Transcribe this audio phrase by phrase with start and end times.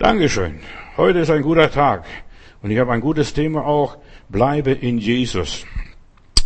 [0.00, 0.60] Dankeschön.
[0.96, 2.06] Heute ist ein guter Tag
[2.62, 3.98] und ich habe ein gutes Thema auch.
[4.30, 5.66] Bleibe in Jesus.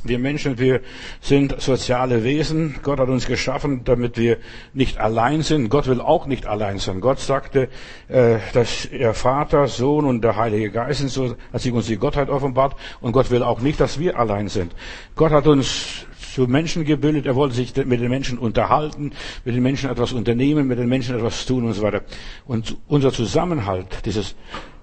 [0.03, 0.81] Wir Menschen, wir
[1.21, 2.75] sind soziale Wesen.
[2.83, 4.39] Gott hat uns geschaffen, damit wir
[4.73, 5.69] nicht allein sind.
[5.69, 7.01] Gott will auch nicht allein sein.
[7.01, 7.69] Gott sagte,
[8.09, 11.97] äh, dass er Vater, Sohn und der Heilige Geist sind, so hat sich uns die
[11.97, 12.75] Gottheit offenbart.
[13.01, 14.75] Und Gott will auch nicht, dass wir allein sind.
[15.15, 17.27] Gott hat uns zu Menschen gebildet.
[17.27, 19.13] Er wollte sich mit den Menschen unterhalten,
[19.45, 22.03] mit den Menschen etwas unternehmen, mit den Menschen etwas tun und so weiter.
[22.45, 24.35] Und unser Zusammenhalt, dieses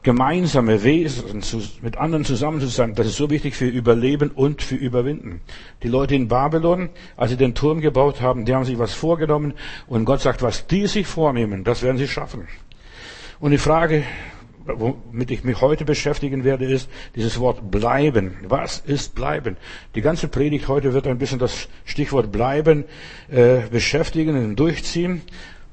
[0.02, 1.44] gemeinsame Wesen,
[1.82, 5.42] mit anderen zusammen zu sein, das ist so wichtig für Überleben und für Überwinden.
[5.84, 9.54] Die Leute in Babylon, als sie den Turm gebaut haben, die haben sich was vorgenommen
[9.88, 12.48] und Gott sagt, was die sich vornehmen, das werden sie schaffen.
[13.42, 14.04] Und die Frage,
[14.66, 18.36] womit ich mich heute beschäftigen werde, ist dieses Wort bleiben.
[18.48, 19.58] Was ist bleiben?
[19.96, 22.86] Die ganze Predigt heute wird ein bisschen das Stichwort bleiben
[23.30, 25.22] äh, beschäftigen und durchziehen.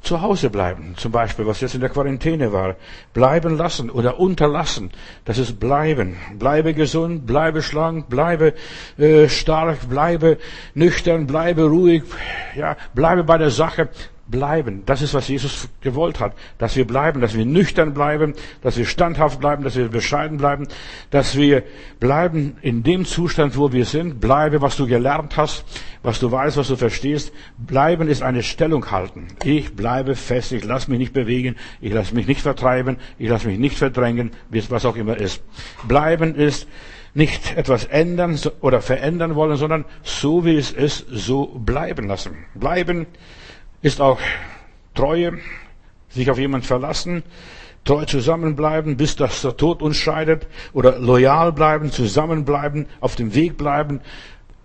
[0.01, 2.77] Zu Hause bleiben, zum Beispiel, was jetzt in der Quarantäne war.
[3.13, 4.93] Bleiben lassen oder unterlassen,
[5.25, 6.17] das ist bleiben.
[6.39, 8.55] Bleibe gesund, bleibe schlank, bleibe
[8.97, 10.39] äh, stark, bleibe
[10.75, 12.05] nüchtern, bleibe ruhig,
[12.55, 13.89] ja, bleibe bei der Sache
[14.31, 14.83] bleiben.
[14.87, 16.35] Das ist, was Jesus gewollt hat.
[16.59, 20.69] Dass wir bleiben, dass wir nüchtern bleiben, dass wir standhaft bleiben, dass wir bescheiden bleiben,
[21.11, 21.63] dass wir
[22.01, 24.21] bleiben in dem Zustand, wo wir sind.
[24.21, 25.65] Bleibe, was du gelernt hast,
[26.03, 27.33] was du weißt, was du verstehst.
[27.57, 29.29] Bleiben ist eine Stellung halten.
[29.45, 33.49] Ich bleibe fest, ich lasse mich nicht bewegen, ich lasse mich nicht vertreiben, ich lasse
[33.49, 35.43] mich nicht verdrängen, was auch immer ist.
[35.87, 36.69] Bleiben ist
[37.15, 42.37] nicht etwas ändern oder verändern wollen, sondern so wie es ist, so bleiben lassen.
[42.55, 43.07] Bleiben
[43.89, 44.21] ist auch
[44.95, 45.39] Treue,
[46.11, 47.23] sich auf jemand verlassen,
[47.85, 53.57] treu zusammenbleiben, bis das der Tod uns scheidet, oder loyal bleiben, zusammenbleiben, auf dem Weg
[53.57, 54.01] bleiben.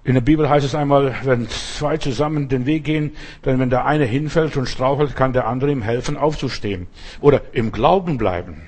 [0.04, 3.86] In der Bibel heißt es einmal, wenn zwei zusammen den Weg gehen, dann wenn der
[3.86, 6.88] eine hinfällt und strauchelt, kann der andere ihm helfen, aufzustehen.
[7.22, 8.64] Oder im Glauben bleiben.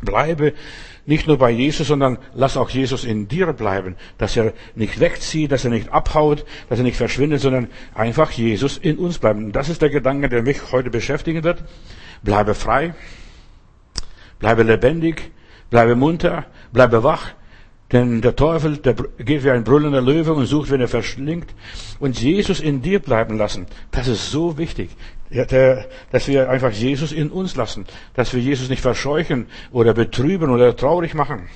[0.00, 0.54] Bleibe
[1.08, 5.50] nicht nur bei Jesus, sondern lass auch Jesus in dir bleiben, dass er nicht wegzieht,
[5.50, 9.46] dass er nicht abhaut, dass er nicht verschwindet, sondern einfach Jesus in uns bleiben.
[9.46, 11.64] Und das ist der Gedanke, der mich heute beschäftigen wird.
[12.22, 12.94] Bleibe frei,
[14.38, 15.30] bleibe lebendig,
[15.70, 17.30] bleibe munter, bleibe wach,
[17.90, 21.54] denn der Teufel, der geht wie ein brüllender Löwe und sucht, wenn er verschlingt.
[21.98, 24.90] Und Jesus in dir bleiben lassen, das ist so wichtig.
[25.30, 27.86] Dass wir einfach Jesus in uns lassen.
[28.14, 31.48] Dass wir Jesus nicht verscheuchen oder betrüben oder traurig machen.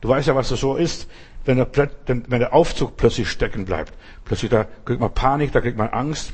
[0.00, 1.08] Du weißt ja, was das so ist,
[1.44, 3.92] wenn der, wenn der Aufzug plötzlich stecken bleibt.
[4.24, 6.32] Plötzlich, da kriegt man Panik, da kriegt man Angst.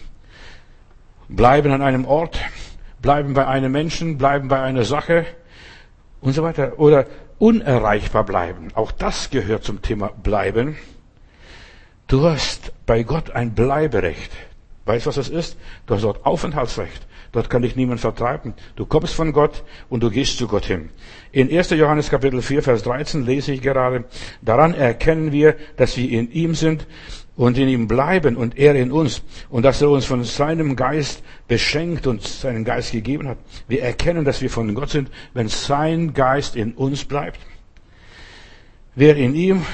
[1.29, 2.39] Bleiben an einem Ort,
[3.03, 5.27] bleiben bei einem Menschen, bleiben bei einer Sache
[6.21, 6.79] und so weiter.
[6.79, 7.07] Oder
[7.39, 8.69] unerreichbar bleiben.
[8.75, 10.77] Auch das gehört zum Thema bleiben.
[12.07, 14.31] Du hast bei Gott ein Bleiberecht.
[14.87, 15.59] Weißt du, was das ist?
[15.87, 17.07] Du hast dort Aufenthaltsrecht.
[17.33, 18.55] Dort kann dich niemand vertreiben.
[18.77, 20.91] Du kommst von Gott und du gehst zu Gott hin.
[21.33, 21.71] In 1.
[21.71, 24.05] Johannes Kapitel 4, Vers 13 lese ich gerade,
[24.43, 26.87] daran erkennen wir, dass wir in ihm sind
[27.35, 31.23] und in ihm bleiben und er in uns und dass er uns von seinem Geist
[31.49, 33.39] beschenkt und seinen Geist gegeben hat.
[33.69, 37.41] Wir erkennen, dass wir von Gott sind, wenn sein Geist in uns bleibt.
[38.95, 39.67] Wer in ihm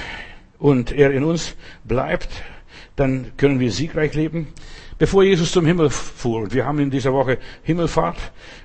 [0.58, 2.30] und er in uns bleibt,
[2.96, 4.48] dann können wir siegreich leben.
[4.98, 8.18] Bevor Jesus zum Himmel fuhr, und wir haben in dieser Woche Himmelfahrt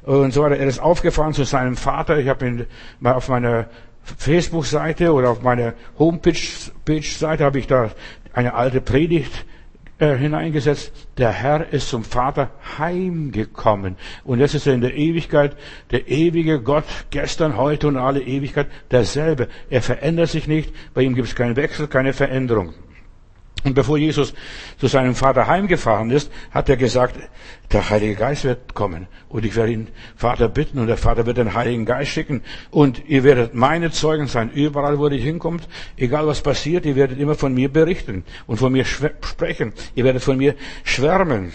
[0.03, 2.17] und so weiter, er ist aufgefahren zu seinem Vater.
[2.19, 2.65] Ich habe ihn
[2.99, 3.67] mal auf meiner
[4.03, 7.91] Facebook-Seite oder auf meiner Homepage-Seite habe ich da
[8.33, 9.45] eine alte Predigt
[9.99, 10.91] äh, hineingesetzt.
[11.17, 13.95] Der Herr ist zum Vater heimgekommen.
[14.23, 15.57] Und jetzt ist er in der Ewigkeit,
[15.91, 19.47] der ewige Gott, gestern, heute und alle Ewigkeit, derselbe.
[19.69, 22.73] Er verändert sich nicht, bei ihm gibt es keinen Wechsel, keine Veränderung.
[23.63, 24.33] Und bevor Jesus
[24.77, 27.15] zu seinem Vater heimgefahren ist, hat er gesagt,
[27.71, 31.37] der Heilige Geist wird kommen und ich werde ihn Vater bitten und der Vater wird
[31.37, 32.43] den Heiligen Geist schicken.
[32.69, 37.19] Und ihr werdet meine Zeugen sein, überall wo ihr hinkommt, egal was passiert, ihr werdet
[37.19, 41.51] immer von mir berichten und von mir sprechen, ihr werdet von mir schwärmen.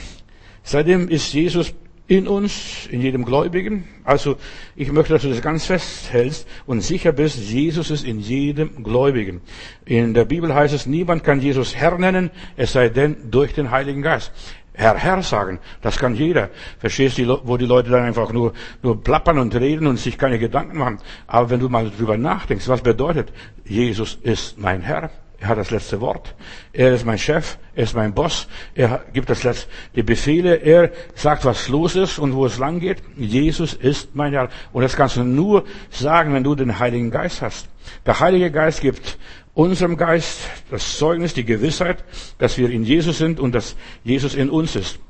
[0.65, 1.75] Seitdem ist Jesus
[2.09, 3.85] in uns, in jedem Gläubigen.
[4.05, 4.37] Also
[4.77, 9.41] ich möchte, dass du das ganz festhältst und sicher bist, Jesus ist in jedem Gläubigen.
[9.85, 13.71] In der Bibel heißt es, niemand kann Jesus Herr nennen, es sei denn durch den
[13.71, 14.33] Heiligen Geist.
[14.75, 16.49] Herr, Herr sagen, das kann jeder.
[16.79, 20.39] Verstehst du, wo die Leute dann einfach nur, nur plappern und reden und sich keine
[20.39, 20.99] Gedanken machen.
[21.27, 23.33] Aber wenn du mal drüber nachdenkst, was bedeutet,
[23.65, 25.11] Jesus ist mein Herr,
[25.43, 26.37] er hat das letzte Wort.
[26.73, 27.59] Er ist mein Chef.
[27.75, 28.47] Er ist mein Boss.
[28.77, 29.67] Er gibt das letzte,
[29.97, 30.55] die Befehle.
[30.55, 33.03] Er sagt, was los ist und wo es lang geht.
[33.17, 34.51] Jesus ist mein Herr.
[34.73, 37.69] Und das kannst du nur sagen, wenn du den Heiligen Geist hast.
[38.07, 39.19] Der Heilige Geist gibt
[39.53, 40.39] unserem Geist
[40.71, 42.05] das Zeugnis, die Gewissheit,
[42.39, 43.75] dass wir in Jesus sind und dass
[44.05, 45.01] Jesus in uns ist.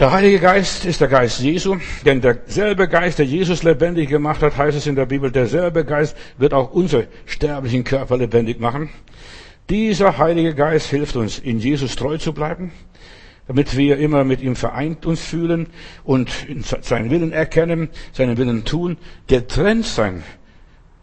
[0.00, 4.56] Der Heilige Geist ist der Geist Jesu, denn derselbe Geist, der Jesus lebendig gemacht hat,
[4.56, 8.90] heißt es in der Bibel, derselbe Geist wird auch unsere sterblichen Körper lebendig machen.
[9.70, 12.72] Dieser Heilige Geist hilft uns, in Jesus treu zu bleiben,
[13.46, 15.68] damit wir immer mit ihm vereint uns fühlen
[16.02, 16.28] und
[16.80, 18.96] seinen Willen erkennen, seinen Willen tun,
[19.28, 20.24] getrennt sein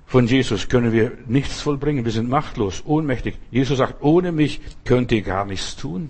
[0.05, 2.03] von Jesus können wir nichts vollbringen.
[2.03, 3.37] Wir sind machtlos, ohnmächtig.
[3.51, 6.09] Jesus sagt, ohne mich könnt ihr gar nichts tun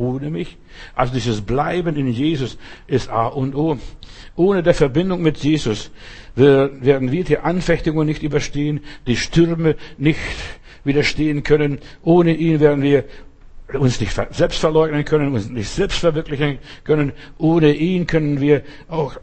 [0.00, 0.56] ohne mich.
[0.94, 3.78] Also dieses Bleiben in Jesus ist A und O.
[4.34, 5.90] Ohne der Verbindung mit Jesus
[6.34, 10.18] werden wir die Anfechtungen nicht überstehen, die Stürme nicht
[10.84, 11.78] widerstehen können.
[12.02, 13.04] Ohne ihn werden wir
[13.74, 17.12] uns nicht selbst verleugnen können, uns nicht selbst verwirklichen können.
[17.38, 19.16] Ohne ihn können wir auch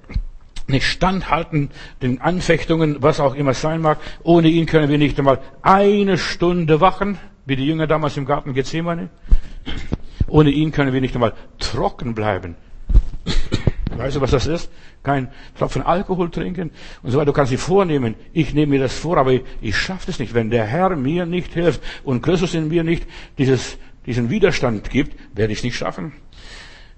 [0.67, 1.71] nicht standhalten
[2.01, 3.97] den Anfechtungen, was auch immer sein mag.
[4.23, 8.53] Ohne ihn können wir nicht einmal eine Stunde wachen, wie die Jünger damals im Garten
[8.53, 9.09] Gethsemane.
[10.27, 12.55] Ohne ihn können wir nicht einmal trocken bleiben.
[13.97, 14.69] Weißt du, was das ist?
[15.01, 16.71] Kein Tropfen Alkohol trinken
[17.01, 17.27] und so weiter.
[17.27, 20.33] Du kannst dir vornehmen, ich nehme mir das vor, aber ich, ich schaffe es nicht.
[20.33, 23.07] Wenn der Herr mir nicht hilft und Christus in mir nicht
[23.37, 26.13] dieses, diesen Widerstand gibt, werde ich es nicht schaffen.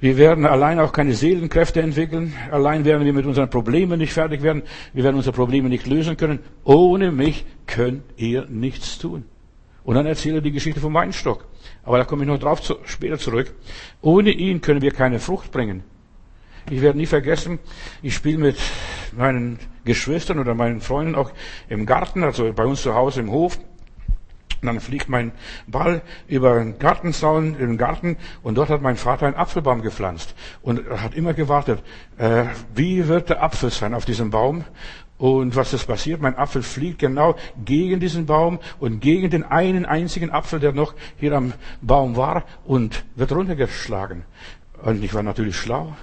[0.01, 2.33] Wir werden allein auch keine Seelenkräfte entwickeln.
[2.51, 4.63] Allein werden wir mit unseren Problemen nicht fertig werden.
[4.93, 6.39] Wir werden unsere Probleme nicht lösen können.
[6.63, 9.25] Ohne mich könnt ihr nichts tun.
[9.89, 11.47] Und dann erzählt er die Geschichte vom Weinstock.
[11.81, 13.55] Aber da komme ich noch drauf zu, später zurück.
[14.03, 15.83] Ohne ihn können wir keine Frucht bringen.
[16.69, 17.57] Ich werde nie vergessen,
[18.03, 18.57] ich spiele mit
[19.13, 21.31] meinen Geschwistern oder meinen Freunden auch
[21.69, 23.57] im Garten, also bei uns zu Hause im Hof.
[24.61, 25.31] Und dann fliegt mein
[25.65, 30.35] Ball über den Gartenzaun in den Garten und dort hat mein Vater einen Apfelbaum gepflanzt
[30.61, 31.81] und er hat immer gewartet,
[32.19, 32.43] äh,
[32.75, 34.65] wie wird der Apfel sein auf diesem Baum?
[35.19, 36.21] Und was ist passiert?
[36.21, 40.95] Mein Apfel fliegt genau gegen diesen Baum und gegen den einen einzigen Apfel, der noch
[41.17, 44.23] hier am Baum war und wird runtergeschlagen.
[44.81, 45.93] Und ich war natürlich schlau.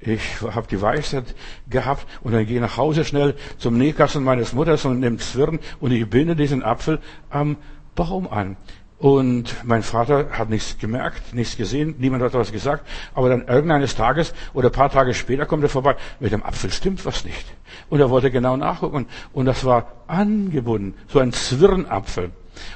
[0.00, 1.34] Ich habe die Weisheit
[1.70, 5.60] gehabt und dann gehe ich nach Hause schnell zum Nähkasten meines Mutters und nehme Zwirn
[5.80, 7.00] und ich binde diesen Apfel
[7.30, 7.56] am
[7.94, 8.58] Baum an.
[8.98, 12.84] Und mein Vater hat nichts gemerkt, nichts gesehen, niemand hat was gesagt.
[13.14, 16.72] Aber dann irgendeines Tages oder ein paar Tage später kommt er vorbei, mit dem Apfel
[16.72, 17.46] stimmt was nicht.
[17.90, 19.06] Und er wollte genau nachgucken.
[19.32, 22.32] Und das war angebunden, so ein Zwirnapfel.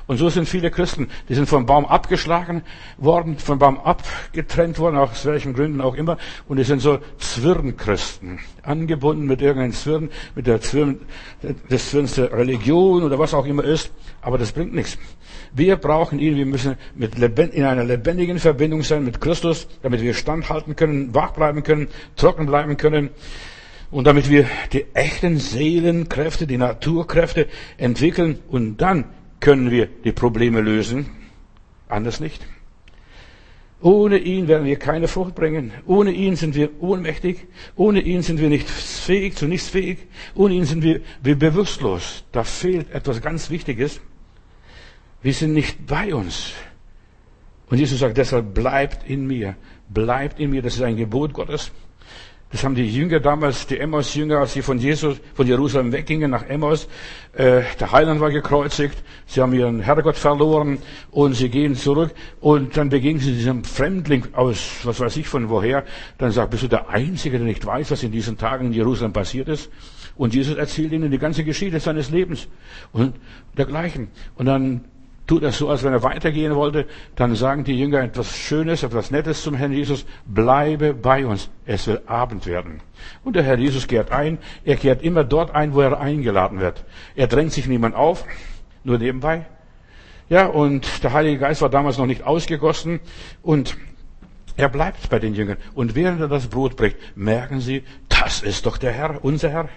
[0.07, 2.63] Und so sind viele Christen, die sind vom Baum abgeschlagen
[2.99, 6.19] worden, vom Baum abgetrennt worden, aus welchen Gründen auch immer.
[6.49, 11.01] Und die sind so Zwirnchristen, angebunden mit irgendeinem Zwirn, mit der Zwirn,
[11.71, 13.91] des Zwirns der Religion oder was auch immer ist.
[14.21, 14.99] Aber das bringt nichts.
[15.55, 20.15] Wir brauchen ihn, wir müssen mit in einer lebendigen Verbindung sein mit Christus, damit wir
[20.15, 23.11] standhalten können, wach bleiben können, trocken bleiben können
[23.93, 27.47] und damit wir die echten Seelenkräfte, die Naturkräfte
[27.77, 29.05] entwickeln und dann
[29.43, 31.11] können wir die Probleme lösen.
[31.89, 32.47] Anders nicht.
[33.83, 35.73] Ohne ihn werden wir keine Frucht bringen.
[35.87, 37.49] Ohne ihn sind wir ohnmächtig.
[37.75, 39.99] Ohne ihn sind wir nicht fähig, zu nichts fähig.
[40.37, 42.25] Ohne ihn sind wir, wir bewusstlos.
[42.31, 44.01] Da fehlt etwas ganz Wichtiges.
[45.21, 46.53] Wir sind nicht bei uns.
[47.69, 49.57] Und Jesus sagt deshalb, bleibt in mir.
[49.89, 50.63] Bleibt in mir.
[50.63, 51.73] Das ist ein Gebot Gottes.
[52.53, 56.45] Das haben die Jünger damals, die Emmaus-Jünger, als sie von Jesus, von Jerusalem weggingen nach
[56.45, 56.87] Emmaus.
[57.33, 59.03] Äh, der Heiland war gekreuzigt.
[59.25, 60.77] Sie haben ihren Herrgott verloren
[61.11, 65.49] und sie gehen zurück und dann begegnen sie diesem Fremdling aus, was weiß ich von
[65.49, 65.85] woher.
[66.19, 69.15] Dann sagt, bist du der Einzige, der nicht weiß, was in diesen Tagen in Jerusalem
[69.15, 69.71] passiert ist?
[70.15, 72.49] Und Jesus erzählt ihnen die ganze Geschichte seines Lebens
[72.93, 73.15] und
[73.57, 74.09] dergleichen.
[74.37, 74.85] Und dann
[75.27, 79.11] tut er so, als wenn er weitergehen wollte, dann sagen die Jünger etwas Schönes, etwas
[79.11, 82.81] Nettes zum Herrn Jesus, bleibe bei uns, es wird Abend werden.
[83.25, 86.85] Und der Herr Jesus kehrt ein, er kehrt immer dort ein, wo er eingeladen wird.
[87.15, 88.25] Er drängt sich niemand auf,
[88.85, 89.47] nur nebenbei.
[90.29, 93.01] Ja, und der Heilige Geist war damals noch nicht ausgegossen
[93.43, 93.77] und
[94.57, 95.59] er bleibt bei den Jüngern.
[95.75, 99.69] Und während er das Brot bricht, merken sie, das ist doch der Herr, unser Herr.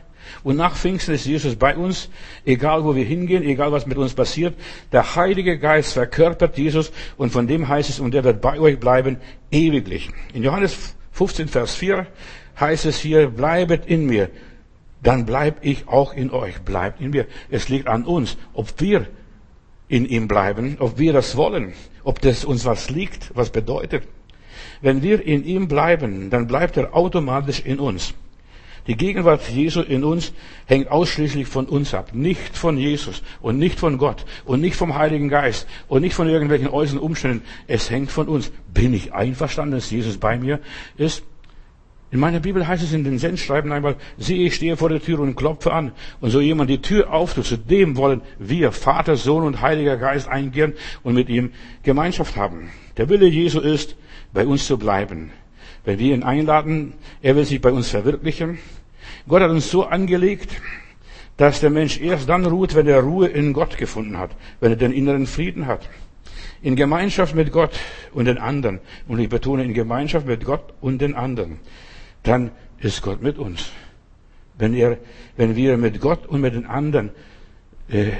[0.43, 2.09] Und nach Pfingsten ist Jesus bei uns,
[2.45, 4.55] egal wo wir hingehen, egal was mit uns passiert.
[4.91, 8.79] Der Heilige Geist verkörpert Jesus und von dem heißt es, und er wird bei euch
[8.79, 9.17] bleiben
[9.51, 10.09] ewiglich.
[10.33, 12.07] In Johannes 15, Vers 4
[12.59, 14.29] heißt es hier, bleibet in mir,
[15.01, 17.27] dann bleib ich auch in euch, bleibt in mir.
[17.49, 19.07] Es liegt an uns, ob wir
[19.87, 24.03] in ihm bleiben, ob wir das wollen, ob das uns was liegt, was bedeutet.
[24.81, 28.13] Wenn wir in ihm bleiben, dann bleibt er automatisch in uns.
[28.87, 30.31] Die Gegenwart Jesu in uns
[30.67, 34.95] hängt ausschließlich von uns ab, nicht von Jesus und nicht von Gott und nicht vom
[34.95, 37.43] Heiligen Geist und nicht von irgendwelchen äußeren Umständen.
[37.67, 38.51] Es hängt von uns.
[38.73, 40.59] Bin ich einverstanden, dass Jesus bei mir
[40.97, 41.23] ist?
[42.11, 45.19] In meiner Bibel heißt es in den Sendschreiben einmal, siehe, ich stehe vor der Tür
[45.19, 45.91] und klopfe an.
[46.21, 50.27] Und so jemand die Tür auftut, zu dem wollen wir, Vater, Sohn und Heiliger Geist
[50.27, 51.51] eingehen und mit ihm
[51.81, 52.69] Gemeinschaft haben.
[52.97, 53.97] Der Wille Jesu ist,
[54.31, 55.31] bei uns zu bleiben.
[55.85, 58.57] Wenn wir ihn einladen, er will sich bei uns verwirklichen.
[59.27, 60.49] Gott hat uns so angelegt,
[61.37, 64.77] dass der Mensch erst dann ruht, wenn er Ruhe in Gott gefunden hat, wenn er
[64.77, 65.87] den inneren Frieden hat.
[66.61, 67.77] In Gemeinschaft mit Gott
[68.13, 71.59] und den anderen, und ich betone in Gemeinschaft mit Gott und den anderen,
[72.23, 73.71] dann ist Gott mit uns.
[74.57, 74.97] Wenn, er,
[75.37, 77.11] wenn wir mit Gott und mit den anderen
[77.89, 78.11] äh,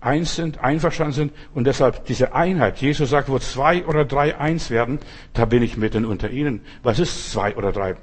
[0.00, 2.78] eins sind, einverstanden sind und deshalb diese Einheit.
[2.78, 4.98] Jesus sagt, wo zwei oder drei eins werden,
[5.34, 6.62] da bin ich mitten unter ihnen.
[6.82, 7.96] Was ist zwei oder drei?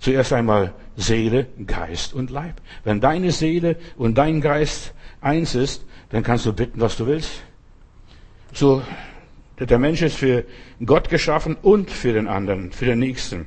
[0.00, 2.54] Zuerst einmal Seele, Geist und Leib.
[2.84, 7.42] Wenn deine Seele und dein Geist eins ist, dann kannst du bitten, was du willst.
[8.52, 8.82] So,
[9.58, 10.44] der Mensch ist für
[10.84, 13.46] Gott geschaffen und für den anderen, für den Nächsten.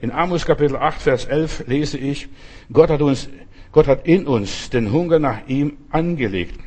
[0.00, 2.28] In Amos Kapitel 8, Vers 11 lese ich,
[2.72, 3.28] Gott hat uns,
[3.70, 6.58] Gott hat in uns den Hunger nach ihm angelegt.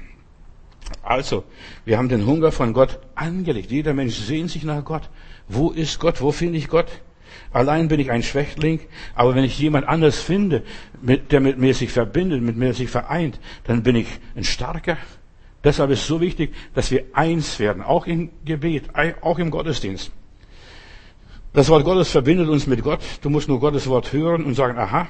[1.04, 1.44] Also,
[1.84, 3.72] wir haben den Hunger von Gott angelegt.
[3.72, 5.10] Jeder Mensch sehnt sich nach Gott.
[5.50, 6.22] Wo ist Gott?
[6.22, 6.88] Wo finde ich Gott?
[7.52, 8.80] Allein bin ich ein Schwächling,
[9.16, 10.64] aber wenn ich jemand anders finde,
[11.02, 14.98] der mit mir sich verbindet, mit mir sich vereint, dann bin ich ein Starker.
[15.64, 18.86] Deshalb ist es so wichtig, dass wir eins werden, auch im Gebet,
[19.22, 20.12] auch im Gottesdienst.
[21.54, 23.02] Das Wort Gottes verbindet uns mit Gott.
[23.22, 25.08] Du musst nur Gottes Wort hören und sagen, aha.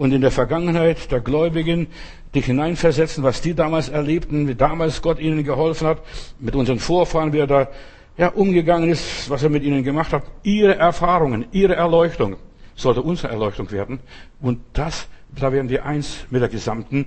[0.00, 1.88] Und in der Vergangenheit der Gläubigen
[2.34, 5.98] dich hineinversetzen, was die damals erlebten, wie damals Gott ihnen geholfen hat,
[6.38, 7.68] mit unseren Vorfahren, wie er da
[8.16, 10.22] ja, umgegangen ist, was er mit ihnen gemacht hat.
[10.42, 12.36] Ihre Erfahrungen, ihre Erleuchtung
[12.76, 14.00] sollte unsere Erleuchtung werden.
[14.40, 15.06] Und das,
[15.38, 17.04] da werden wir eins mit der gesamten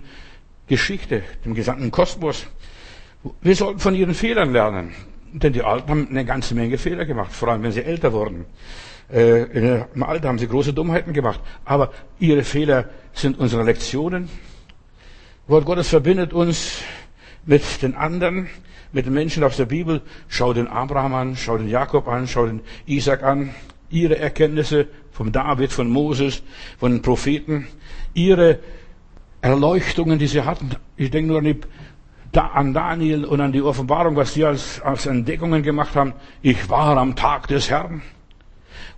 [0.67, 2.45] Geschichte, dem gesamten Kosmos.
[3.41, 4.93] Wir sollten von ihren Fehlern lernen.
[5.31, 8.45] Denn die Alten haben eine ganze Menge Fehler gemacht, vor allem wenn sie älter wurden.
[9.11, 11.39] Äh, Im Alter haben sie große Dummheiten gemacht.
[11.65, 14.29] Aber ihre Fehler sind unsere Lektionen,
[15.45, 16.81] Wort Gottes verbindet uns
[17.45, 18.47] mit den anderen,
[18.93, 20.01] mit den Menschen aus der Bibel.
[20.29, 23.53] Schau den Abraham an, schau den Jakob an, schau den Isaac an.
[23.89, 26.43] Ihre Erkenntnisse vom David, von Moses,
[26.79, 27.67] von den Propheten,
[28.13, 28.59] ihre
[29.41, 30.69] Erleuchtungen, die sie hatten.
[30.95, 31.59] Ich denke nur an, die,
[32.39, 36.13] an Daniel und an die Offenbarung, was sie als, als Entdeckungen gemacht haben.
[36.41, 38.01] Ich war am Tag des Herrn.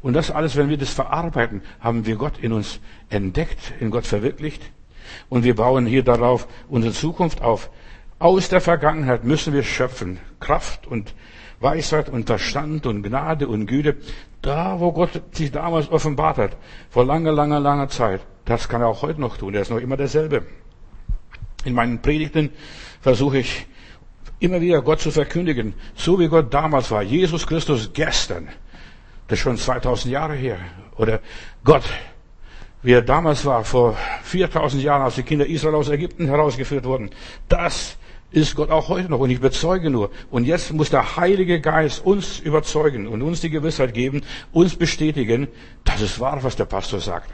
[0.06, 4.06] Und das alles, wenn wir das verarbeiten, haben wir Gott in uns entdeckt, in Gott
[4.06, 4.62] verwirklicht.
[5.30, 7.72] Und wir bauen hier darauf unsere Zukunft auf.
[8.20, 10.20] Aus der Vergangenheit müssen wir schöpfen.
[10.40, 11.16] Kraft und
[11.60, 13.98] Weisheit und Verstand und Gnade und Güte.
[14.44, 16.58] Da, wo Gott sich damals offenbart hat,
[16.92, 18.22] vor langer, langer, langer Zeit.
[18.46, 19.56] Das kann er auch heute noch tun.
[19.56, 20.46] Er ist noch immer derselbe.
[21.64, 22.52] In meinen Predigten
[23.02, 23.66] versuche ich
[24.38, 27.02] immer wieder Gott zu verkündigen, so wie Gott damals war.
[27.02, 28.50] Jesus Christus gestern.
[29.28, 30.58] Das ist schon 2000 Jahre her.
[30.98, 31.20] Oder
[31.64, 31.84] Gott
[32.86, 37.10] wie er damals war, vor 4000 Jahren, als die Kinder Israel aus Ägypten herausgeführt wurden.
[37.50, 37.98] Das
[38.30, 40.12] ist Gott auch heute noch und ich bezeuge nur.
[40.30, 45.48] Und jetzt muss der Heilige Geist uns überzeugen und uns die Gewissheit geben, uns bestätigen,
[45.84, 47.32] dass es wahr, was der Pastor sagt.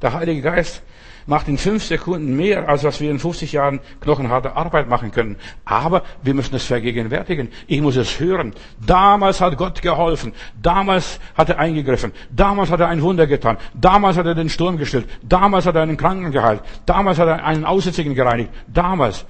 [0.00, 0.82] Der Heilige Geist
[1.26, 5.36] macht in fünf Sekunden mehr, als was wir in 50 Jahren knochenharte Arbeit machen können.
[5.64, 7.48] Aber wir müssen es vergegenwärtigen.
[7.66, 8.54] Ich muss es hören.
[8.84, 10.32] Damals hat Gott geholfen.
[10.60, 12.12] Damals hat er eingegriffen.
[12.30, 13.58] Damals hat er ein Wunder getan.
[13.74, 15.08] Damals hat er den Sturm gestillt.
[15.22, 16.62] Damals hat er einen Kranken geheilt.
[16.86, 18.50] Damals hat er einen Aussätzigen gereinigt.
[18.66, 19.26] Damals.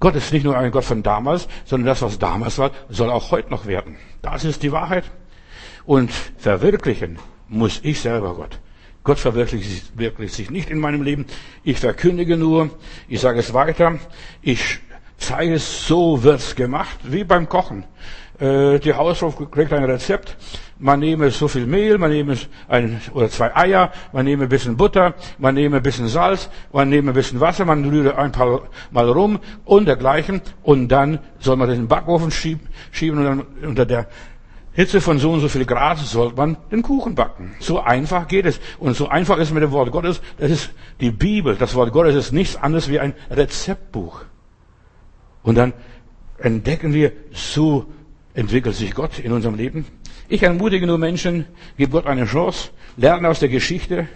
[0.00, 3.30] Gott ist nicht nur ein Gott von damals, sondern das, was damals war, soll auch
[3.30, 3.96] heute noch werden.
[4.22, 5.04] Das ist die Wahrheit.
[5.84, 8.58] Und verwirklichen muss ich selber Gott.
[9.02, 11.26] Gott verwirklicht sich nicht in meinem Leben.
[11.64, 12.70] Ich verkündige nur,
[13.08, 13.98] ich sage es weiter,
[14.42, 14.80] ich
[15.16, 17.84] zeige es, so wird's gemacht, wie beim Kochen.
[18.38, 20.36] Äh, die Hausfrau kriegt ein Rezept,
[20.78, 22.36] man nehme so viel Mehl, man nehme
[22.68, 26.88] ein oder zwei Eier, man nehme ein bisschen Butter, man nehme ein bisschen Salz, man
[26.88, 31.56] nehme ein bisschen Wasser, man rühre ein paar Mal rum und dergleichen und dann soll
[31.56, 34.08] man den Backofen schieben, schieben und dann unter der
[34.72, 37.54] Hitze von so und so viel Grad sollte man den Kuchen backen.
[37.58, 38.60] So einfach geht es.
[38.78, 40.20] Und so einfach ist es mit dem Wort Gottes.
[40.38, 41.56] Das ist die Bibel.
[41.56, 44.22] Das Wort Gottes ist nichts anderes wie ein Rezeptbuch.
[45.42, 45.72] Und dann
[46.38, 47.86] entdecken wir, so
[48.34, 49.86] entwickelt sich Gott in unserem Leben.
[50.28, 51.46] Ich ermutige nur Menschen,
[51.76, 54.06] gib Gott eine Chance, lerne aus der Geschichte,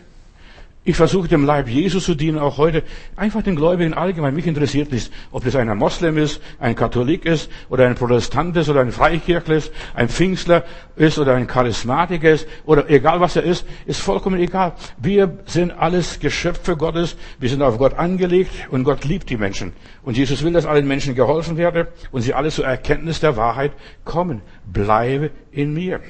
[0.87, 2.83] ich versuche dem Leib Jesus zu dienen, auch heute.
[3.17, 4.35] Einfach den Gläubigen allgemein.
[4.35, 8.69] Mich interessiert nicht, ob das ein Moslem ist, ein Katholik ist, oder ein Protestant ist,
[8.69, 10.65] oder ein Freikirchler ist, ein Pfingstler
[10.97, 14.75] ist, oder ein Charismatiker ist, oder egal was er ist, ist vollkommen egal.
[14.99, 17.17] Wir sind alles Geschöpfe Gottes.
[17.39, 19.73] Wir sind auf Gott angelegt und Gott liebt die Menschen.
[20.03, 23.73] Und Jesus will, dass allen Menschen geholfen werde und sie alle zur Erkenntnis der Wahrheit
[24.05, 24.43] kommen.
[24.71, 26.01] Bleibe in mir.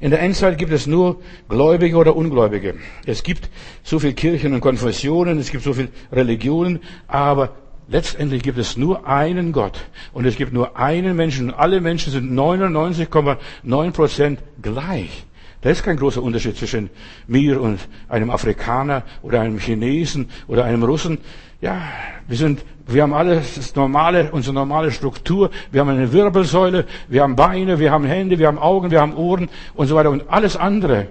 [0.00, 2.74] In der Endzeit gibt es nur Gläubige oder Ungläubige.
[3.06, 3.50] Es gibt
[3.82, 7.56] so viel Kirchen und Konfessionen, es gibt so viel Religionen, aber
[7.88, 12.32] letztendlich gibt es nur einen Gott und es gibt nur einen Menschen alle Menschen sind
[12.32, 15.26] 99,9 Prozent gleich.
[15.62, 16.88] Da ist kein großer Unterschied zwischen
[17.26, 21.18] mir und einem Afrikaner oder einem Chinesen oder einem Russen.
[21.60, 21.82] Ja,
[22.26, 25.50] wir sind, wir haben alles normale, unsere normale Struktur.
[25.70, 29.14] Wir haben eine Wirbelsäule, wir haben Beine, wir haben Hände, wir haben Augen, wir haben
[29.14, 30.10] Ohren und so weiter.
[30.10, 31.08] Und alles andere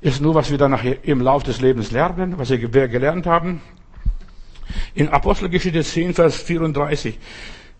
[0.00, 2.58] ist nur, was wir dann im Lauf des Lebens lernen, was wir
[2.88, 3.60] gelernt haben.
[4.94, 7.18] In Apostelgeschichte 10, Vers 34.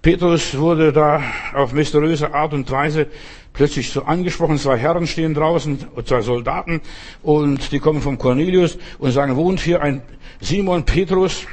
[0.03, 3.09] Petrus wurde da auf mysteriöse Art und Weise
[3.53, 4.59] plötzlich so angesprochen.
[4.59, 6.81] Zwei Herren stehen draußen, zwei Soldaten,
[7.23, 10.03] und die kommen vom Cornelius und sagen, wohnt hier ein
[10.41, 11.47] Simon Petrus?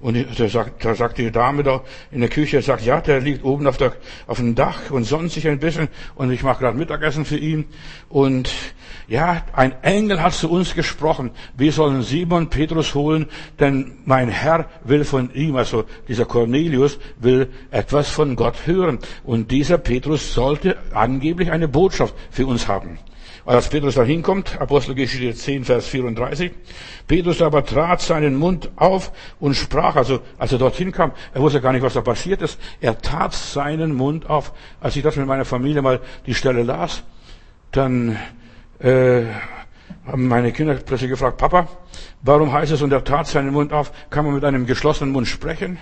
[0.00, 3.44] Und da sagt, da sagt die Dame da in der Küche, sagt, ja, der liegt
[3.44, 3.92] oben auf, der,
[4.26, 7.66] auf dem Dach und sonnt sich ein bisschen und ich mache gerade Mittagessen für ihn.
[8.08, 8.50] Und
[9.08, 13.26] ja, ein Engel hat zu uns gesprochen, wir sollen Simon Petrus holen,
[13.58, 19.00] denn mein Herr will von ihm, also dieser Cornelius, will etwas von Gott hören.
[19.22, 22.98] Und dieser Petrus sollte angeblich eine Botschaft für uns haben.
[23.44, 26.52] Als Petrus da hinkommt, Apostelgeschichte 10, Vers 34,
[27.06, 31.60] Petrus aber trat seinen Mund auf und sprach, also als er dorthin kam, er wusste
[31.60, 34.52] gar nicht, was da passiert ist, er tat seinen Mund auf.
[34.80, 37.02] Als ich das mit meiner Familie mal die Stelle las,
[37.72, 38.18] dann
[38.78, 39.22] äh,
[40.06, 41.68] haben meine Kinder plötzlich gefragt, Papa,
[42.22, 45.28] warum heißt es, und er tat seinen Mund auf, kann man mit einem geschlossenen Mund
[45.28, 45.78] sprechen?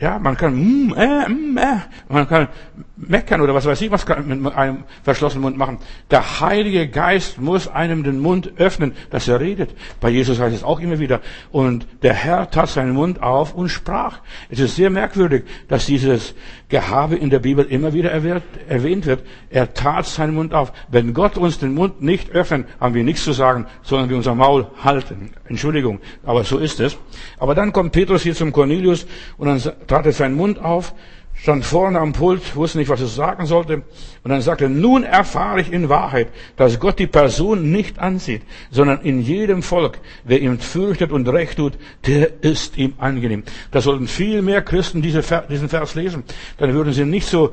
[0.00, 1.76] Ja, man kann, mm, äh, mm, äh,
[2.08, 2.48] man kann
[2.96, 5.78] meckern oder was weiß ich, was kann mit einem verschlossenen Mund machen.
[6.10, 9.70] Der Heilige Geist muss einem den Mund öffnen, dass er redet.
[10.00, 11.20] Bei Jesus heißt es auch immer wieder.
[11.50, 14.20] Und der Herr tat seinen Mund auf und sprach.
[14.48, 16.34] Es ist sehr merkwürdig, dass dieses
[16.68, 19.22] Gehabe in der Bibel immer wieder erwähnt wird.
[19.50, 20.72] Er tat seinen Mund auf.
[20.88, 24.34] Wenn Gott uns den Mund nicht öffnet, haben wir nichts zu sagen, sondern wir unser
[24.34, 25.30] Maul halten.
[25.46, 26.98] Entschuldigung, aber so ist es.
[27.38, 29.06] Aber dann kommt Petrus hier zum Cornelius
[29.38, 30.94] und dann tat er seinen Mund auf,
[31.34, 33.82] stand vorne am Pult, wusste nicht, was er sagen sollte.
[34.22, 39.00] Und dann sagte nun erfahre ich in Wahrheit, dass Gott die Person nicht ansieht, sondern
[39.02, 41.74] in jedem Volk, wer ihm fürchtet und recht tut,
[42.06, 43.44] der ist ihm angenehm.
[43.70, 46.24] Da sollten viel mehr Christen diesen Vers lesen.
[46.58, 47.52] Dann würden sie nicht so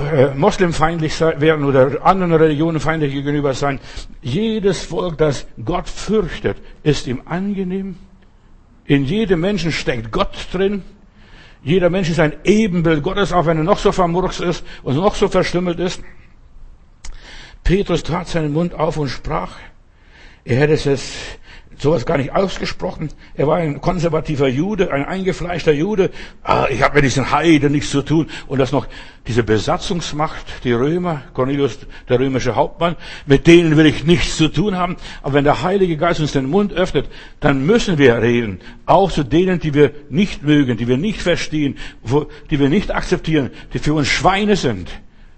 [0.00, 3.78] äh, moslemfeindlich werden oder anderen Religionen feindlich gegenüber sein.
[4.20, 7.96] Jedes Volk, das Gott fürchtet, ist ihm angenehm.
[8.84, 10.82] In jedem Menschen steckt Gott drin.
[11.62, 15.14] Jeder Mensch ist ein Ebenbild Gottes, auch wenn er noch so vermurks ist und noch
[15.14, 16.02] so verstümmelt ist.
[17.64, 19.56] Petrus tat seinen Mund auf und sprach.
[20.44, 21.08] Er hätte es
[21.78, 23.10] sowas gar nicht ausgesprochen.
[23.34, 26.10] Er war ein konservativer Jude, ein eingefleischter Jude.
[26.42, 28.28] Ah, ich habe mit diesen Heiden nichts zu tun.
[28.46, 28.86] Und das noch
[29.26, 34.76] diese Besatzungsmacht, die Römer, Cornelius, der römische Hauptmann, mit denen will ich nichts zu tun
[34.76, 34.96] haben.
[35.22, 37.08] Aber wenn der Heilige Geist uns den Mund öffnet,
[37.40, 38.60] dann müssen wir reden.
[38.86, 41.76] Auch zu denen, die wir nicht mögen, die wir nicht verstehen,
[42.50, 44.90] die wir nicht akzeptieren, die für uns Schweine sind.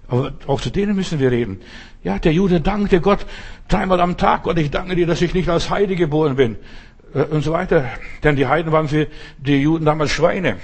[0.08, 1.60] Aber auch zu denen müssen wir reden.
[2.02, 3.26] Ja, der Jude dankte Gott
[3.68, 4.42] dreimal am Tag.
[4.44, 6.56] Gott, ich danke dir, dass ich nicht als Heide geboren bin.
[7.14, 7.84] Äh, und so weiter.
[8.22, 9.06] Denn die Heiden waren für
[9.38, 10.56] die Juden damals Schweine.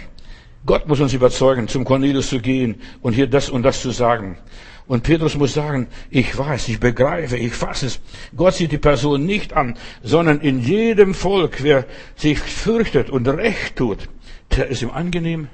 [0.66, 4.38] Gott muss uns überzeugen, zum Cornelius zu gehen und hier das und das zu sagen.
[4.86, 8.00] Und Petrus muss sagen, ich weiß, ich begreife, ich fasse es.
[8.36, 11.86] Gott sieht die Person nicht an, sondern in jedem Volk, wer
[12.16, 14.08] sich fürchtet und recht tut,
[14.56, 15.48] der ist ihm angenehm.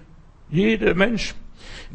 [0.50, 1.34] Jeder Mensch.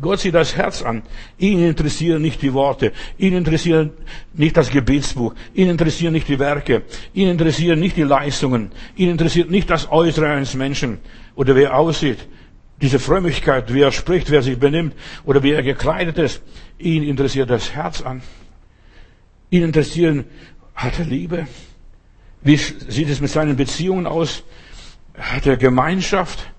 [0.01, 1.03] Gott sieht das Herz an.
[1.37, 2.91] Ihn interessieren nicht die Worte.
[3.17, 3.93] Ihn interessiert
[4.33, 5.33] nicht das Gebetsbuch.
[5.53, 6.83] Ihn interessieren nicht die Werke.
[7.13, 8.71] Ihn interessieren nicht die Leistungen.
[8.95, 10.99] Ihn interessiert nicht das Äußere eines Menschen
[11.35, 12.27] oder wie er aussieht.
[12.81, 16.41] Diese Frömmigkeit, wie er spricht, wer sich benimmt oder wie er gekleidet ist.
[16.77, 18.21] Ihn interessiert das Herz an.
[19.49, 20.25] Ihn interessieren,
[20.75, 21.47] hat er Liebe?
[22.41, 24.43] Wie sieht es mit seinen Beziehungen aus?
[25.17, 26.51] Hat er Gemeinschaft?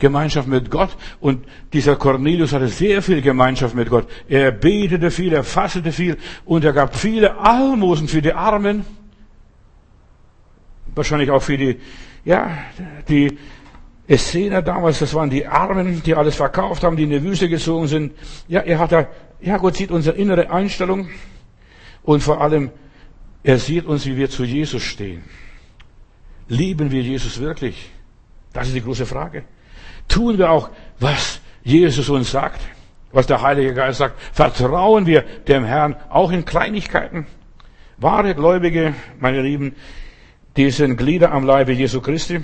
[0.00, 0.96] Gemeinschaft mit Gott.
[1.20, 4.08] Und dieser Cornelius hatte sehr viel Gemeinschaft mit Gott.
[4.28, 8.84] Er betete viel, er fastete viel und er gab viele Almosen für die Armen.
[10.94, 11.78] Wahrscheinlich auch für die,
[12.24, 12.50] ja,
[13.08, 13.38] die
[14.08, 17.86] Essener damals, das waren die Armen, die alles verkauft haben, die in die Wüste gezogen
[17.86, 18.12] sind.
[18.48, 19.06] Ja, er hat da,
[19.40, 21.08] ja, Gott sieht unsere innere Einstellung
[22.02, 22.70] und vor allem,
[23.42, 25.22] er sieht uns, wie wir zu Jesus stehen.
[26.48, 27.90] Lieben wir Jesus wirklich?
[28.52, 29.44] Das ist die große Frage.
[30.10, 30.68] Tun wir auch,
[30.98, 32.60] was Jesus uns sagt,
[33.12, 34.20] was der Heilige Geist sagt?
[34.32, 37.26] Vertrauen wir dem Herrn auch in Kleinigkeiten?
[37.96, 39.74] Wahre Gläubige, meine Lieben,
[40.56, 42.40] die sind Glieder am Leibe Jesu Christi,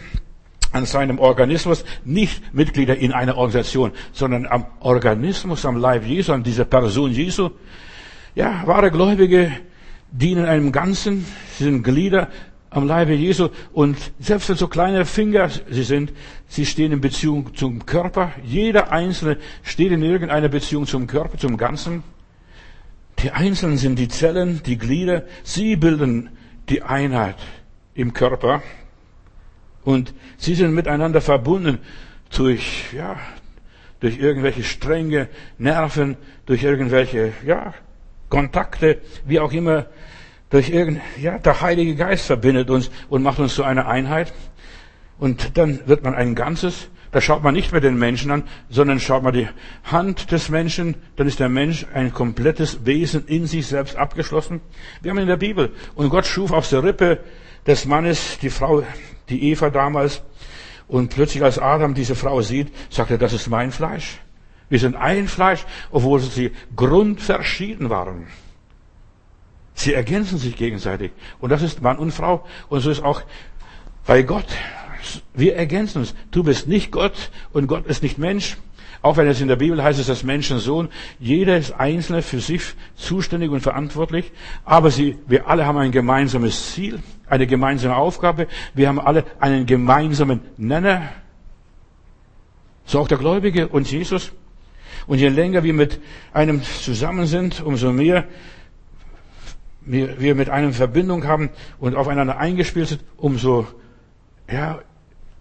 [0.72, 6.44] an seinem Organismus, nicht Mitglieder in einer Organisation, sondern am Organismus, am Leib Jesu, an
[6.44, 7.50] dieser Person Jesu.
[8.34, 9.50] Ja, wahre Gläubige
[10.12, 11.26] dienen einem Ganzen,
[11.58, 12.28] sind Glieder
[12.70, 13.48] am Leibe Jesu.
[13.72, 16.12] Und selbst wenn so kleine Finger sie sind,
[16.48, 18.32] sie stehen in Beziehung zum Körper.
[18.44, 22.02] Jeder Einzelne steht in irgendeiner Beziehung zum Körper, zum Ganzen.
[23.20, 25.24] Die Einzelnen sind die Zellen, die Glieder.
[25.42, 26.30] Sie bilden
[26.68, 27.36] die Einheit
[27.94, 28.62] im Körper.
[29.84, 31.78] Und sie sind miteinander verbunden
[32.36, 33.16] durch, ja,
[34.00, 37.72] durch irgendwelche Stränge, Nerven, durch irgendwelche, ja,
[38.28, 39.86] Kontakte, wie auch immer,
[40.50, 44.32] durch irgend, ja, der Heilige Geist verbindet uns und macht uns zu einer Einheit.
[45.18, 46.88] Und dann wird man ein Ganzes.
[47.12, 49.48] Da schaut man nicht mehr den Menschen an, sondern schaut man die
[49.84, 54.60] Hand des Menschen, dann ist der Mensch ein komplettes Wesen in sich selbst abgeschlossen.
[55.00, 57.20] Wir haben in der Bibel, und Gott schuf aus der Rippe
[57.66, 58.82] des Mannes die Frau,
[59.30, 60.22] die Eva damals,
[60.88, 64.18] und plötzlich als Adam diese Frau sieht, sagt er, das ist mein Fleisch.
[64.68, 68.26] Wir sind ein Fleisch, obwohl sie grundverschieden waren.
[69.86, 71.12] Sie ergänzen sich gegenseitig.
[71.38, 72.44] Und das ist Mann und Frau.
[72.68, 73.22] Und so ist auch
[74.04, 74.48] bei Gott.
[75.32, 76.12] Wir ergänzen uns.
[76.32, 78.56] Du bist nicht Gott und Gott ist nicht Mensch.
[79.00, 80.88] Auch wenn es in der Bibel heißt, es ist Menschensohn.
[81.20, 82.62] Jeder ist einzelne für sich
[82.96, 84.32] zuständig und verantwortlich.
[84.64, 88.48] Aber sie, wir alle haben ein gemeinsames Ziel, eine gemeinsame Aufgabe.
[88.74, 91.10] Wir haben alle einen gemeinsamen Nenner.
[92.86, 94.32] So auch der Gläubige und Jesus.
[95.06, 96.00] Und je länger wir mit
[96.32, 98.24] einem zusammen sind, umso mehr
[99.86, 103.66] wir mit einem Verbindung haben und aufeinander eingespielt sind, umso
[104.50, 104.80] ja,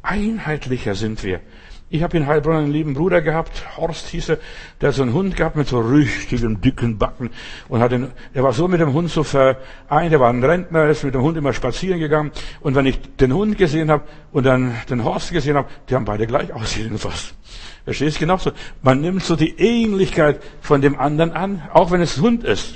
[0.02, 1.42] einheitlicher sind wir.
[1.88, 4.38] Ich habe in Heilbronn einen lieben Bruder gehabt, Horst hieß er,
[4.82, 7.30] der hat so einen Hund gehabt mit so richtigen dicken Backen
[7.70, 10.88] und hat den, der war so mit dem Hund so vereint, der war ein Rentner,
[10.90, 12.32] ist mit dem Hund immer spazieren gegangen
[12.62, 16.06] und wenn ich den Hund gesehen habe und dann den Horst gesehen habe, die haben
[16.06, 17.36] beide gleich ausgesehen fast.
[17.84, 18.52] Verstehst du genauso?
[18.82, 22.74] Man nimmt so die Ähnlichkeit von dem anderen an, auch wenn es Hund ist.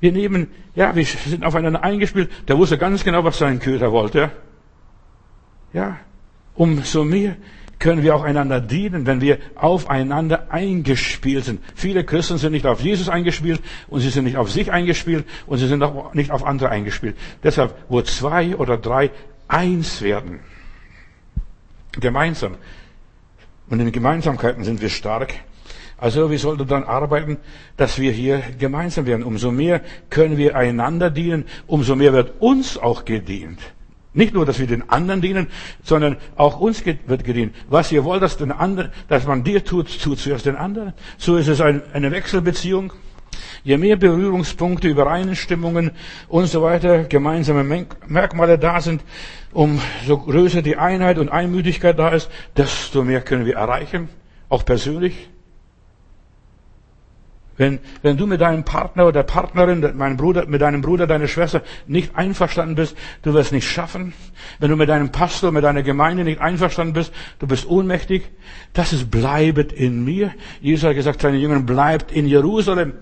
[0.00, 2.30] Wir nehmen, ja, wir sind aufeinander eingespielt.
[2.48, 4.30] Der wusste ganz genau, was sein Köter wollte.
[5.72, 5.98] Ja,
[6.54, 7.36] umso mehr
[7.78, 11.60] können wir auch einander dienen, wenn wir aufeinander eingespielt sind.
[11.74, 15.58] Viele Christen sind nicht auf Jesus eingespielt und sie sind nicht auf sich eingespielt und
[15.58, 17.16] sie sind auch nicht auf andere eingespielt.
[17.42, 19.10] Deshalb, wo zwei oder drei
[19.48, 20.40] eins werden,
[21.92, 22.56] gemeinsam,
[23.70, 25.34] und in Gemeinsamkeiten sind wir stark.
[26.00, 27.36] Also wie sollten wir dann arbeiten,
[27.76, 29.22] dass wir hier gemeinsam werden?
[29.22, 33.60] Umso mehr können wir einander dienen, umso mehr wird uns auch gedient.
[34.14, 35.48] Nicht nur, dass wir den anderen dienen,
[35.84, 37.54] sondern auch uns wird gedient.
[37.68, 40.94] Was ihr wollt, dass, den anderen, dass man dir tut, tut zuerst den anderen.
[41.18, 42.92] So ist es eine Wechselbeziehung.
[43.62, 45.90] Je mehr Berührungspunkte, Übereinstimmungen
[46.28, 49.04] und so weiter, gemeinsame Merkmale da sind,
[49.52, 54.08] umso größer die Einheit und Einmütigkeit da ist, desto mehr können wir erreichen,
[54.48, 55.28] auch persönlich.
[57.60, 61.60] Wenn, wenn du mit deinem Partner oder Partnerin, mein Bruder, mit deinem Bruder, deiner Schwester
[61.86, 64.14] nicht einverstanden bist, du wirst nicht schaffen.
[64.60, 68.30] Wenn du mit deinem Pastor, mit deiner Gemeinde nicht einverstanden bist, du bist ohnmächtig.
[68.72, 70.32] Das ist bleibet in mir.
[70.62, 72.94] Jesus hat gesagt, seine Jüngern bleibt in Jerusalem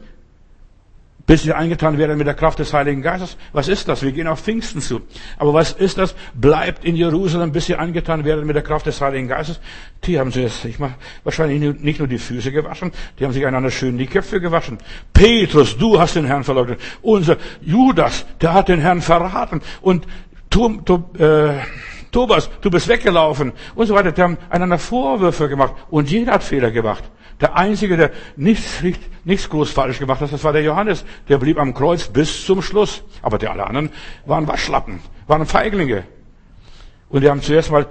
[1.28, 3.36] bis sie eingetan werden mit der Kraft des Heiligen Geistes.
[3.52, 4.02] Was ist das?
[4.02, 5.02] Wir gehen auf Pfingsten zu.
[5.36, 6.14] Aber was ist das?
[6.32, 9.60] Bleibt in Jerusalem, bis sie angetan werden mit der Kraft des Heiligen Geistes.
[10.04, 10.92] Die haben sich, ich mach,
[11.24, 14.78] wahrscheinlich nicht nur die Füße gewaschen, die haben sich einander schön die Köpfe gewaschen.
[15.12, 16.80] Petrus, du hast den Herrn verleugnet.
[17.02, 19.60] Unser Judas, der hat den Herrn verraten.
[19.82, 20.06] Und
[20.48, 21.58] tu, tu, äh,
[22.10, 24.12] Thomas, du bist weggelaufen und so weiter.
[24.12, 27.04] Die haben einander Vorwürfe gemacht und jeder hat Fehler gemacht.
[27.40, 28.82] Der Einzige, der nichts,
[29.24, 31.04] nichts groß falsch gemacht hat, das war der Johannes.
[31.28, 33.02] Der blieb am Kreuz bis zum Schluss.
[33.22, 33.90] Aber die alle anderen
[34.26, 36.04] waren Waschlappen, waren Feiglinge.
[37.10, 37.86] Und die haben zuerst mal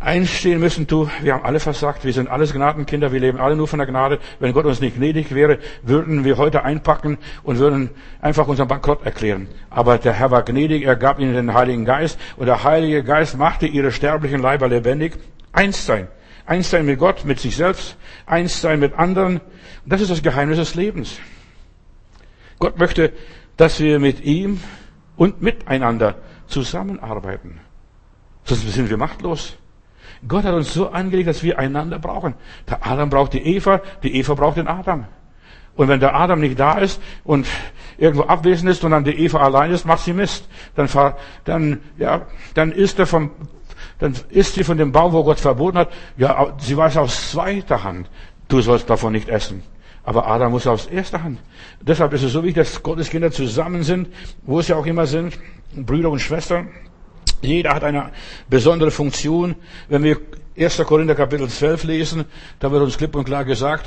[0.00, 3.68] einstehen müssen, du, wir haben alle versagt, wir sind alles Gnadenkinder, wir leben alle nur
[3.68, 4.18] von der Gnade.
[4.38, 7.90] Wenn Gott uns nicht gnädig wäre, würden wir heute einpacken und würden
[8.22, 9.48] einfach unseren Bankrott erklären.
[9.68, 13.36] Aber der Herr war gnädig, er gab ihnen den Heiligen Geist und der Heilige Geist
[13.36, 15.18] machte ihre sterblichen Leiber lebendig.
[15.52, 16.08] Eins sein.
[16.50, 19.36] Eins sein mit Gott, mit sich selbst, eins sein mit anderen.
[19.36, 19.42] Und
[19.86, 21.20] das ist das Geheimnis des Lebens.
[22.58, 23.12] Gott möchte,
[23.56, 24.60] dass wir mit ihm
[25.16, 26.16] und miteinander
[26.48, 27.60] zusammenarbeiten.
[28.42, 29.58] Sonst sind wir machtlos.
[30.26, 32.34] Gott hat uns so angelegt, dass wir einander brauchen.
[32.68, 35.06] Der Adam braucht die Eva, die Eva braucht den Adam.
[35.76, 37.46] Und wenn der Adam nicht da ist und
[37.96, 40.48] irgendwo abwesend ist und dann die Eva allein ist, macht sie Mist.
[40.74, 40.88] Dann,
[41.44, 43.30] dann, ja, dann ist er vom
[44.00, 45.92] dann isst sie von dem Baum, wo Gott verboten hat.
[46.16, 48.08] Ja, sie weiß aus zweiter Hand,
[48.48, 49.62] du sollst davon nicht essen.
[50.02, 51.38] Aber Adam muss aus erster Hand.
[51.80, 54.08] Deshalb ist es so wichtig, dass Gottes Kinder zusammen sind,
[54.42, 55.38] wo sie auch immer sind,
[55.76, 56.68] Brüder und Schwestern.
[57.42, 58.10] Jeder hat eine
[58.48, 59.54] besondere Funktion.
[59.88, 60.18] Wenn wir
[60.58, 60.78] 1.
[60.78, 62.24] Korinther Kapitel 12 lesen,
[62.58, 63.86] da wird uns klipp und klar gesagt,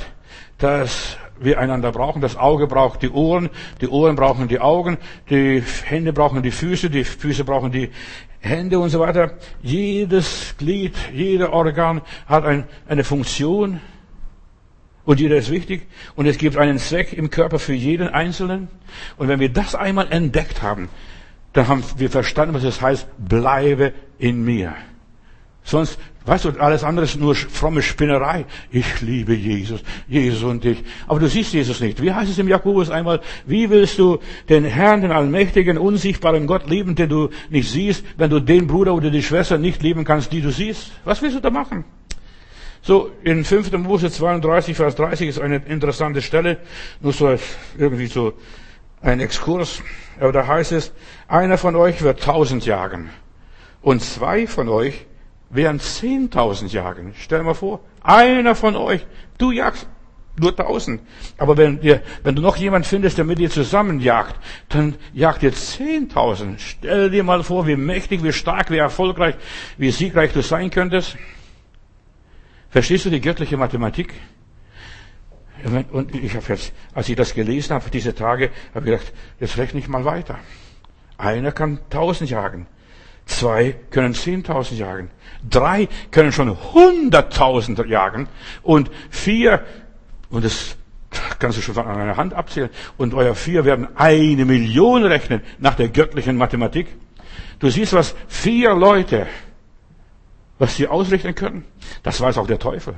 [0.58, 2.22] dass wir einander brauchen.
[2.22, 3.50] Das Auge braucht die Ohren,
[3.80, 4.98] die Ohren brauchen die Augen,
[5.30, 7.90] die Hände brauchen die Füße, die Füße brauchen die
[8.44, 9.32] Hände und so weiter.
[9.62, 13.80] Jedes Glied, jeder Organ hat ein, eine Funktion.
[15.04, 15.86] Und jeder ist wichtig.
[16.14, 18.68] Und es gibt einen Zweck im Körper für jeden Einzelnen.
[19.16, 20.88] Und wenn wir das einmal entdeckt haben,
[21.52, 24.74] dann haben wir verstanden, was es heißt, bleibe in mir.
[25.62, 28.46] Sonst, weißt du, alles andere ist nur fromme Spinnerei.
[28.70, 30.82] Ich liebe Jesus, Jesus und dich.
[31.06, 32.02] Aber du siehst Jesus nicht.
[32.02, 33.20] Wie heißt es im Jakobus einmal?
[33.46, 38.30] Wie willst du den Herrn, den allmächtigen, unsichtbaren Gott lieben, den du nicht siehst, wenn
[38.30, 40.92] du den Bruder oder die Schwester nicht lieben kannst, die du siehst?
[41.04, 41.84] Was willst du da machen?
[42.80, 43.72] So, in 5.
[43.78, 46.58] Mose 32, Vers 30 ist eine interessante Stelle.
[47.00, 47.34] Nur so
[47.78, 48.34] irgendwie so
[49.00, 49.82] ein Exkurs.
[50.20, 50.92] Aber da heißt es,
[51.28, 53.10] einer von euch wird tausend jagen.
[53.80, 55.06] Und zwei von euch
[55.50, 57.14] wären 10.000 jagen.
[57.16, 59.06] Stell dir mal vor, einer von euch,
[59.38, 59.86] du jagst
[60.36, 61.00] nur tausend.
[61.38, 64.36] Aber wenn, dir, wenn du noch jemand findest, der mit dir zusammen jagt,
[64.68, 66.54] dann jagt ihr 10.000.
[66.58, 69.36] Stell dir mal vor, wie mächtig, wie stark, wie erfolgreich,
[69.78, 71.16] wie siegreich du sein könntest.
[72.70, 74.14] Verstehst du die göttliche Mathematik?
[75.92, 79.56] Und ich habe jetzt, als ich das gelesen habe, diese Tage, habe ich gedacht, jetzt
[79.56, 80.38] rechne ich mal weiter.
[81.16, 82.66] Einer kann tausend jagen.
[83.26, 85.10] Zwei können zehntausend jagen.
[85.48, 88.28] Drei können schon hunderttausend jagen.
[88.62, 89.64] Und vier,
[90.30, 90.76] und das
[91.38, 95.74] kannst du schon an einer Hand abzählen, und euer vier werden eine Million rechnen nach
[95.74, 96.88] der göttlichen Mathematik.
[97.58, 99.26] Du siehst, was vier Leute,
[100.58, 101.64] was sie ausrechnen können,
[102.02, 102.94] das weiß auch der Teufel.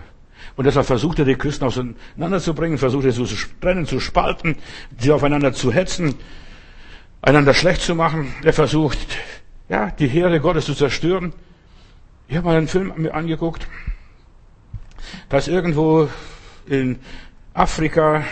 [0.56, 4.56] Und deshalb versucht er, die Christen auseinanderzubringen, versucht er sie zu trennen, zu spalten,
[4.98, 6.14] sie aufeinander zu hetzen,
[7.20, 8.34] einander schlecht zu machen.
[8.42, 8.98] Er versucht,
[9.68, 11.33] ja, die Heere Gottes zu zerstören.
[12.29, 13.66] Ich habe mal einen Film mir angeguckt.
[15.29, 16.09] Da ist irgendwo
[16.66, 16.98] in
[17.55, 18.24] Afrika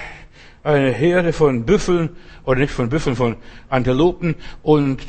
[0.62, 2.10] eine Herde von Büffeln,
[2.44, 3.36] oder nicht von Büffeln, von
[3.68, 5.02] Antilopen und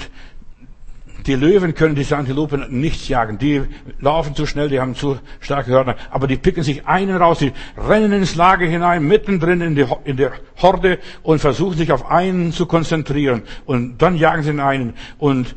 [1.26, 3.40] die Löwen können diese Antilopen nicht jagen.
[3.40, 3.64] Die
[4.00, 5.96] laufen zu schnell, die haben zu starke Hörner.
[6.12, 10.18] Aber die picken sich einen raus, die rennen ins Lager hinein, mittendrin in die, in
[10.18, 13.42] die Horde und versuchen sich auf einen zu konzentrieren.
[13.66, 14.94] Und dann jagen sie einen.
[15.18, 15.56] Und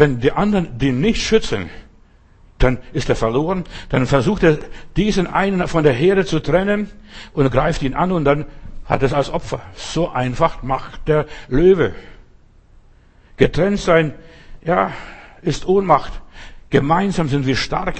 [0.00, 1.70] wenn die anderen den nicht schützen,
[2.58, 3.64] dann ist er verloren.
[3.90, 4.58] Dann versucht er,
[4.96, 6.90] diesen einen von der Herde zu trennen
[7.32, 8.46] und greift ihn an und dann
[8.84, 9.60] hat es als Opfer.
[9.76, 11.94] So einfach macht der Löwe.
[13.36, 14.14] Getrennt sein,
[14.64, 14.90] ja,
[15.42, 16.12] ist Ohnmacht.
[16.70, 17.96] Gemeinsam sind wir stark.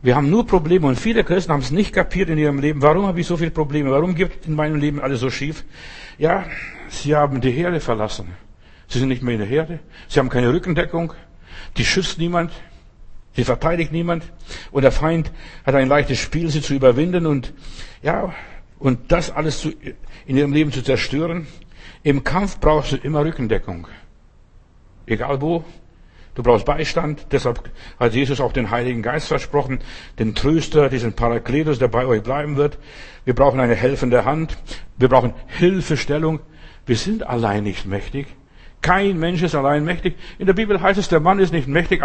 [0.00, 2.82] Wir haben nur Probleme und viele Christen haben es nicht kapiert in ihrem Leben.
[2.82, 3.90] Warum habe ich so viele Probleme?
[3.90, 5.64] Warum gibt in meinem Leben alles so schief?
[6.18, 6.44] Ja,
[6.88, 8.28] sie haben die Herde verlassen.
[8.88, 9.78] Sie sind nicht mehr in der Herde.
[10.08, 11.12] Sie haben keine Rückendeckung.
[11.76, 12.50] Die schützt niemand.
[13.36, 14.24] Sie verteidigt niemand.
[14.72, 15.30] Und der Feind
[15.64, 17.52] hat ein leichtes Spiel, sie zu überwinden und,
[18.02, 18.34] ja,
[18.78, 19.72] und das alles zu,
[20.26, 21.46] in ihrem Leben zu zerstören.
[22.02, 23.86] Im Kampf brauchst du immer Rückendeckung.
[25.06, 25.64] Egal wo.
[26.34, 27.26] Du brauchst Beistand.
[27.32, 29.80] Deshalb hat Jesus auch den Heiligen Geist versprochen,
[30.18, 32.78] den Tröster, diesen Parakletus, der bei euch bleiben wird.
[33.24, 34.56] Wir brauchen eine helfende Hand.
[34.96, 36.40] Wir brauchen Hilfestellung.
[36.86, 38.28] Wir sind allein nicht mächtig.
[38.80, 40.14] Kein Mensch ist allein mächtig.
[40.38, 42.00] In der Bibel heißt es, der Mann ist nicht mächtig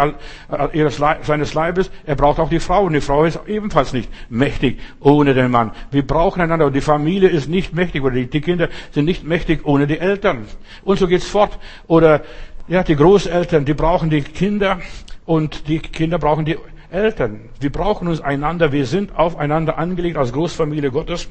[1.22, 1.90] seines Leibes.
[2.04, 2.84] Er braucht auch die Frau.
[2.84, 5.70] Und die Frau ist ebenfalls nicht mächtig ohne den Mann.
[5.92, 6.66] Wir brauchen einander.
[6.66, 8.02] Und die Familie ist nicht mächtig.
[8.02, 10.46] Oder die Kinder sind nicht mächtig ohne die Eltern.
[10.82, 11.58] Und so geht's fort.
[11.86, 12.22] Oder,
[12.66, 14.80] ja, die Großeltern, die brauchen die Kinder.
[15.26, 16.58] Und die Kinder brauchen die
[16.90, 17.50] Eltern.
[17.60, 18.72] Wir brauchen uns einander.
[18.72, 21.28] Wir sind aufeinander angelegt als Großfamilie Gottes.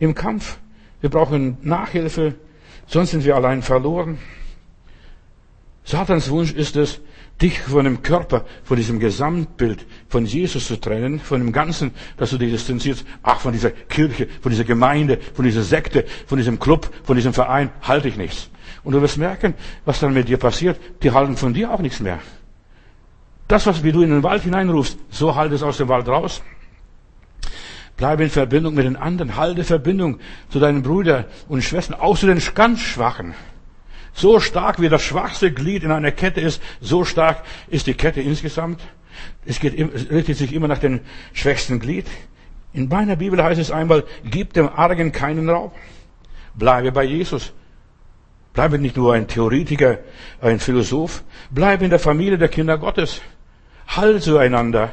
[0.00, 0.58] Im Kampf.
[1.00, 2.34] Wir brauchen Nachhilfe.
[2.86, 4.18] Sonst sind wir allein verloren.
[5.84, 7.00] Satans Wunsch ist es,
[7.40, 12.30] dich von dem Körper, von diesem Gesamtbild von Jesus zu trennen, von dem Ganzen, dass
[12.30, 13.04] du dich distanzierst.
[13.22, 17.32] Ach, von dieser Kirche, von dieser Gemeinde, von dieser Sekte, von diesem Club, von diesem
[17.32, 18.50] Verein halte ich nichts.
[18.82, 20.78] Und du wirst merken, was dann mit dir passiert.
[21.02, 22.20] Die halten von dir auch nichts mehr.
[23.48, 26.42] Das, was wie du in den Wald hineinrufst, so halt es aus dem Wald raus.
[27.96, 29.36] Bleibe in Verbindung mit den anderen.
[29.36, 33.34] Halte Verbindung zu deinen Brüdern und Schwestern, auch zu den ganz Schwachen.
[34.12, 38.20] So stark wie das schwachste Glied in einer Kette ist, so stark ist die Kette
[38.20, 38.80] insgesamt.
[39.44, 41.00] Es, geht, es richtet sich immer nach dem
[41.32, 42.06] schwächsten Glied.
[42.72, 45.74] In meiner Bibel heißt es einmal, gib dem Argen keinen Raub.
[46.54, 47.52] Bleibe bei Jesus.
[48.52, 49.98] Bleibe nicht nur ein Theoretiker,
[50.40, 51.24] ein Philosoph.
[51.50, 53.20] Bleibe in der Familie der Kinder Gottes.
[53.88, 54.92] Halte zueinander.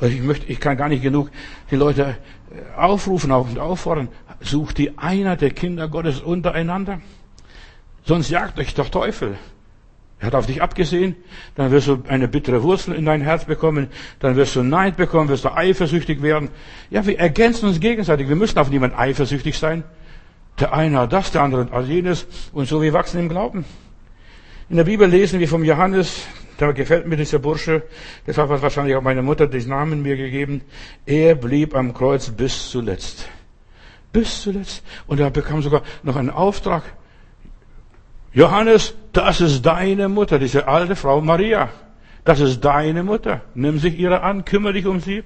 [0.00, 1.30] Ich möchte, ich kann gar nicht genug
[1.70, 2.16] die Leute
[2.50, 4.08] äh, aufrufen und auffordern.
[4.40, 7.00] Sucht die Einheit der Kinder Gottes untereinander.
[8.04, 9.38] Sonst jagt euch doch Teufel.
[10.18, 11.14] Er hat auf dich abgesehen,
[11.56, 15.28] dann wirst du eine bittere Wurzel in dein Herz bekommen, dann wirst du Neid bekommen,
[15.28, 16.48] wirst du eifersüchtig werden.
[16.88, 18.28] Ja, wir ergänzen uns gegenseitig.
[18.28, 19.84] Wir müssen auf niemand eifersüchtig sein.
[20.58, 23.66] Der eine hat das, der andere hat jenes und so wir wachsen im Glauben.
[24.70, 26.26] In der Bibel lesen wir vom Johannes,
[26.58, 27.82] da gefällt mir dieser Bursche,
[28.26, 30.62] deshalb hat wahrscheinlich auch meine Mutter den Namen mir gegeben.
[31.04, 33.28] Er blieb am Kreuz bis zuletzt.
[34.12, 34.82] Bis zuletzt.
[35.06, 36.82] Und er bekam sogar noch einen Auftrag.
[38.32, 41.70] Johannes, das ist deine Mutter, diese alte Frau Maria.
[42.24, 43.42] Das ist deine Mutter.
[43.54, 45.24] Nimm sich ihrer an, kümmere dich um sie.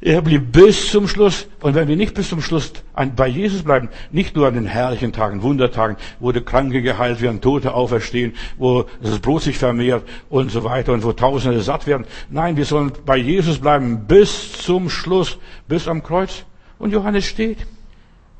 [0.00, 1.48] Er blieb bis zum Schluss.
[1.60, 2.72] Und wenn wir nicht bis zum Schluss
[3.16, 7.40] bei Jesus bleiben, nicht nur an den herrlichen Tagen, Wundertagen, wo die Kranke geheilt werden,
[7.40, 12.06] Tote auferstehen, wo das Brot sich vermehrt und so weiter und wo Tausende satt werden.
[12.30, 16.44] Nein, wir sollen bei Jesus bleiben bis zum Schluss, bis am Kreuz.
[16.78, 17.66] Und Johannes steht.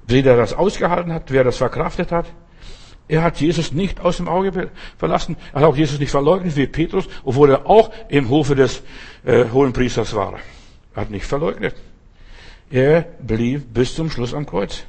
[0.07, 2.27] Wer das ausgehalten hat, wer das verkraftet hat,
[3.09, 5.37] er hat Jesus nicht aus dem Auge verlassen.
[5.53, 8.83] Er hat auch Jesus nicht verleugnet wie Petrus, obwohl er auch im Hofe des
[9.25, 10.38] äh, hohen Priesters war.
[10.99, 11.77] Hat nicht verleugnet.
[12.71, 14.83] Er blieb bis zum Schluss am Kreuz.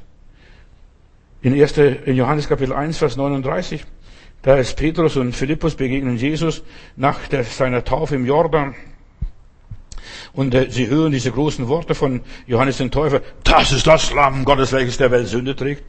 [1.40, 3.84] In, 1, in Johannes Kapitel 1, Vers 39,
[4.42, 6.64] da ist Petrus und Philippus begegnen Jesus
[6.96, 8.74] nach der, seiner Taufe im Jordan.
[10.32, 13.22] Und äh, sie hören diese großen Worte von Johannes den Täufer.
[13.44, 15.84] Das ist das Lamm Gottes, welches der Welt Sünde trägt.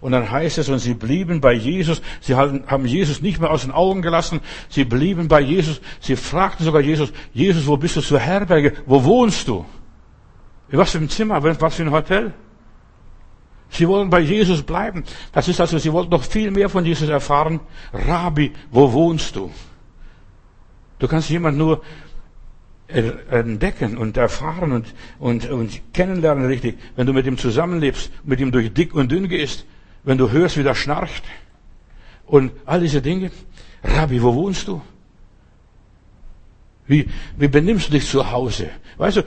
[0.00, 2.02] Und dann heißt es, und sie blieben bei Jesus.
[2.20, 4.40] Sie haben Jesus nicht mehr aus den Augen gelassen.
[4.68, 5.80] Sie blieben bei Jesus.
[6.00, 8.74] Sie fragten sogar Jesus, Jesus, wo bist du zur Herberge?
[8.86, 9.64] Wo wohnst du?
[10.70, 11.42] In was für ein Zimmer?
[11.42, 12.32] Was für ein Hotel?
[13.68, 15.04] Sie wollen bei Jesus bleiben.
[15.32, 17.60] Das ist also, sie wollten noch viel mehr von Jesus erfahren.
[17.92, 19.50] Rabbi, wo wohnst du?
[20.98, 21.82] Du kannst jemand nur
[22.88, 28.52] entdecken und erfahren und, und, und kennenlernen richtig, wenn du mit ihm zusammenlebst, mit ihm
[28.52, 29.66] durch dick und dünn gehst,
[30.06, 31.24] wenn du hörst, wie der schnarcht
[32.26, 33.30] und all diese Dinge.
[33.82, 34.80] Rabbi, wo wohnst du?
[36.86, 38.70] Wie, wie benimmst du dich zu Hause?
[38.96, 39.22] Weißt du,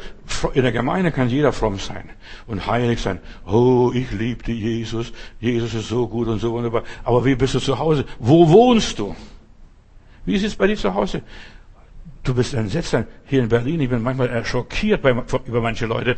[0.53, 2.09] in der Gemeinde kann jeder fromm sein
[2.47, 3.19] und heilig sein.
[3.45, 5.11] Oh, ich liebte Jesus.
[5.41, 6.83] Jesus ist so gut und so wunderbar.
[7.03, 8.05] Aber wie bist du zu Hause?
[8.17, 9.13] Wo wohnst du?
[10.25, 11.21] Wie ist es bei dir zu Hause?
[12.23, 12.95] Du bist entsetzt.
[13.25, 15.03] Hier in Berlin, ich bin manchmal schockiert
[15.45, 16.15] über manche Leute,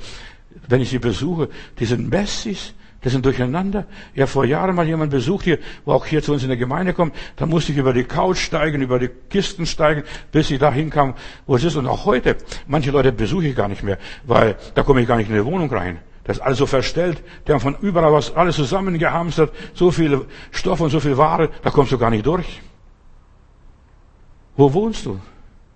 [0.67, 1.49] wenn ich sie besuche.
[1.79, 3.85] Die sind Messis, das sind durcheinander.
[4.13, 6.93] Ja, vor Jahren mal jemand besucht hier, wo auch hier zu uns in der Gemeinde
[6.93, 7.15] kommt.
[7.35, 11.15] Da musste ich über die Couch steigen, über die Kisten steigen, bis ich da hinkam,
[11.47, 11.75] wo es ist.
[11.75, 12.37] Und auch heute,
[12.67, 15.45] manche Leute besuche ich gar nicht mehr, weil da komme ich gar nicht in die
[15.45, 15.99] Wohnung rein.
[16.23, 17.23] Das ist alles so verstellt.
[17.47, 19.51] Die haben von überall was alles zusammengehamstert.
[19.73, 22.61] So viel Stoff und so viel Ware, da kommst du gar nicht durch.
[24.55, 25.19] Wo wohnst du?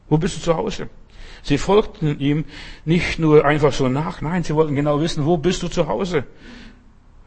[0.09, 0.89] Wo bist du zu Hause?
[1.41, 2.45] Sie folgten ihm
[2.85, 6.25] nicht nur einfach so nach, nein, sie wollten genau wissen, wo bist du zu Hause?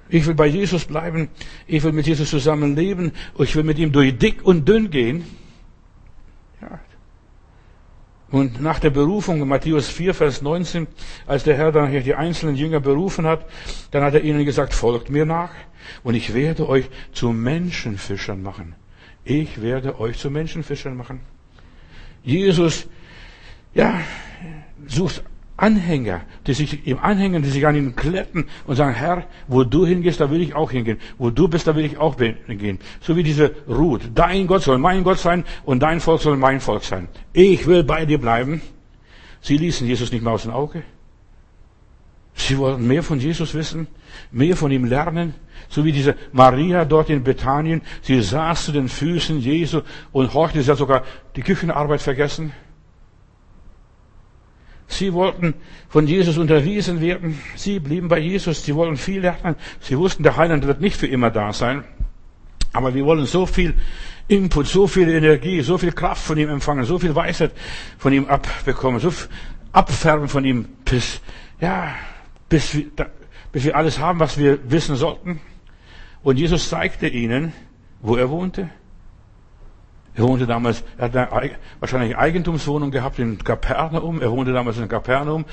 [0.09, 1.29] Ich will bei Jesus bleiben.
[1.67, 3.13] Ich will mit Jesus zusammen leben.
[3.39, 5.25] Ich will mit ihm durch dick und dünn gehen.
[6.61, 6.81] Ja.
[8.31, 10.87] Und nach der Berufung, Matthäus 4, Vers 19,
[11.27, 13.47] als der Herr dann hier die einzelnen Jünger berufen hat,
[13.91, 15.51] dann hat er ihnen gesagt, folgt mir nach
[16.03, 18.75] und ich werde euch zu Menschenfischern machen.
[19.25, 21.21] Ich werde euch zu Menschenfischern machen.
[22.23, 22.87] Jesus,
[23.75, 24.01] ja,
[24.87, 25.23] sucht
[25.59, 29.85] Anhänger, die sich ihm anhängen, die sich an ihn kletten und sagen, Herr, wo du
[29.85, 30.99] hingehst, da will ich auch hingehen.
[31.19, 32.79] Wo du bist, da will ich auch hingehen.
[33.01, 34.03] So wie diese Ruth.
[34.15, 37.09] Dein Gott soll mein Gott sein und dein Volk soll mein Volk sein.
[37.33, 38.63] Ich will bei dir bleiben.
[39.41, 40.85] Sie ließen Jesus nicht mehr aus dem Auge.
[42.37, 43.89] Sie wollten mehr von Jesus wissen,
[44.31, 45.35] mehr von ihm lernen.
[45.69, 47.83] So wie diese Maria dort in Bethanien.
[48.03, 49.81] Sie saß zu den Füßen Jesu
[50.13, 51.03] und horchte, sie hat sogar
[51.35, 52.53] die Küchenarbeit vergessen.
[54.89, 55.55] Sie wollten
[55.89, 57.39] von Jesus unterwiesen werden.
[57.55, 58.65] Sie blieben bei Jesus.
[58.65, 59.55] Sie wollten viel lernen.
[59.81, 61.85] Sie wussten, der Heiland wird nicht für immer da sein.
[62.73, 63.75] Aber wir wollen so viel
[64.29, 67.53] Input, so viel Energie, so viel Kraft von ihm empfangen, so viel Weisheit
[67.99, 69.13] von ihm abbekommen, so
[69.73, 71.21] abfärben von ihm, bis,
[71.61, 71.95] ja,
[72.49, 72.87] bis wir,
[73.53, 75.41] bis wir alles haben, was wir wissen sollten.
[76.23, 77.53] Und Jesus zeigte ihnen,
[78.01, 78.71] wo er wohnte.
[80.19, 84.21] Er wohnte damals, er hat eine, wahrscheinlich eine Eigentumswohnung gehabt in Kapernaum.
[84.21, 85.45] Er wohnte damals in Kapernaum.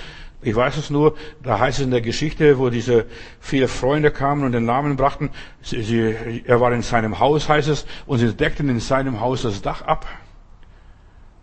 [0.41, 3.06] Ich weiß es nur, da heißt es in der Geschichte, wo diese
[3.39, 5.30] viele Freunde kamen und den Namen brachten,
[5.62, 9.43] sie, sie, er war in seinem Haus, heißt es, und sie deckten in seinem Haus
[9.43, 10.08] das Dach ab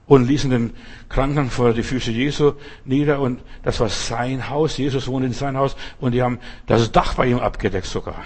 [0.07, 0.73] und ließen den
[1.09, 2.55] Kranken vor die Füße Jesu
[2.85, 4.77] nieder und das war sein Haus.
[4.79, 8.25] Jesus wohnte in sein Haus und die haben das Dach bei ihm abgedeckt sogar,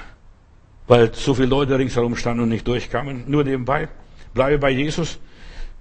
[0.87, 3.89] weil so viele Leute ringsherum standen und nicht durchkamen, nur nebenbei.
[4.37, 5.19] Bleibe bei Jesus.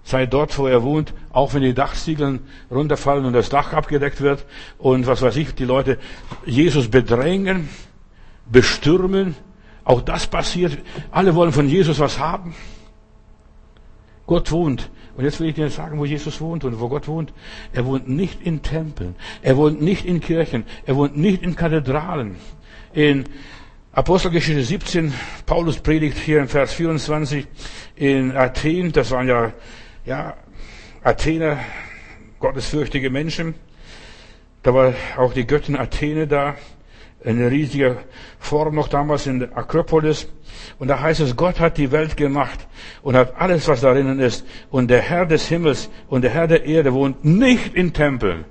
[0.03, 2.39] Sei dort, wo er wohnt, auch wenn die Dachziegeln
[2.71, 4.45] runterfallen und das Dach abgedeckt wird
[4.77, 5.97] und was weiß ich, die Leute
[6.45, 7.69] Jesus bedrängen,
[8.45, 9.35] bestürmen.
[9.83, 10.77] Auch das passiert.
[11.11, 12.55] Alle wollen von Jesus was haben.
[14.25, 14.89] Gott wohnt.
[15.17, 17.33] Und jetzt will ich dir sagen, wo Jesus wohnt und wo Gott wohnt.
[17.73, 19.15] Er wohnt nicht in Tempeln.
[19.41, 20.65] Er wohnt nicht in Kirchen.
[20.85, 22.37] Er wohnt nicht in Kathedralen.
[22.93, 23.25] In
[23.95, 25.13] Apostelgeschichte 17,
[25.45, 27.47] Paulus predigt hier in Vers 24
[27.95, 29.53] in Athen, das waren ja,
[30.05, 30.33] ja,
[31.01, 31.59] Athener,
[32.39, 33.55] gottesfürchtige Menschen.
[34.63, 36.57] Da war auch die Göttin Athene da.
[37.23, 37.99] eine riesige
[38.37, 40.27] Form noch damals in der Akropolis.
[40.77, 42.67] Und da heißt es, Gott hat die Welt gemacht
[43.01, 44.45] und hat alles, was darin ist.
[44.71, 48.43] Und der Herr des Himmels und der Herr der Erde wohnt nicht in Tempeln.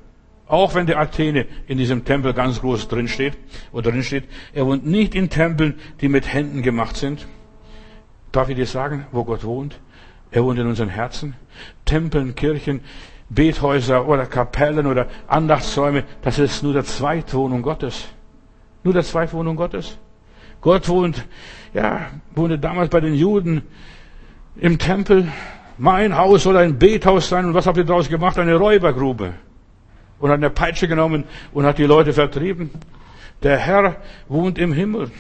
[0.47, 3.37] Auch wenn der Athene in diesem Tempel ganz groß drin steht,
[3.73, 7.27] oder drin steht, er wohnt nicht in Tempeln, die mit Händen gemacht sind.
[8.31, 9.79] Darf ich dir sagen, wo Gott wohnt?
[10.31, 11.35] Er wohnt in unseren Herzen.
[11.85, 12.81] Tempeln, Kirchen,
[13.31, 18.09] Bethäuser oder Kapellen oder Andachtsräume, das ist nur der Zweitwohnung Gottes.
[18.83, 19.99] Nur der Zweitwohnung Gottes.
[20.61, 21.25] Gott wohnt,
[21.73, 23.63] ja, wohnte damals bei den Juden
[24.57, 25.29] im Tempel.
[25.79, 27.47] Mein Haus soll ein Bethaus sein.
[27.47, 28.39] Und was habt ihr daraus gemacht?
[28.39, 29.35] Eine Räubergrube.
[30.25, 32.71] Und hat eine Peitsche genommen und hat die Leute vertrieben.
[33.43, 35.11] Der Herr wohnt im Himmel.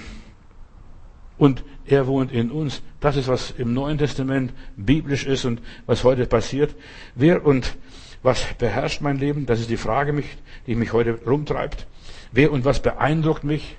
[1.36, 2.80] Und er wohnt in uns.
[3.00, 6.74] Das ist, was im Neuen Testament biblisch ist und was heute passiert.
[7.14, 7.76] Wer und
[8.22, 9.44] was beherrscht mein Leben?
[9.44, 10.24] Das ist die Frage,
[10.66, 11.86] die mich heute rumtreibt.
[12.32, 13.76] Wer und was beeindruckt mich?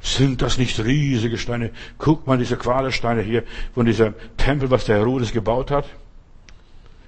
[0.00, 1.70] Sind das nicht riesige Steine?
[1.96, 5.88] Guck mal diese Quadersteine hier von diesem Tempel, was der Herodes gebaut hat.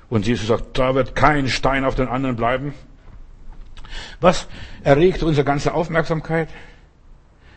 [0.08, 2.72] Und Jesus sagt, da wird kein Stein auf den anderen bleiben.
[4.20, 4.48] Was
[4.82, 6.48] erregt unsere ganze Aufmerksamkeit?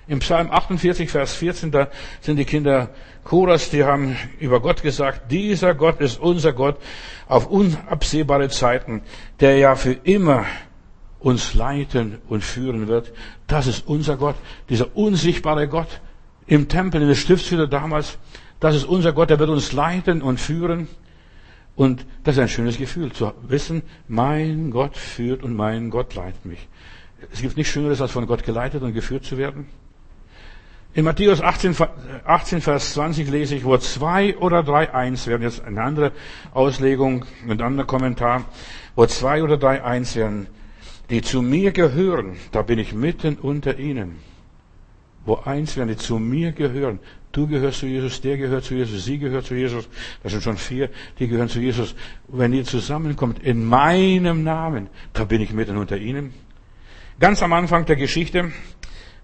[0.07, 1.87] Im Psalm 48, Vers 14, da
[2.19, 2.89] sind die Kinder
[3.23, 6.77] Choras, die haben über Gott gesagt, dieser Gott ist unser Gott
[7.27, 9.01] auf unabsehbare Zeiten,
[9.39, 10.45] der ja für immer
[11.19, 13.13] uns leiten und führen wird.
[13.47, 14.35] Das ist unser Gott,
[14.67, 16.01] dieser unsichtbare Gott
[16.47, 18.17] im Tempel, in der Stiftshütte damals.
[18.59, 20.89] Das ist unser Gott, der wird uns leiten und führen.
[21.75, 26.45] Und das ist ein schönes Gefühl, zu wissen, mein Gott führt und mein Gott leitet
[26.45, 26.67] mich.
[27.31, 29.67] Es gibt nichts Schöneres, als von Gott geleitet und geführt zu werden.
[30.95, 31.75] In Matthäus 18,
[32.23, 36.11] 18, Vers 20 lese ich, wo zwei oder drei eins werden, jetzt eine andere
[36.53, 38.45] Auslegung, ein anderer Kommentar,
[38.95, 40.45] wo zwei oder drei eins werden,
[41.09, 44.17] die zu mir gehören, da bin ich mitten unter ihnen.
[45.25, 46.99] Wo eins werden, die zu mir gehören.
[47.33, 49.89] Du gehörst zu Jesus, der gehört zu Jesus, sie gehört zu Jesus.
[50.21, 51.95] Das sind schon vier, die gehören zu Jesus.
[52.27, 56.31] wenn ihr zusammenkommt in meinem Namen, da bin ich mitten unter ihnen.
[57.19, 58.51] Ganz am Anfang der Geschichte,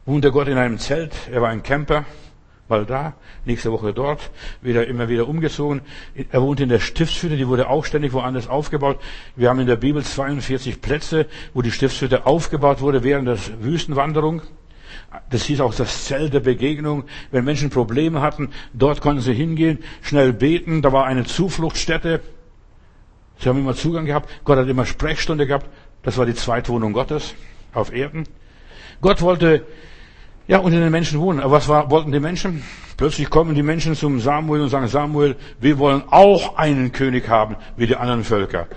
[0.07, 1.13] wohnte Gott in einem Zelt.
[1.31, 2.05] Er war ein Camper,
[2.67, 3.13] mal da,
[3.45, 4.31] nächste Woche dort,
[4.63, 5.81] wieder immer wieder umgezogen.
[6.31, 8.99] Er wohnte in der Stiftshütte, die wurde auch ständig woanders aufgebaut.
[9.35, 14.41] Wir haben in der Bibel 42 Plätze, wo die Stiftshütte aufgebaut wurde während der Wüstenwanderung.
[15.29, 17.03] Das hieß auch das Zelt der Begegnung.
[17.31, 20.81] Wenn Menschen Probleme hatten, dort konnten sie hingehen, schnell beten.
[20.81, 22.21] Da war eine Zufluchtsstätte.
[23.37, 24.29] Sie haben immer Zugang gehabt.
[24.43, 25.67] Gott hat immer Sprechstunde gehabt.
[26.03, 27.33] Das war die Zweitwohnung Gottes
[27.73, 28.25] auf Erden.
[29.01, 29.65] Gott wollte
[30.47, 31.39] ja, unter den Menschen wohnen.
[31.39, 32.63] Aber was war, wollten die Menschen?
[32.97, 37.55] Plötzlich kommen die Menschen zum Samuel und sagen, Samuel, wir wollen auch einen König haben,
[37.77, 38.67] wie die anderen Völker.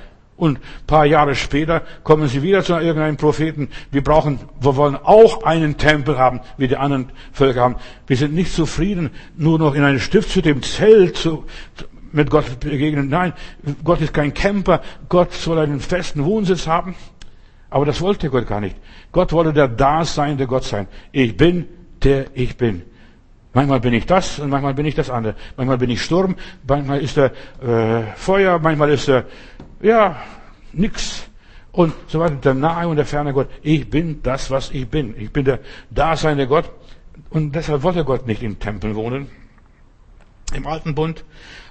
[0.43, 3.68] Und paar Jahre später kommen sie wieder zu irgendeinem Propheten.
[3.93, 7.76] Wir brauchen, wir wollen auch einen Tempel haben, wie die anderen Völker haben.
[8.09, 11.45] Wir sind nicht zufrieden, nur noch in eine Stiftshütte im Zelt zu,
[12.11, 13.09] mit Gott begegnen.
[13.09, 13.34] Nein,
[13.84, 14.82] Gott ist kein Camper.
[15.09, 16.97] Gott soll einen festen Wohnsitz haben.
[17.70, 18.74] Aber das wollte Gott gar nicht.
[19.12, 20.88] Gott wollte der Daseinende Gott sein.
[21.12, 21.68] Ich bin
[22.03, 22.82] der ich bin.
[23.55, 25.36] Manchmal bin ich das und manchmal bin ich das andere.
[25.57, 26.34] Manchmal bin ich Sturm,
[26.66, 27.30] manchmal ist er
[27.62, 29.26] äh, Feuer, manchmal ist er
[29.83, 30.16] ja
[30.72, 31.28] nix
[31.72, 32.37] und so weiter.
[32.37, 33.49] Der nahe und der ferne Gott.
[33.62, 35.14] Ich bin das, was ich bin.
[35.18, 35.61] Ich bin der
[35.91, 36.70] Daseinende Gott
[37.30, 39.28] und deshalb wollte Gott nicht im Tempel wohnen.
[40.55, 41.24] Im Alten Bund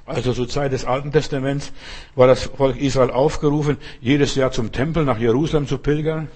[0.05, 1.71] also zur Zeit des Alten Testaments
[2.15, 6.27] war das Volk Israel aufgerufen, jedes Jahr zum Tempel nach Jerusalem zu pilgern.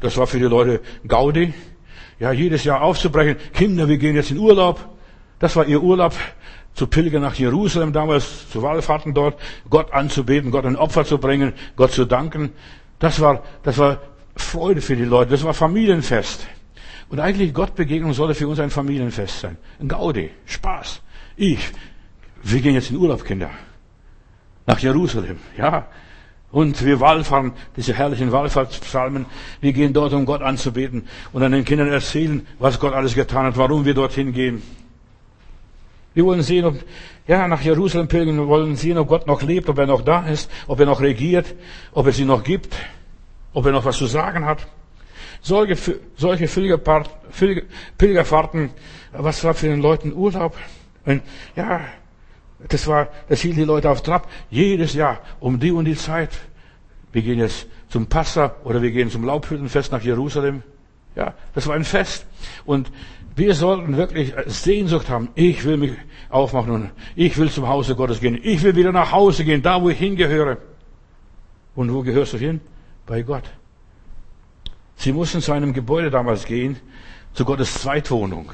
[0.00, 1.52] Das war für die Leute Gaudi.
[2.20, 3.36] Ja, jedes Jahr aufzubrechen.
[3.52, 4.88] Kinder, wir gehen jetzt in Urlaub.
[5.40, 6.14] Das war ihr Urlaub,
[6.74, 11.52] zu pilgern nach Jerusalem damals, zu Wallfahrten dort, Gott anzubeten, Gott ein Opfer zu bringen,
[11.76, 12.50] Gott zu danken.
[12.98, 13.98] Das war, das war
[14.36, 15.32] Freude für die Leute.
[15.32, 16.46] Das war Familienfest.
[17.10, 19.58] Und eigentlich Gottbegegnung sollte für uns ein Familienfest sein.
[19.80, 20.30] Ein Gaudi.
[20.46, 21.02] Spaß.
[21.36, 21.72] Ich
[22.42, 23.50] wir gehen jetzt in Urlaub, Kinder.
[24.66, 25.86] Nach Jerusalem, ja.
[26.50, 29.26] Und wir wallfahren, diese herrlichen Wallfahrtspsalmen.
[29.60, 33.46] Wir gehen dort, um Gott anzubeten und an den Kindern erzählen, was Gott alles getan
[33.46, 34.62] hat, warum wir dorthin gehen.
[36.14, 36.76] Wir wollen sehen, ob,
[37.26, 40.26] ja, nach Jerusalem pilgern, wir wollen sehen, ob Gott noch lebt, ob er noch da
[40.26, 41.54] ist, ob er noch regiert,
[41.92, 42.76] ob es ihn noch gibt,
[43.52, 44.66] ob er noch was zu sagen hat.
[45.40, 46.46] Solche, solche
[47.98, 48.70] Pilgerfahrten,
[49.12, 50.56] was war für den Leuten Urlaub?
[51.04, 51.22] Und,
[51.56, 51.80] ja,
[52.68, 54.28] das war, das hielt die Leute auf Trab.
[54.50, 56.30] Jedes Jahr um die und die Zeit.
[57.12, 60.62] Wir gehen jetzt zum Passa oder wir gehen zum Laubhüttenfest nach Jerusalem.
[61.14, 62.26] Ja, das war ein Fest.
[62.64, 62.90] Und
[63.34, 65.28] wir sollten wirklich Sehnsucht haben.
[65.34, 65.92] Ich will mich
[66.28, 68.38] aufmachen und ich will zum Hause Gottes gehen.
[68.42, 70.58] Ich will wieder nach Hause gehen, da wo ich hingehöre.
[71.74, 72.60] Und wo gehörst du hin?
[73.06, 73.44] Bei Gott.
[74.96, 76.76] Sie mussten zu einem Gebäude damals gehen,
[77.32, 78.52] zu Gottes Zweitwohnung.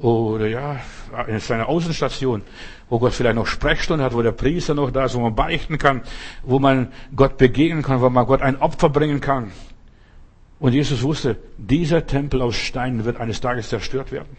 [0.00, 0.80] Oder ja,
[1.26, 2.42] in seiner Außenstation,
[2.88, 5.76] wo Gott vielleicht noch Sprechstunde hat, wo der Priester noch da ist, wo man beichten
[5.76, 6.02] kann,
[6.42, 9.52] wo man Gott begegnen kann, wo man Gott ein Opfer bringen kann.
[10.62, 14.36] Und Jesus wusste, dieser Tempel aus Steinen wird eines Tages zerstört werden.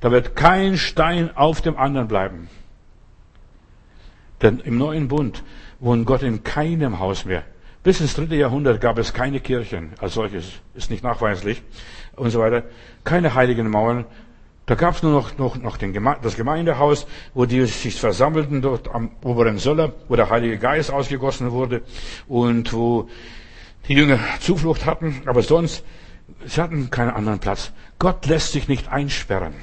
[0.00, 2.48] Da wird kein Stein auf dem anderen bleiben.
[4.40, 5.42] Denn im neuen Bund
[5.80, 7.42] wohnt Gott in keinem Haus mehr.
[7.82, 10.44] Bis ins dritte Jahrhundert gab es keine Kirchen als solches,
[10.76, 11.60] ist nicht nachweislich
[12.14, 12.62] und so weiter.
[13.02, 14.04] Keine heiligen Mauern.
[14.66, 18.62] Da gab es nur noch, noch, noch den Geme das Gemeindehaus, wo die sich versammelten
[18.62, 21.82] dort am oberen Söller, wo der Heilige Geist ausgegossen wurde
[22.28, 23.08] und wo
[23.88, 25.22] die Jünger Zuflucht hatten.
[25.26, 25.84] Aber sonst,
[26.44, 27.72] sie hatten keinen anderen Platz.
[27.98, 29.54] Gott lässt sich nicht einsperren.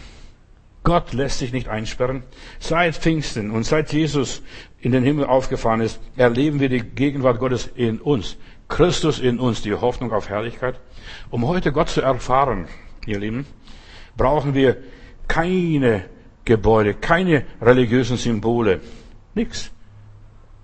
[0.83, 2.23] Gott lässt sich nicht einsperren.
[2.59, 4.41] Seit Pfingsten und seit Jesus
[4.79, 8.37] in den Himmel aufgefahren ist, erleben wir die Gegenwart Gottes in uns.
[8.67, 10.79] Christus in uns, die Hoffnung auf Herrlichkeit.
[11.29, 12.67] Um heute Gott zu erfahren,
[13.05, 13.45] ihr Lieben,
[14.17, 14.77] brauchen wir
[15.27, 16.05] keine
[16.45, 18.81] Gebäude, keine religiösen Symbole.
[19.35, 19.71] Nix.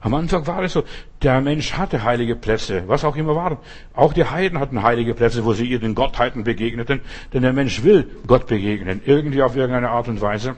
[0.01, 0.83] Am Anfang war es so,
[1.23, 3.57] der Mensch hatte heilige Plätze, was auch immer waren.
[3.93, 7.01] Auch die Heiden hatten heilige Plätze, wo sie ihren Gottheiten begegneten,
[7.33, 10.55] denn der Mensch will Gott begegnen, irgendwie auf irgendeine Art und Weise.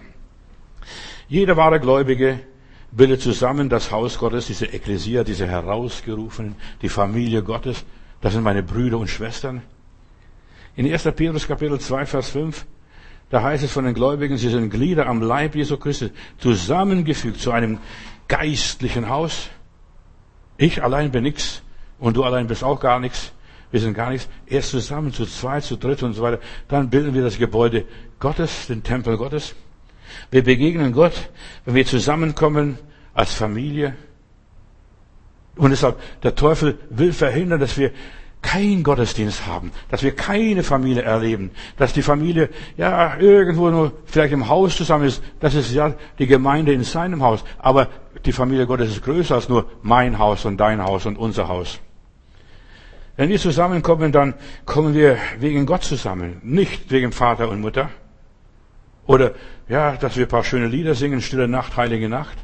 [1.29, 2.39] Jeder wahre Gläubige
[2.91, 7.85] bildet zusammen das Haus Gottes, diese Ekklesia, diese Herausgerufenen, die Familie Gottes.
[8.21, 9.61] Das sind meine Brüder und Schwestern.
[10.75, 11.03] In 1.
[11.15, 12.65] Petrus Kapitel 2, Vers 5,
[13.29, 17.51] da heißt es von den Gläubigen, sie sind Glieder am Leib Jesu Christi, zusammengefügt zu
[17.51, 17.77] einem
[18.27, 19.49] geistlichen Haus.
[20.59, 21.61] Ich allein bin nichts
[21.99, 23.31] und du allein bist auch gar nichts.
[23.71, 24.27] Wir sind gar nichts.
[24.45, 26.39] Erst zusammen, zu zweit, zu dritt und so weiter.
[26.67, 27.85] Dann bilden wir das Gebäude
[28.19, 29.55] Gottes, den Tempel Gottes.
[30.31, 31.29] Wir begegnen Gott,
[31.63, 32.77] wenn wir zusammenkommen
[33.13, 33.95] als Familie.
[35.55, 37.91] Und deshalb, der Teufel will verhindern, dass wir
[38.41, 44.33] keinen Gottesdienst haben, dass wir keine Familie erleben, dass die Familie ja irgendwo nur vielleicht
[44.33, 45.21] im Haus zusammen ist.
[45.39, 47.43] Das ist ja die Gemeinde in seinem Haus.
[47.57, 47.87] Aber
[48.25, 51.79] die Familie Gottes ist größer als nur mein Haus und dein Haus und unser Haus.
[53.17, 54.33] Wenn wir zusammenkommen, dann
[54.65, 57.89] kommen wir wegen Gott zusammen, nicht wegen Vater und Mutter.
[59.05, 59.33] Oder,
[59.67, 62.37] ja, dass wir ein paar schöne Lieder singen, Stille Nacht, Heilige Nacht.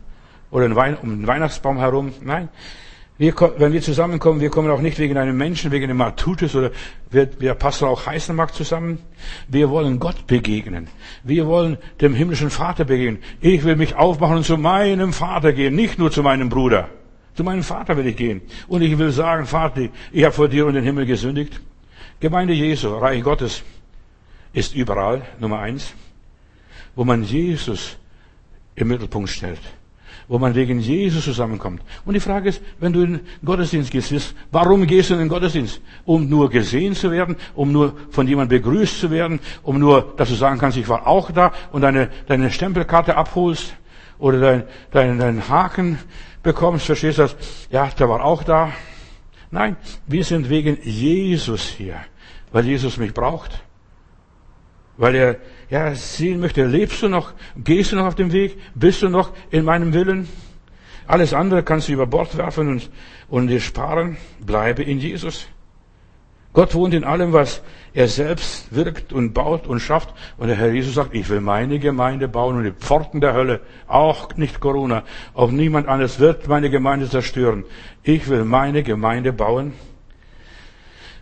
[0.52, 2.14] Oder um den Weihnachtsbaum herum.
[2.22, 2.50] Nein.
[3.18, 6.72] Wir, wenn wir zusammenkommen, wir kommen auch nicht wegen einem Menschen, wegen einem Matutes oder
[7.10, 9.00] wer, wer Pastor auch heißen mag zusammen.
[9.48, 10.88] Wir wollen Gott begegnen.
[11.24, 13.24] Wir wollen dem himmlischen Vater begegnen.
[13.40, 16.90] Ich will mich aufmachen und zu meinem Vater gehen, nicht nur zu meinem Bruder.
[17.36, 18.42] Zu meinem Vater will ich gehen.
[18.68, 21.62] Und ich will sagen, Vater, ich habe vor dir und den Himmel gesündigt.
[22.20, 23.64] Gemeinde Jesu, Reich Gottes,
[24.54, 25.94] ist überall Nummer eins
[26.96, 27.98] wo man Jesus
[28.76, 29.60] im Mittelpunkt stellt,
[30.28, 31.82] wo man wegen Jesus zusammenkommt.
[32.06, 35.30] Und die Frage ist, wenn du in den Gottesdienst gehst, warum gehst du in den
[35.30, 35.82] Gottesdienst?
[36.06, 40.30] Um nur gesehen zu werden, um nur von jemandem begrüßt zu werden, um nur, dass
[40.30, 43.76] du sagen kannst, ich war auch da und deine, deine Stempelkarte abholst
[44.18, 46.00] oder deinen dein, dein Haken
[46.42, 47.36] bekommst, verstehst du das?
[47.70, 48.72] Ja, der war auch da.
[49.52, 52.00] Nein, wir sind wegen Jesus hier,
[52.52, 53.64] weil Jesus mich braucht,
[54.98, 55.38] weil er
[55.70, 59.32] ja, sehen möchte, lebst du noch, gehst du noch auf dem Weg, bist du noch
[59.50, 60.28] in meinem Willen?
[61.08, 62.90] Alles andere kannst du über Bord werfen und,
[63.30, 64.18] und dir sparen.
[64.40, 65.48] Bleibe in Jesus.
[66.54, 67.62] Gott wohnt in allem, was
[67.94, 70.14] er selbst wirkt und baut und schafft.
[70.38, 73.60] Und der Herr Jesus sagt, ich will meine Gemeinde bauen und die Pforten der Hölle,
[73.88, 75.04] auch nicht Corona,
[75.34, 77.66] auch niemand anderes wird meine Gemeinde zerstören.
[78.04, 79.74] Ich will meine Gemeinde bauen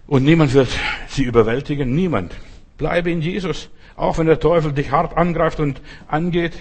[0.06, 0.70] und niemand wird
[1.08, 1.96] sie überwältigen.
[1.96, 2.36] Niemand.
[2.78, 3.70] Bleibe in Jesus.
[3.96, 6.54] Auch wenn der Teufel dich hart angreift und angeht,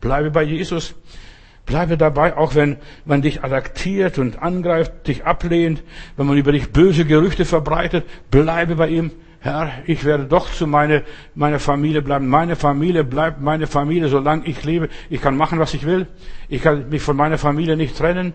[0.00, 0.94] bleibe bei Jesus.
[1.64, 5.82] Bleibe dabei, auch wenn man dich attackiert und angreift, dich ablehnt,
[6.16, 9.10] wenn man über dich böse Gerüchte verbreitet, bleibe bei ihm.
[9.40, 11.02] Herr, ich werde doch zu meiner,
[11.34, 12.28] meiner Familie bleiben.
[12.28, 14.88] Meine Familie bleibt meine Familie, solange ich lebe.
[15.10, 16.06] Ich kann machen, was ich will.
[16.48, 18.32] Ich kann mich von meiner Familie nicht trennen.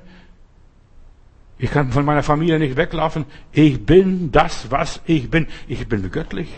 [1.58, 3.26] Ich kann von meiner Familie nicht weglaufen.
[3.54, 5.48] Ich bin das, was ich bin.
[5.68, 6.50] Ich bin göttlich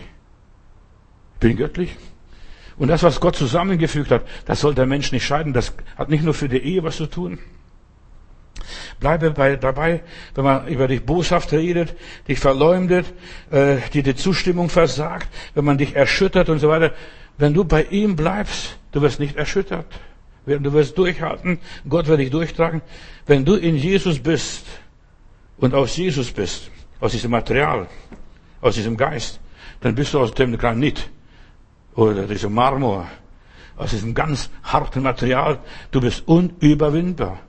[1.44, 1.94] bin göttlich.
[2.78, 5.52] Und das, was Gott zusammengefügt hat, das soll der Mensch nicht scheiden.
[5.52, 7.38] Das hat nicht nur für die Ehe was zu tun.
[8.98, 10.02] Bleibe bei, dabei,
[10.34, 11.94] wenn man über dich boshaft redet,
[12.28, 13.12] dich verleumdet,
[13.50, 16.94] äh, dir die Zustimmung versagt, wenn man dich erschüttert und so weiter.
[17.36, 19.86] Wenn du bei ihm bleibst, du wirst nicht erschüttert.
[20.46, 22.80] Du wirst durchhalten, Gott wird dich durchtragen.
[23.26, 24.64] Wenn du in Jesus bist
[25.58, 26.70] und aus Jesus bist,
[27.00, 27.86] aus diesem Material,
[28.62, 29.40] aus diesem Geist,
[29.80, 31.10] dann bist du aus dem Granit
[31.94, 33.06] oder dieser Marmor,
[33.76, 35.58] aus diesem ganz harten Material.
[35.90, 37.40] Du bist unüberwindbar.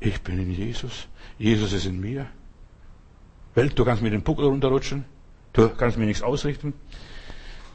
[0.00, 1.08] Ich bin in Jesus.
[1.38, 2.26] Jesus ist in mir.
[3.54, 5.04] Welt, du kannst mir den Puckel runterrutschen.
[5.52, 6.74] Du kannst mir nichts ausrichten.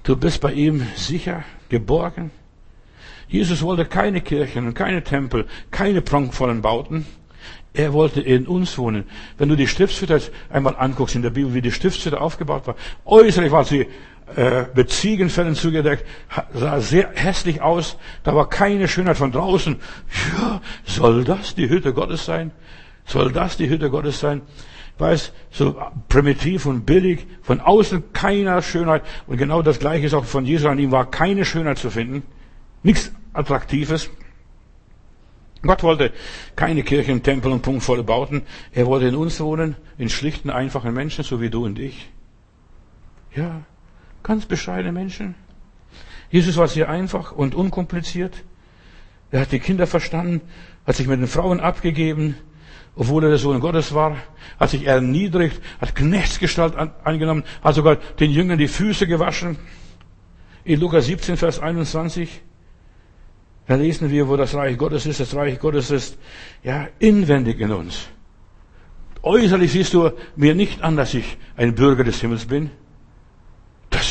[0.04, 2.32] Du bist bei ihm sicher, geborgen.
[3.28, 7.06] Jesus wollte keine Kirchen und keine Tempel, keine prunkvollen Bauten.
[7.74, 9.04] Er wollte in uns wohnen.
[9.38, 12.76] Wenn du die Stiftshütte einmal anguckst in der Bibel, wie die Stiftshütte aufgebaut war,
[13.06, 13.88] äußerlich war sie
[14.36, 16.06] äh, mit Ziegenfällen zugedeckt,
[16.54, 19.78] sah sehr hässlich aus, da war keine Schönheit von draußen.
[20.38, 22.52] Ja, soll das die Hütte Gottes sein?
[23.06, 24.42] Soll das die Hütte Gottes sein?
[25.00, 29.04] weiß, so primitiv und billig, von außen keiner Schönheit.
[29.28, 30.68] Und genau das Gleiche ist auch von Jesus.
[30.68, 32.24] An ihm war keine Schönheit zu finden.
[32.84, 34.10] Nichts Attraktives.
[35.62, 36.14] Gott wollte
[36.56, 38.44] keine Kirchen, Tempel und punktvolle Bauten.
[38.72, 42.10] Er wollte in uns wohnen, in schlichten, einfachen Menschen, so wie du und ich.
[43.36, 43.62] Ja,
[44.30, 45.34] ganz bescheidene Menschen.
[46.30, 48.44] Jesus war sehr einfach und unkompliziert.
[49.32, 50.42] Er hat die Kinder verstanden,
[50.86, 52.36] hat sich mit den Frauen abgegeben,
[52.96, 54.18] obwohl er der Sohn Gottes war,
[54.60, 59.58] hat sich erniedrigt, hat Knechtsgestalt angenommen, hat sogar den Jüngern die Füße gewaschen.
[60.64, 62.42] In Lukas 17, Vers 21,
[63.66, 65.22] da lesen wir, wo das Reich Gottes ist.
[65.22, 66.20] Das Reich Gottes ist,
[66.64, 68.10] ja, inwendig in uns.
[69.24, 72.70] Äußerlich siehst du mir nicht an, dass ich ein Bürger des Himmels bin,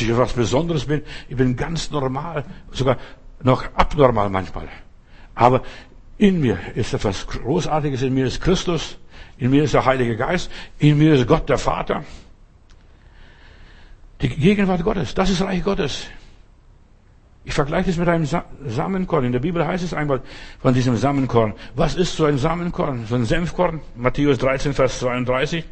[0.01, 1.01] ich etwas Besonderes bin.
[1.27, 2.97] Ich bin ganz normal, sogar
[3.43, 4.67] noch abnormal manchmal.
[5.35, 5.61] Aber
[6.17, 8.97] in mir ist etwas Großartiges, in mir ist Christus,
[9.37, 12.03] in mir ist der Heilige Geist, in mir ist Gott der Vater.
[14.21, 16.07] Die Gegenwart Gottes, das ist Reich Gottes.
[17.45, 18.27] Ich vergleiche es mit einem
[18.67, 19.23] Samenkorn.
[19.23, 20.21] In der Bibel heißt es einmal
[20.61, 21.53] von diesem Samenkorn.
[21.73, 23.05] Was ist so ein Samenkorn?
[23.07, 23.79] So ein Senfkorn?
[23.95, 25.63] Matthäus 13, Vers 32.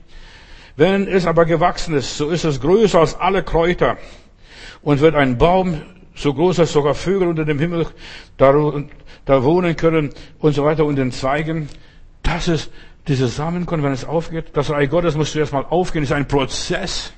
[0.77, 3.97] Wenn es aber gewachsen ist, so ist es größer als alle Kräuter
[4.83, 5.81] und wird ein Baum
[6.13, 7.87] so groß, dass sogar Vögel unter dem Himmel
[8.37, 8.53] da
[9.43, 11.67] wohnen können und so weiter und den Zweigen.
[12.21, 12.71] Das ist
[13.07, 14.51] dieses Samenkorn, wenn es aufgeht.
[14.53, 17.11] Das Reich Gottes muss zuerst mal aufgehen, ist ein Prozess.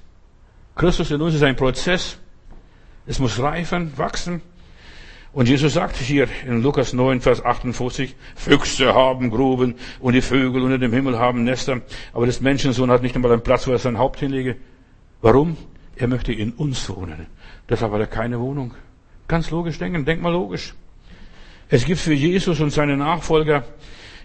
[0.76, 2.18] Christus in uns ist ein Prozess.
[3.08, 4.42] Es muss reifen, wachsen.
[5.32, 10.64] Und Jesus sagt hier in Lukas 9, Vers 58, Füchse haben Gruben und die Vögel
[10.64, 11.82] unter dem Himmel haben Nester,
[12.14, 14.58] aber das Menschensohn hat nicht einmal einen Platz, wo er sein Haupt hinlege.
[15.22, 15.56] Warum?
[15.96, 17.28] Er möchte in uns wohnen.
[17.70, 18.74] Deshalb hat er keine Wohnung.
[19.28, 20.74] Ganz logisch denken, denk mal logisch.
[21.70, 23.66] Es gibt für Jesus und seine Nachfolger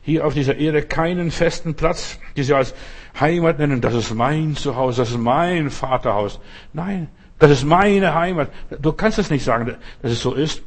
[0.00, 2.74] hier auf dieser Erde keinen festen Platz, die sie als
[3.20, 3.82] Heimat nennen.
[3.82, 6.40] Das ist mein Zuhause, das ist mein Vaterhaus.
[6.72, 8.50] Nein, das ist meine Heimat.
[8.80, 10.62] Du kannst es nicht sagen, dass es so ist.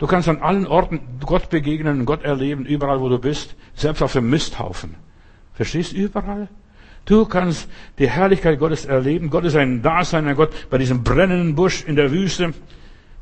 [0.00, 4.14] Du kannst an allen Orten Gott begegnen, Gott erleben, überall wo du bist, selbst auf
[4.14, 4.94] dem Misthaufen.
[5.52, 5.92] Verstehst?
[5.92, 6.48] Überall.
[7.04, 9.28] Du kannst die Herrlichkeit Gottes erleben.
[9.28, 12.54] Gott ist ein Dasein, ein Gott bei diesem brennenden Busch in der Wüste.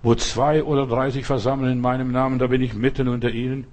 [0.05, 3.67] Wo zwei oder drei sich versammeln in meinem Namen, da bin ich mitten unter ihnen.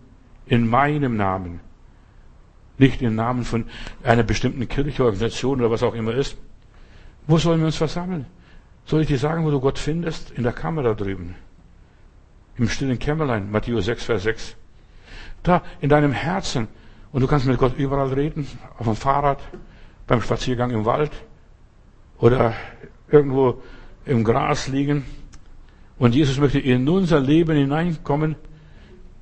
[0.48, 1.60] In meinem Namen.
[2.80, 3.66] Nicht im Namen von
[4.04, 6.38] einer bestimmten Kircheorganisation oder was auch immer ist.
[7.28, 8.26] Wo sollen wir uns versammeln?
[8.86, 10.32] Soll ich dir sagen, wo du Gott findest?
[10.32, 11.36] In der Kammer da drüben.
[12.58, 14.56] Im stillen Kämmerlein, Matthäus 6, Vers 6.
[15.44, 16.68] Da, in deinem Herzen.
[17.12, 18.48] Und du kannst mit Gott überall reden.
[18.78, 19.40] Auf dem Fahrrad,
[20.08, 21.12] beim Spaziergang im Wald.
[22.20, 22.54] Oder
[23.10, 23.62] irgendwo
[24.06, 25.06] im Gras liegen.
[25.98, 28.36] Und Jesus möchte in unser Leben hineinkommen.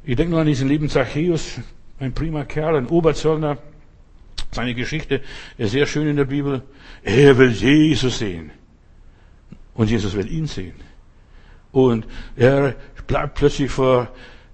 [0.04, 1.60] Ich denke nur an diesen lieben Zachäus,
[2.00, 3.58] ein prima Kerl, ein Oberzöllner.
[4.52, 5.22] Seine Geschichte
[5.58, 6.62] ist sehr schön in der Bibel.
[7.04, 8.52] Er will Jesus sehen.
[9.74, 10.76] Und Jesus will ihn sehen.
[11.74, 12.06] Und
[12.38, 12.76] er
[13.08, 14.08] bleibt plötzlich vor,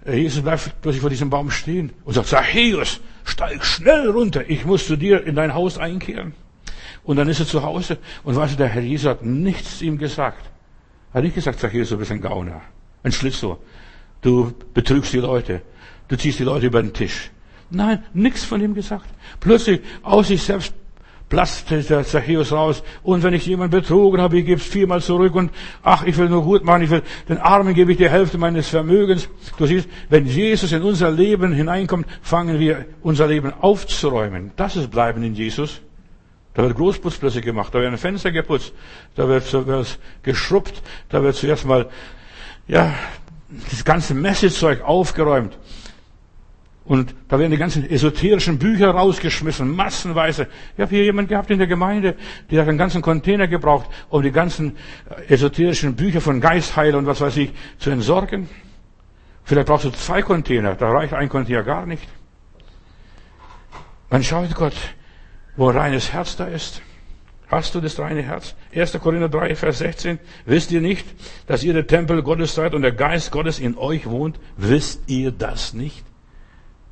[0.08, 4.88] Jesus bleibt plötzlich vor diesem Baum stehen und sagt, Zachäus, steig schnell runter, ich muss
[4.88, 6.34] zu dir in dein Haus einkehren.
[7.04, 9.98] Und dann ist er zu Hause und weißt du, der Herr Jesus hat nichts ihm
[9.98, 10.50] gesagt.
[11.12, 12.62] Er hat nicht gesagt, Zachäus, du bist ein Gauner,
[13.04, 13.60] ein Schlitzohr.
[14.22, 15.62] Du betrügst die Leute.
[16.08, 17.32] Du ziehst die Leute über den Tisch.
[17.70, 19.10] Nein, nichts von ihm gesagt.
[19.40, 20.74] Plötzlich aus sich selbst
[21.30, 22.84] platzte der Zachäus raus.
[23.04, 25.36] Und wenn ich jemanden betrogen habe, ich gebe es viermal zurück.
[25.36, 25.52] Und
[25.84, 26.82] ach, ich will nur gut machen.
[26.82, 29.30] Ich will, den Armen gebe ich die Hälfte meines Vermögens.
[29.58, 34.52] Du siehst, wenn Jesus in unser Leben hineinkommt, fangen wir unser Leben aufzuräumen.
[34.56, 35.82] Das ist Bleiben in Jesus.
[36.56, 38.74] Da wird Großputzplätze gemacht, da werden Fenster geputzt,
[39.16, 41.88] da wird sowas geschrubbt, da wird zuerst mal,
[42.68, 42.94] ja,
[43.70, 45.58] das ganze Messezeug aufgeräumt.
[46.90, 50.48] Und da werden die ganzen esoterischen Bücher rausgeschmissen, massenweise.
[50.76, 52.16] Ich habe hier jemanden gehabt in der Gemeinde,
[52.50, 54.76] der hat einen ganzen Container gebraucht, um die ganzen
[55.28, 58.50] esoterischen Bücher von Geistheil und was weiß ich zu entsorgen.
[59.44, 62.08] Vielleicht brauchst du zwei Container, da reicht ein Container gar nicht.
[64.10, 64.74] Man schaut Gott,
[65.58, 66.82] wo ein reines Herz da ist.
[67.50, 68.56] Hast du das reine Herz?
[68.74, 68.94] 1.
[69.00, 70.18] Korinther 3, Vers 16.
[70.48, 71.06] Wisst ihr nicht,
[71.46, 74.40] dass ihr der Tempel Gottes seid und der Geist Gottes in euch wohnt?
[74.58, 76.09] Wisst ihr das nicht?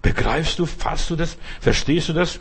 [0.08, 1.38] Begreifst du, fasst du das?
[1.60, 2.40] Verstehst du das?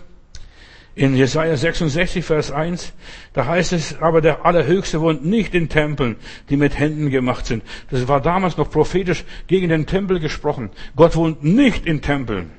[0.95, 2.93] In Jesaja 66, Vers 1,
[3.33, 6.15] da heißt es, aber der Allerhöchste wohnt nicht in Tempeln,
[6.49, 7.65] die mit Händen gemacht sind.
[7.91, 10.71] Das war damals noch prophetisch gegen den Tempel gesprochen.
[10.95, 12.53] Gott wohnt nicht in Tempeln.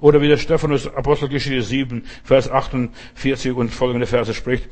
[0.00, 4.70] Oder wie der Stephanus Apostelgeschichte 7, Vers 48 und folgende Verse spricht.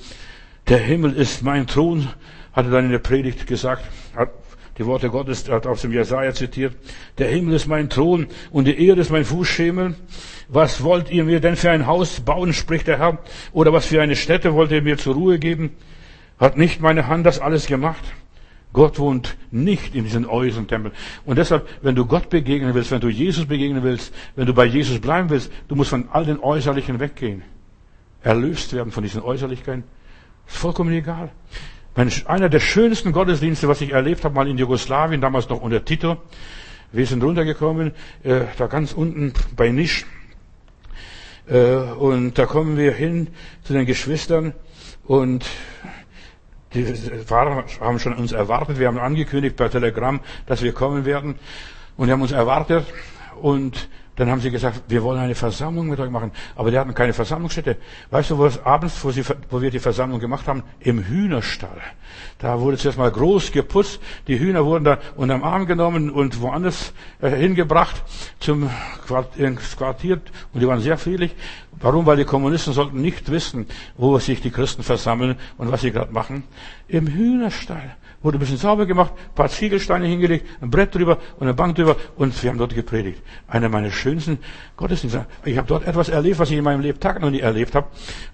[0.67, 2.09] Der Himmel ist mein Thron,
[2.55, 3.85] hat er dann in der Predigt gesagt,
[4.79, 6.75] die Worte Gottes hat aus dem Jesaja zitiert.
[7.19, 9.95] Der Himmel ist mein Thron und die Erde ist mein Fußschemel.
[10.49, 13.19] Was wollt ihr mir denn für ein Haus bauen, spricht der Herr?
[13.53, 15.73] Oder was für eine Stätte wollt ihr mir zur Ruhe geben?
[16.39, 18.03] Hat nicht meine Hand das alles gemacht?
[18.73, 20.95] Gott wohnt nicht in diesen äußeren Tempeln.
[21.27, 24.65] Und deshalb, wenn du Gott begegnen willst, wenn du Jesus begegnen willst, wenn du bei
[24.65, 27.43] Jesus bleiben willst, du musst von all den Äußerlichen weggehen.
[28.23, 29.85] Erlöst werden von diesen Äußerlichkeiten.
[30.47, 31.31] Ist vollkommen egal.
[31.95, 36.17] Einer der schönsten Gottesdienste, was ich erlebt habe, mal in Jugoslawien, damals noch unter Tito.
[36.91, 40.07] Wir sind runtergekommen, äh, da ganz unten bei Nisch.
[41.47, 43.29] Äh, und da kommen wir hin
[43.63, 44.55] zu den Geschwistern
[45.05, 45.45] und
[46.73, 48.79] die Fahrer haben schon uns erwartet.
[48.79, 51.35] Wir haben angekündigt per Telegramm, dass wir kommen werden.
[51.99, 52.87] Und die haben uns erwartet.
[53.43, 53.91] Und
[54.23, 56.31] dann haben sie gesagt, wir wollen eine Versammlung mit euch machen.
[56.55, 57.77] Aber die hatten keine Versammlungsstätte.
[58.11, 60.63] Weißt du, wo es abends, wo, sie, wo wir die Versammlung gemacht haben?
[60.79, 61.81] Im Hühnerstall.
[62.39, 64.01] Da wurde zuerst mal groß geputzt.
[64.29, 68.01] Die Hühner wurden da unterm Arm genommen und woanders äh, hingebracht
[68.39, 68.71] zum
[69.09, 70.21] Quartier.
[70.53, 71.35] Und die waren sehr friedlich.
[71.81, 72.07] Warum?
[72.07, 73.67] Weil die Kommunisten sollten nicht wissen,
[73.97, 76.45] wo sich die Christen versammeln und was sie gerade machen.
[76.87, 81.47] Im Hühnerstall wurde ein bisschen sauber gemacht, ein paar Ziegelsteine hingelegt, ein Brett drüber und
[81.47, 83.23] eine Bank drüber und wir haben dort gepredigt.
[83.49, 84.39] Einer meiner schönsten
[84.77, 85.27] Gottesdienste.
[85.45, 87.89] Ich habe dort etwas erlebt, was ich in meinem Lebtag noch nie erlebt habe.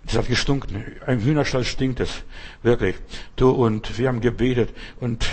[0.07, 0.85] Das hat gestunken.
[1.07, 2.23] Im Hühnerstall stinkt es.
[2.63, 2.97] Wirklich.
[3.37, 4.71] Du und wir haben gebetet
[5.01, 5.27] und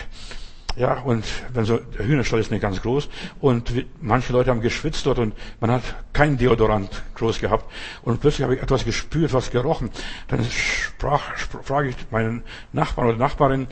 [0.76, 3.08] ja, und wenn so, der Hühnerstall ist nicht ganz groß
[3.40, 3.72] und
[4.02, 7.72] manche Leute haben geschwitzt dort und man hat kein Deodorant groß gehabt
[8.04, 9.90] und plötzlich habe ich etwas gespürt, was gerochen.
[10.28, 13.68] Dann sprach, sprach, frage ich meinen Nachbarn oder Nachbarin,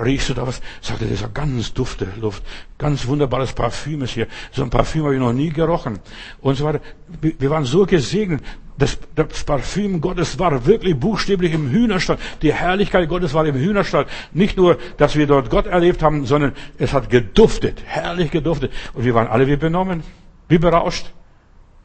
[0.00, 0.60] riechst du da was?
[0.80, 2.42] Sagte, das ist ja ganz dufte Luft.
[2.78, 4.28] Ganz wunderbares Parfüm ist hier.
[4.52, 5.98] So ein Parfüm habe ich noch nie gerochen.
[6.40, 6.80] Und so weiter.
[7.20, 8.42] Wir waren so gesegnet.
[8.78, 12.18] Das, das Parfüm Gottes war wirklich buchstäblich im Hühnerstall.
[12.42, 14.06] Die Herrlichkeit Gottes war im Hühnerstall.
[14.32, 17.82] Nicht nur, dass wir dort Gott erlebt haben, sondern es hat geduftet.
[17.86, 18.72] Herrlich geduftet.
[18.92, 20.02] Und wir waren alle wie benommen.
[20.48, 21.12] Wie berauscht.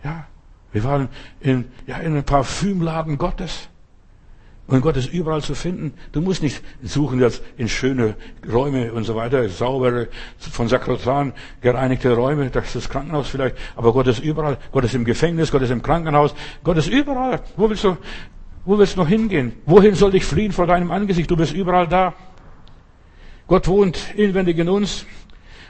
[0.03, 0.27] Ja.
[0.73, 3.69] Wir waren in, ja, in einem Parfümladen Gottes.
[4.67, 5.93] Und Gott ist überall zu finden.
[6.11, 8.15] Du musst nicht suchen jetzt in schöne
[8.49, 10.07] Räume und so weiter, saubere,
[10.37, 14.57] von Sakrotan gereinigte Räume, das ist das Krankenhaus vielleicht, aber Gott ist überall.
[14.71, 16.33] Gott ist im Gefängnis, Gott ist im Krankenhaus,
[16.63, 17.41] Gott ist überall.
[17.57, 17.97] Wo willst du,
[18.63, 19.53] wo willst du noch hingehen?
[19.65, 21.29] Wohin soll ich fliehen vor deinem Angesicht?
[21.29, 22.13] Du bist überall da.
[23.47, 25.05] Gott wohnt inwendig in uns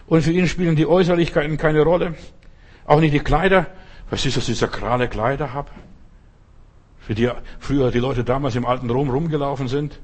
[0.06, 2.14] und für ihn spielen die Äußerlichkeiten keine Rolle.
[2.86, 3.68] Auch nicht die Kleider.
[4.12, 5.72] Was ist, dass ich sakrale Kleider habe?
[7.02, 7.30] Für die
[7.60, 10.00] früher die Leute damals im alten Rom rumgelaufen sind.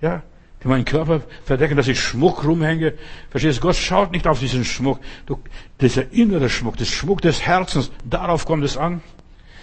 [0.00, 0.22] Ja,
[0.62, 2.94] die meinen Körper verdecken, dass ich Schmuck rumhänge.
[3.30, 3.62] Verstehst du?
[3.62, 5.00] Gott schaut nicht auf diesen Schmuck.
[5.26, 5.38] Du,
[5.80, 9.00] dieser innere Schmuck, das Schmuck des Herzens, darauf kommt es an.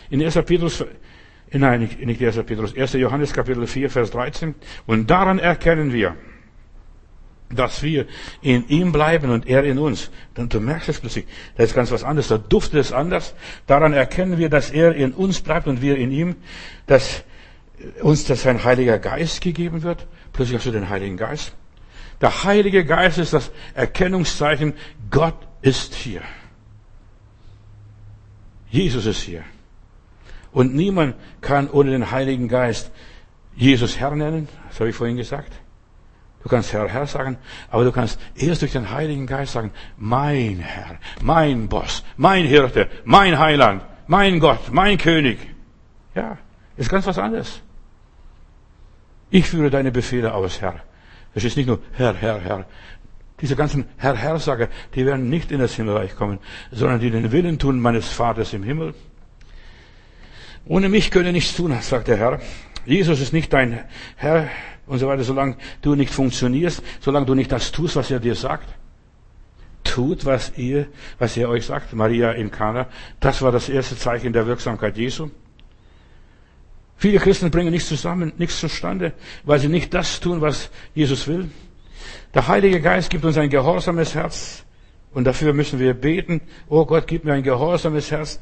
[0.09, 0.36] In 1.
[0.45, 0.84] Petrus,
[1.51, 2.38] nein, nicht, nicht 1.
[2.45, 2.93] Petrus, 1.
[2.93, 4.55] Johannes Kapitel 4, Vers 13.
[4.88, 6.15] Und daran erkennen wir,
[7.50, 8.08] dass wir
[8.41, 10.12] in ihm bleiben und er in uns.
[10.34, 11.26] Dann du merkst es plötzlich,
[11.56, 13.34] da ist ganz was anderes, da duftet es anders.
[13.68, 16.36] Daran erkennen wir, dass er in uns bleibt und wir in ihm,
[16.86, 17.24] dass
[18.02, 20.08] uns das sein Heiliger Geist gegeben wird.
[20.34, 21.54] Plötzlich hast du den Heiligen Geist.
[22.20, 24.74] Der Heilige Geist ist das Erkennungszeichen,
[25.12, 26.22] Gott ist hier.
[28.70, 29.43] Jesus ist hier.
[30.52, 32.91] Und niemand kann ohne den Heiligen Geist
[33.56, 35.52] Jesus Herr nennen, das habe ich vorhin gesagt.
[36.44, 37.38] Du kannst Herr, Herr sagen,
[37.70, 42.88] aber du kannst erst durch den Heiligen Geist sagen, mein Herr, mein Boss, mein Hirte,
[43.06, 45.40] mein Heiland, mein Gott, mein König.
[46.16, 46.38] Ja,
[46.78, 47.62] ist ganz was anderes.
[49.30, 50.76] Ich führe deine Befehle aus, Herr.
[51.34, 52.66] Es ist nicht nur Herr, Herr, Herr.
[53.42, 56.40] Diese ganzen Herr, Herr Sager, die werden nicht in das Himmelreich kommen,
[56.72, 58.96] sondern die den Willen tun meines Vaters im Himmel.
[60.66, 62.40] Ohne mich könne nichts tun, sagt der Herr.
[62.86, 63.84] Jesus ist nicht dein
[64.16, 64.50] Herr,
[64.88, 68.36] und so weiter, solange du nicht funktionierst, solange du nicht das tust, was er dir
[68.36, 68.68] sagt.
[69.84, 70.88] Tut, was ihr,
[71.20, 71.94] was er euch sagt.
[71.94, 72.88] Maria in Kana.
[73.20, 75.30] Das war das erste Zeichen der Wirksamkeit Jesu.
[76.98, 79.14] Viele Christen bringen nichts zusammen, nichts zustande,
[79.44, 81.50] weil sie nicht das tun, was Jesus will.
[82.34, 84.64] Der Heilige Geist gibt uns ein gehorsames Herz.
[85.14, 86.42] Und dafür müssen wir beten.
[86.70, 88.40] Oh Gott, gib mir ein gehorsames Herz,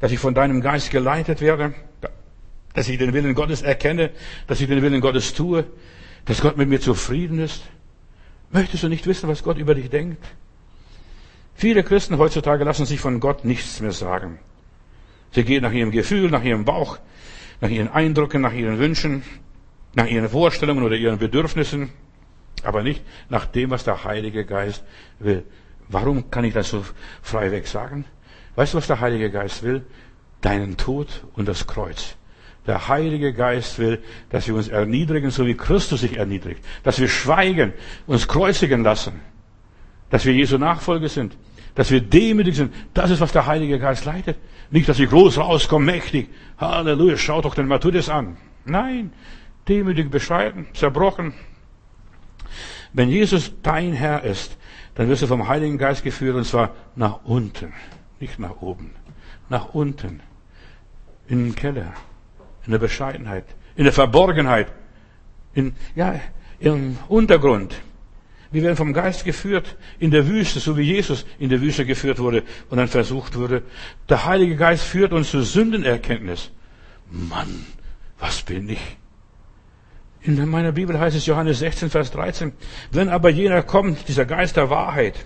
[0.00, 1.74] dass ich von deinem Geist geleitet werde
[2.74, 4.10] dass ich den Willen Gottes erkenne,
[4.46, 5.64] dass ich den Willen Gottes tue,
[6.24, 7.62] dass Gott mit mir zufrieden ist?
[8.50, 10.24] Möchtest du nicht wissen, was Gott über dich denkt?
[11.54, 14.38] Viele Christen heutzutage lassen sich von Gott nichts mehr sagen.
[15.32, 16.98] Sie geht nach ihrem Gefühl, nach ihrem Bauch,
[17.60, 19.22] nach ihren Eindrücken, nach ihren Wünschen,
[19.94, 21.90] nach ihren Vorstellungen oder ihren Bedürfnissen,
[22.62, 24.84] aber nicht nach dem, was der Heilige Geist
[25.18, 25.44] will.
[25.88, 26.84] Warum kann ich das so
[27.22, 28.04] freiweg sagen?
[28.54, 29.84] Weißt du, was der Heilige Geist will?
[30.40, 32.17] Deinen Tod und das Kreuz.
[32.68, 36.62] Der Heilige Geist will, dass wir uns erniedrigen, so wie Christus sich erniedrigt.
[36.82, 37.72] Dass wir schweigen,
[38.06, 39.20] uns kreuzigen lassen.
[40.10, 41.34] Dass wir Jesu Nachfolger sind.
[41.74, 42.74] Dass wir demütig sind.
[42.92, 44.36] Das ist, was der Heilige Geist leitet.
[44.70, 46.28] Nicht, dass ich groß rauskomme, mächtig.
[46.58, 48.36] Halleluja, schaut doch den Matthäus an.
[48.66, 49.12] Nein,
[49.66, 51.32] demütig, bescheiden, zerbrochen.
[52.92, 54.58] Wenn Jesus dein Herr ist,
[54.94, 57.72] dann wirst du vom Heiligen Geist geführt und zwar nach unten,
[58.20, 58.90] nicht nach oben,
[59.48, 60.20] nach unten,
[61.28, 61.94] in den Keller,
[62.68, 63.46] in der Bescheidenheit,
[63.76, 64.70] in der Verborgenheit,
[65.54, 66.20] in, ja,
[66.60, 67.74] im Untergrund.
[68.50, 72.18] Wir werden vom Geist geführt in der Wüste, so wie Jesus in der Wüste geführt
[72.18, 73.62] wurde und dann versucht wurde.
[74.10, 76.50] Der Heilige Geist führt uns zur Sündenerkenntnis.
[77.10, 77.64] Mann,
[78.18, 78.98] was bin ich?
[80.20, 82.52] In meiner Bibel heißt es Johannes 16, Vers 13,
[82.90, 85.24] wenn aber jener kommt, dieser Geist der Wahrheit,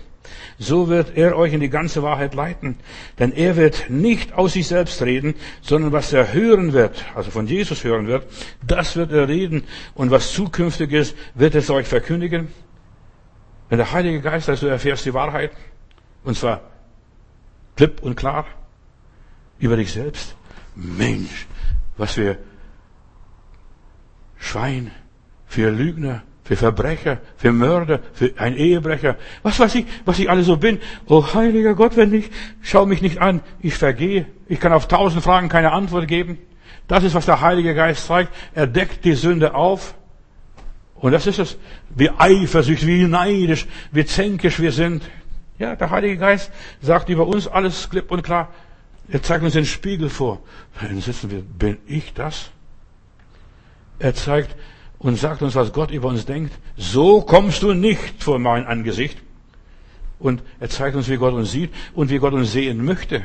[0.57, 2.77] so wird er euch in die ganze Wahrheit leiten.
[3.19, 7.47] Denn er wird nicht aus sich selbst reden, sondern was er hören wird, also von
[7.47, 8.25] Jesus hören wird,
[8.65, 9.63] das wird er reden.
[9.93, 12.47] Und was zukünftig ist, wird es euch verkündigen.
[13.69, 15.51] Wenn der Heilige Geist, also erfährst die Wahrheit,
[16.23, 16.61] und zwar
[17.75, 18.45] klipp und klar,
[19.59, 20.35] über dich selbst.
[20.75, 21.47] Mensch,
[21.97, 22.37] was wir
[24.37, 24.91] Schwein,
[25.45, 30.47] für Lügner, für Verbrecher, für Mörder, für ein Ehebrecher, was weiß ich, was ich alles
[30.47, 30.79] so bin.
[31.07, 32.29] Oh heiliger Gott, wenn ich,
[32.61, 34.25] schau mich nicht an, ich vergehe.
[34.47, 36.37] Ich kann auf tausend Fragen keine Antwort geben.
[36.87, 38.33] Das ist, was der Heilige Geist zeigt.
[38.53, 39.95] Er deckt die Sünde auf.
[40.95, 41.57] Und das ist es.
[41.89, 45.03] Wie eifersüchtig, wie neidisch, wie zänkisch wir sind.
[45.59, 48.49] Ja, der Heilige Geist sagt über uns alles klipp und klar.
[49.07, 50.41] Er zeigt uns den Spiegel vor.
[50.81, 52.51] Dann sitzen wir, bin ich das?
[53.99, 54.55] Er zeigt
[55.03, 56.53] und sagt uns, was Gott über uns denkt.
[56.77, 59.21] So kommst du nicht vor mein Angesicht.
[60.17, 63.21] Und er zeigt uns, wie Gott uns sieht und wie Gott uns sehen möchte.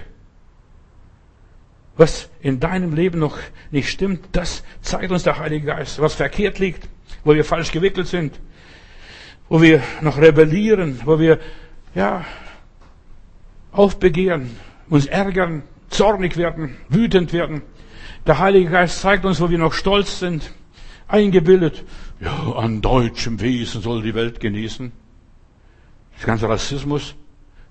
[1.97, 3.39] Was in deinem Leben noch
[3.70, 6.01] nicht stimmt, das zeigt uns der Heilige Geist.
[6.01, 6.89] Was verkehrt liegt,
[7.24, 8.39] wo wir falsch gewickelt sind,
[9.49, 11.39] wo wir noch rebellieren, wo wir,
[11.95, 12.24] ja,
[13.70, 14.57] aufbegehren,
[14.89, 17.62] uns ärgern, zornig werden, wütend werden.
[18.26, 20.53] Der Heilige Geist zeigt uns, wo wir noch stolz sind,
[21.09, 21.84] eingebildet,
[22.20, 24.92] ja, an deutschem Wesen soll die Welt genießen.
[26.16, 27.14] Das ganze Rassismus,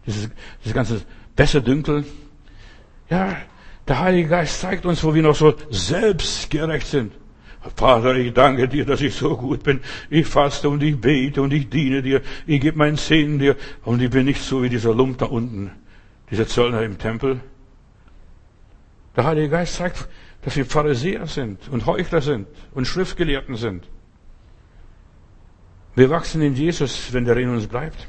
[0.06, 0.30] dieses,
[0.64, 1.02] dieses ganze
[1.36, 2.06] Besserdünkel.
[3.10, 3.38] Ja,
[3.88, 7.14] der Heilige Geist zeigt uns, wo wir noch so selbstgerecht sind.
[7.76, 9.82] Vater, ich danke dir, dass ich so gut bin.
[10.10, 12.22] Ich faste und ich bete und ich diene dir.
[12.46, 13.56] Ich gebe meinen Zehen dir.
[13.84, 15.72] Und ich bin nicht so wie dieser Lump da unten,
[16.32, 17.42] dieser Zöllner im Tempel.
[19.16, 20.08] Der Heilige Geist zeigt,
[20.48, 23.86] dass wir Pharisäer sind und Heuchler sind und Schriftgelehrten sind.
[25.94, 28.08] Wir wachsen in Jesus, wenn der in uns bleibt.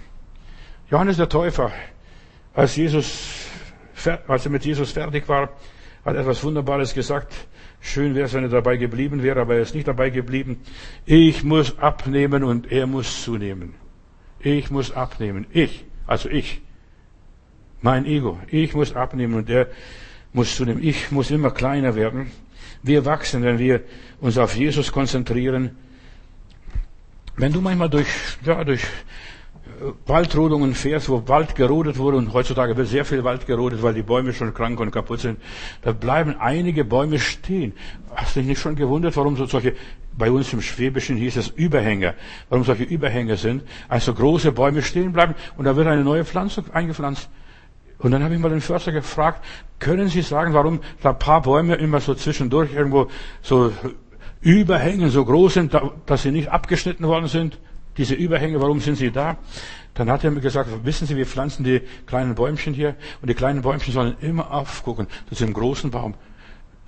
[0.89, 1.73] Johannes der Täufer,
[2.55, 3.45] als Jesus,
[4.29, 5.51] als er mit Jesus fertig war,
[6.05, 7.35] hat etwas Wunderbares gesagt.
[7.81, 10.61] Schön wäre es, wenn er dabei geblieben wäre, aber er ist nicht dabei geblieben.
[11.07, 13.75] Ich muss abnehmen und er muss zunehmen.
[14.39, 15.49] Ich muss abnehmen.
[15.51, 16.63] Ich, also ich.
[17.81, 18.39] Mein Ego.
[18.47, 19.67] Ich muss abnehmen und er
[20.33, 22.31] muss zu dem Ich muss immer kleiner werden.
[22.83, 23.83] Wir wachsen, wenn wir
[24.21, 25.71] uns auf Jesus konzentrieren.
[27.37, 28.09] Wenn du manchmal durch,
[28.45, 33.47] ja, durch äh, Waldrodungen fährst, wo Wald gerodet wurde, und heutzutage wird sehr viel Wald
[33.47, 35.39] gerodet, weil die Bäume schon krank und kaputt sind,
[35.83, 37.73] da bleiben einige Bäume stehen.
[38.15, 39.75] Hast du dich nicht schon gewundert, warum so solche,
[40.17, 42.15] bei uns im Schwäbischen hieß es Überhänge,
[42.49, 46.71] warum solche Überhänge sind, also große Bäume stehen bleiben, und da wird eine neue Pflanzung
[46.73, 47.29] eingepflanzt.
[47.99, 49.45] Und dann habe ich mal den Förster gefragt,
[49.79, 53.09] können Sie sagen, warum da paar Bäume immer so zwischendurch irgendwo
[53.43, 53.73] so
[54.41, 55.77] überhängen, so groß sind,
[56.07, 57.59] dass sie nicht abgeschnitten worden sind?
[57.97, 59.37] Diese Überhänge, warum sind sie da?
[59.95, 63.35] Dann hat er mir gesagt, wissen Sie, wir pflanzen die kleinen Bäumchen hier und die
[63.35, 66.15] kleinen Bäumchen sollen immer aufgucken zu diesem großen Baum.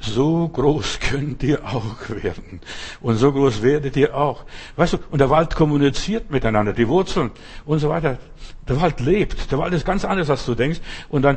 [0.00, 2.60] So groß könnt ihr auch werden.
[3.02, 4.44] Und so groß werdet ihr auch.
[4.76, 7.30] Weißt du, und der Wald kommuniziert miteinander, die Wurzeln
[7.66, 8.18] und so weiter.
[8.66, 9.50] Der Wald lebt.
[9.52, 10.80] Der Wald ist ganz anders, als du denkst.
[11.10, 11.36] Und dann,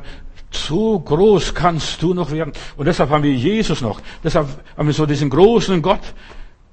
[0.50, 2.54] so groß kannst du noch werden.
[2.78, 4.00] Und deshalb haben wir Jesus noch.
[4.24, 4.48] Deshalb
[4.78, 6.14] haben wir so diesen großen Gott.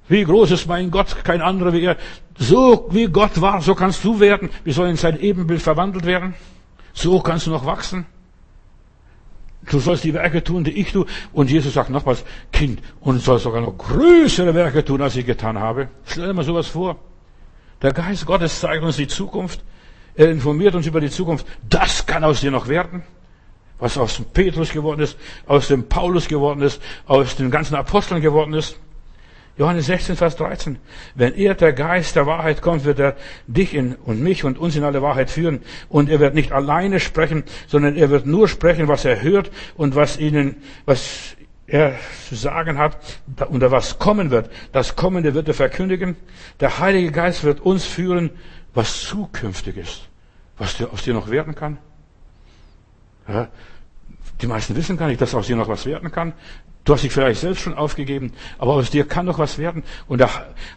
[0.07, 1.25] Wie groß ist mein Gott?
[1.25, 1.97] Kein anderer wie er.
[2.39, 4.51] So wie Gott war, so kannst du werden.
[4.65, 6.35] Wir sollen in sein Ebenbild verwandelt werden.
[6.93, 8.07] So kannst du noch wachsen.
[9.69, 11.07] Du sollst die Werke tun, die ich tue.
[11.33, 15.59] Und Jesus sagt nochmals, Kind, und soll sogar noch größere Werke tun, als ich getan
[15.59, 15.89] habe.
[16.07, 16.97] Stell dir mal sowas vor.
[17.83, 19.63] Der Geist Gottes zeigt uns die Zukunft.
[20.15, 21.47] Er informiert uns über die Zukunft.
[21.69, 23.03] Das kann aus dir noch werden.
[23.79, 28.21] Was aus dem Petrus geworden ist, aus dem Paulus geworden ist, aus den ganzen Aposteln
[28.21, 28.79] geworden ist.
[29.61, 30.79] Johannes 16, Vers 13.
[31.15, 33.15] Wenn er, der Geist der Wahrheit kommt, wird er
[33.47, 35.61] dich in, und mich und uns in alle Wahrheit führen.
[35.91, 39.95] Und er wird nicht alleine sprechen, sondern er wird nur sprechen, was er hört und
[39.95, 40.57] was ihnen,
[40.87, 41.37] was
[41.67, 41.95] er
[42.27, 42.97] zu sagen hat
[43.51, 44.51] und was kommen wird.
[44.73, 46.17] Das Kommende wird er verkündigen.
[46.61, 48.31] Der Heilige Geist wird uns führen,
[48.73, 50.09] was zukünftig ist,
[50.57, 51.77] was aus dir noch werden kann.
[53.29, 53.49] Ja,
[54.43, 56.33] die meisten wissen gar nicht, dass aus dir noch was werden kann.
[56.85, 59.83] Du hast dich vielleicht selbst schon aufgegeben, aber aus dir kann noch was werden.
[60.09, 60.31] Und der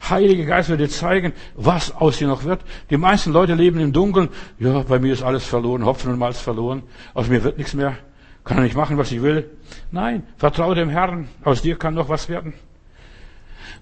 [0.09, 2.61] Heilige Geist wird dir zeigen, was aus dir noch wird.
[2.89, 4.29] Die meisten Leute leben im Dunkeln.
[4.59, 6.83] Ja, bei mir ist alles verloren, Hopfen und Malz verloren.
[7.13, 7.97] Aus mir wird nichts mehr.
[8.43, 9.49] Kann er nicht machen, was ich will.
[9.91, 11.29] Nein, vertraue dem Herrn.
[11.45, 12.53] Aus dir kann noch was werden.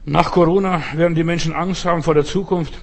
[0.06, 2.74] Nach Corona werden die Menschen Angst haben vor der Zukunft.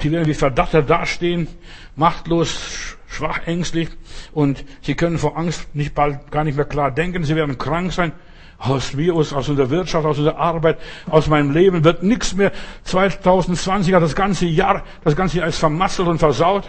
[0.00, 1.48] Die werden wie Verdachter dastehen,
[1.94, 3.88] machtlos, schwach, ängstlich.
[4.32, 7.24] Und sie können vor Angst nicht bald, gar nicht mehr klar denken.
[7.24, 8.12] Sie werden krank sein
[8.58, 10.78] aus Virus, aus unserer Wirtschaft, aus unserer Arbeit,
[11.08, 12.52] aus meinem Leben wird nichts mehr.
[12.84, 16.68] 2020 hat das ganze Jahr, das ganze Jahr ist vermasselt und versaut.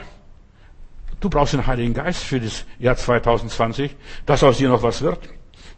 [1.19, 5.19] Du brauchst den Heiligen Geist für das Jahr 2020, dass aus dir noch was wird.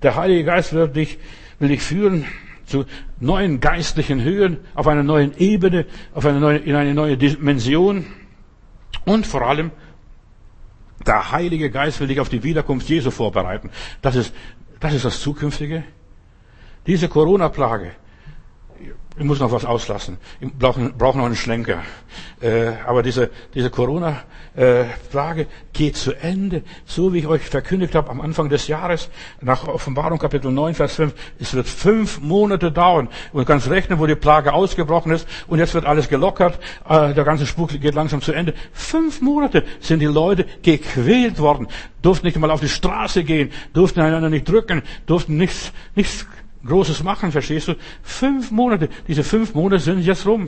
[0.03, 1.17] Der Heilige Geist wird dich,
[1.59, 2.25] will dich führen
[2.65, 2.85] zu
[3.19, 8.05] neuen geistlichen Höhen, auf einer neuen Ebene, auf eine neue, in eine neue Dimension.
[9.05, 9.71] Und vor allem,
[11.07, 13.69] der Heilige Geist will dich auf die Wiederkunft Jesu vorbereiten.
[14.01, 14.33] Das ist,
[14.79, 15.83] das ist das Zukünftige.
[16.87, 17.91] Diese Corona-Plage,
[19.21, 20.17] ich muss noch was auslassen.
[20.39, 21.83] Ich brauche brauch noch einen Schlenker.
[22.41, 26.63] Äh, aber diese, diese Corona-Plage geht zu Ende.
[26.85, 29.09] So wie ich euch verkündigt habe am Anfang des Jahres,
[29.39, 31.13] nach Offenbarung Kapitel 9, Vers 5.
[31.39, 33.09] Es wird fünf Monate dauern.
[33.31, 35.27] Und kannst rechnen, wo die Plage ausgebrochen ist.
[35.47, 36.57] Und jetzt wird alles gelockert.
[36.89, 38.55] Äh, der ganze Spuk geht langsam zu Ende.
[38.73, 41.67] Fünf Monate sind die Leute gequält worden.
[42.01, 43.51] Durften nicht mal auf die Straße gehen.
[43.73, 44.81] Durften einander nicht drücken.
[45.05, 46.25] Durften nichts, nichts
[46.65, 47.75] Großes machen, verstehst du?
[48.03, 48.89] Fünf Monate.
[49.07, 50.47] Diese fünf Monate sind jetzt rum.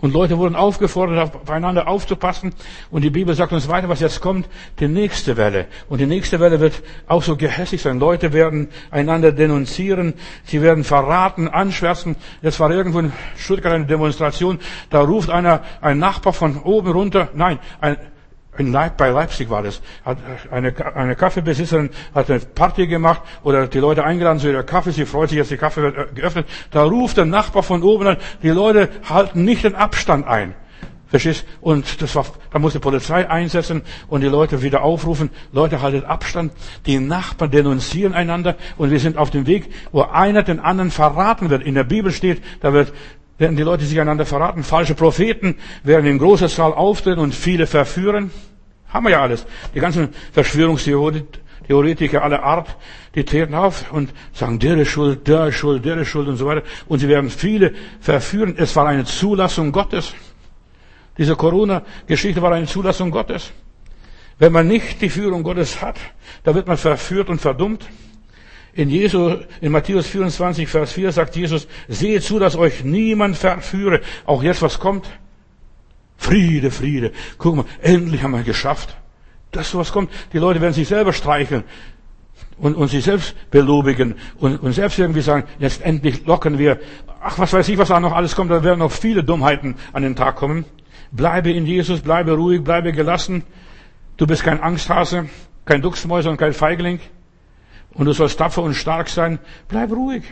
[0.00, 2.54] Und Leute wurden aufgefordert, aufeinander aufzupassen.
[2.90, 5.66] Und die Bibel sagt uns weiter, was jetzt kommt, die nächste Welle.
[5.88, 7.98] Und die nächste Welle wird auch so gehässig sein.
[7.98, 12.14] Leute werden einander denunzieren, sie werden verraten, anschwärzen.
[12.42, 17.30] Jetzt war irgendwo in Stuttgart eine Demonstration, da ruft einer, ein Nachbar von oben runter,
[17.34, 17.96] nein, ein,
[18.58, 19.80] in Leip, bei Leipzig war das.
[20.04, 20.18] Hat
[20.50, 24.90] eine, eine Kaffeebesitzerin hat eine Party gemacht oder die Leute eingeladen zu ihrer Kaffee.
[24.90, 26.46] Sie freut sich, dass die Kaffee wird äh, geöffnet.
[26.70, 30.54] Da ruft der Nachbar von oben an, die Leute halten nicht den Abstand ein.
[31.08, 31.46] Verstehst?
[31.62, 35.30] Und das war, da muss die Polizei einsetzen und die Leute wieder aufrufen.
[35.52, 36.52] Leute, haltet Abstand.
[36.84, 41.48] Die Nachbarn denunzieren einander und wir sind auf dem Weg, wo einer den anderen verraten
[41.48, 41.62] wird.
[41.62, 42.92] In der Bibel steht, da wird
[43.38, 44.62] werden die Leute sich einander verraten.
[44.64, 48.30] Falsche Propheten werden in großer Zahl auftreten und viele verführen.
[48.88, 49.46] Haben wir ja alles.
[49.74, 52.76] Die ganzen Verschwörungstheoretiker aller Art,
[53.14, 56.36] die treten auf und sagen, der ist schuld, der ist schuld, der ist schuld und
[56.36, 56.62] so weiter.
[56.86, 58.54] Und sie werden viele verführen.
[58.56, 60.14] Es war eine Zulassung Gottes.
[61.16, 63.52] Diese Corona-Geschichte war eine Zulassung Gottes.
[64.38, 65.96] Wenn man nicht die Führung Gottes hat,
[66.44, 67.86] da wird man verführt und verdummt.
[68.74, 74.00] In, Jesu, in Matthäus 24, Vers 4 sagt Jesus, seht zu, dass euch niemand verführe.
[74.24, 75.08] Auch jetzt, was kommt?
[76.16, 77.12] Friede, Friede.
[77.38, 78.96] Guck mal, endlich haben wir geschafft.
[79.50, 80.10] Dass sowas kommt.
[80.32, 81.64] Die Leute werden sich selber streicheln
[82.58, 86.78] und, und sich selbst belobigen und, und selbst irgendwie sagen, jetzt endlich locken wir.
[87.22, 88.50] Ach, was weiß ich, was da noch alles kommt.
[88.50, 90.66] Da werden noch viele Dummheiten an den Tag kommen.
[91.10, 93.44] Bleibe in Jesus, bleibe ruhig, bleibe gelassen.
[94.18, 95.28] Du bist kein Angsthase,
[95.64, 97.00] kein Ducksmäuser und kein Feigling
[97.98, 100.22] und du sollst tapfer und stark sein, bleib ruhig.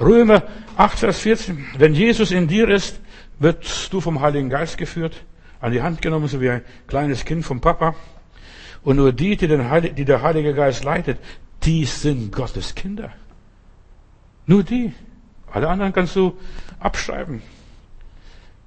[0.00, 0.42] Römer
[0.76, 1.64] 8, Vers 14.
[1.78, 2.98] Wenn Jesus in dir ist,
[3.38, 5.22] wirst du vom Heiligen Geist geführt,
[5.60, 7.94] an die Hand genommen, so wie ein kleines Kind vom Papa.
[8.82, 11.18] Und nur die, die, den Heilig, die der Heilige Geist leitet,
[11.62, 13.12] die sind Gottes Kinder.
[14.46, 14.92] Nur die.
[15.52, 16.36] Alle anderen kannst du
[16.80, 17.42] abschreiben.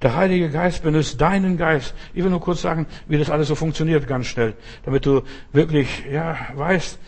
[0.00, 1.92] Der Heilige Geist benutzt deinen Geist.
[2.14, 5.22] Ich will nur kurz sagen, wie das alles so funktioniert, ganz schnell, damit du
[5.52, 6.98] wirklich, ja, weißt,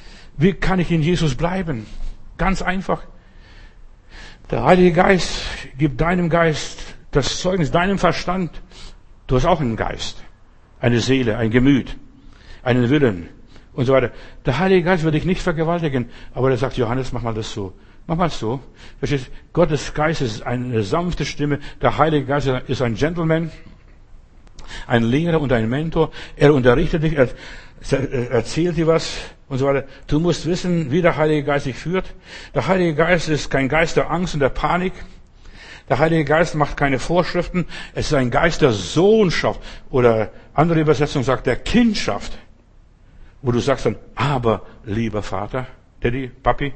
[0.41, 1.87] wie kann ich in Jesus bleiben?
[2.39, 3.03] Ganz einfach.
[4.51, 5.43] Der Heilige Geist
[5.77, 6.81] gibt deinem Geist
[7.11, 8.51] das Zeugnis, deinem Verstand.
[9.27, 10.25] Du hast auch einen Geist,
[10.81, 11.95] eine Seele, ein Gemüt,
[12.63, 13.29] einen Willen
[13.75, 14.13] und so weiter.
[14.47, 17.75] Der Heilige Geist wird dich nicht vergewaltigen, aber er sagt, Johannes, mach mal das so.
[18.07, 18.61] Mach mal so.
[18.99, 19.31] Verstehst?
[19.53, 21.61] Gottes Geist ist eine sanfte Stimme.
[21.83, 23.51] Der Heilige Geist ist ein Gentleman,
[24.87, 26.11] ein Lehrer und ein Mentor.
[26.35, 27.29] Er unterrichtet dich, er
[28.31, 29.19] erzählt dir was
[29.51, 29.85] und so weiter.
[30.07, 32.15] Du musst wissen, wie der Heilige Geist dich führt.
[32.55, 34.93] Der Heilige Geist ist kein Geist der Angst und der Panik.
[35.89, 37.67] Der Heilige Geist macht keine Vorschriften.
[37.93, 39.61] Es ist ein Geist der Sohnschaft.
[39.91, 42.39] Oder andere Übersetzung sagt der Kindschaft.
[43.43, 45.67] wo du sagst dann, aber lieber Vater,
[46.01, 46.73] Daddy, Papi.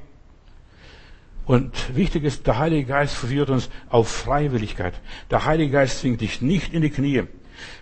[1.44, 4.94] Und wichtig ist, der Heilige Geist führt uns auf Freiwilligkeit.
[5.30, 7.24] Der Heilige Geist zwingt dich nicht in die Knie,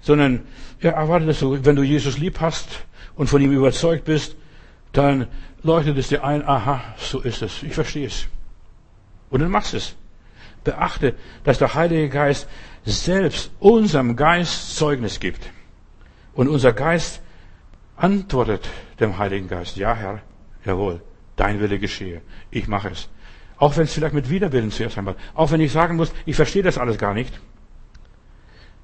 [0.00, 0.40] sondern
[0.80, 2.84] er erwartet es so, wenn du Jesus lieb hast
[3.14, 4.34] und von ihm überzeugt bist,
[4.92, 5.26] dann
[5.62, 8.26] leuchtet es dir ein, aha, so ist es, ich verstehe es.
[9.30, 9.96] Und dann machst es.
[10.64, 12.48] Beachte, dass der Heilige Geist
[12.84, 15.50] selbst unserem Geist Zeugnis gibt.
[16.34, 17.20] Und unser Geist
[17.96, 18.68] antwortet
[19.00, 20.20] dem Heiligen Geist, ja Herr,
[20.64, 21.02] jawohl,
[21.36, 23.08] dein Wille geschehe, ich mache es.
[23.56, 26.62] Auch wenn es vielleicht mit Widerwillen zuerst einmal, auch wenn ich sagen muss, ich verstehe
[26.62, 27.40] das alles gar nicht.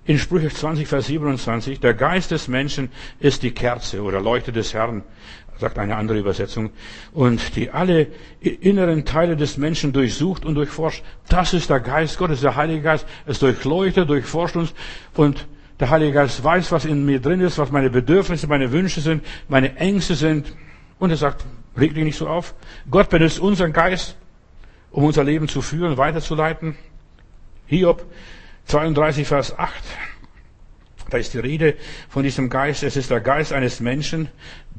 [0.05, 2.91] In Sprüche 20, Vers 27, der Geist des Menschen
[3.21, 5.03] ist die Kerze oder Leuchte des Herrn,
[5.61, 6.71] sagt eine andere Übersetzung,
[7.13, 8.07] und die alle
[8.41, 11.03] inneren Teile des Menschen durchsucht und durchforscht.
[11.29, 13.07] Das ist der Geist Gottes, der Heilige Geist.
[13.27, 14.73] Es durchleuchtet, durchforscht uns
[15.15, 15.47] und
[15.81, 19.25] der Heilige Geist weiß, was in mir drin ist, was meine Bedürfnisse, meine Wünsche sind,
[19.49, 20.53] meine Ängste sind.
[20.99, 21.45] Und er sagt,
[21.77, 22.55] reg dich nicht so auf.
[22.91, 24.17] Gott benutzt unseren Geist,
[24.91, 26.77] um unser Leben zu führen, weiterzuleiten.
[27.67, 28.05] Hiob
[28.67, 29.73] 32, Vers 8.
[31.11, 31.75] Da ist die Rede
[32.09, 32.83] von diesem Geist.
[32.83, 34.29] Es ist der Geist eines Menschen,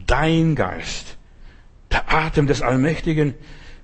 [0.06, 1.18] dein Geist,
[1.92, 3.34] der Atem des Allmächtigen,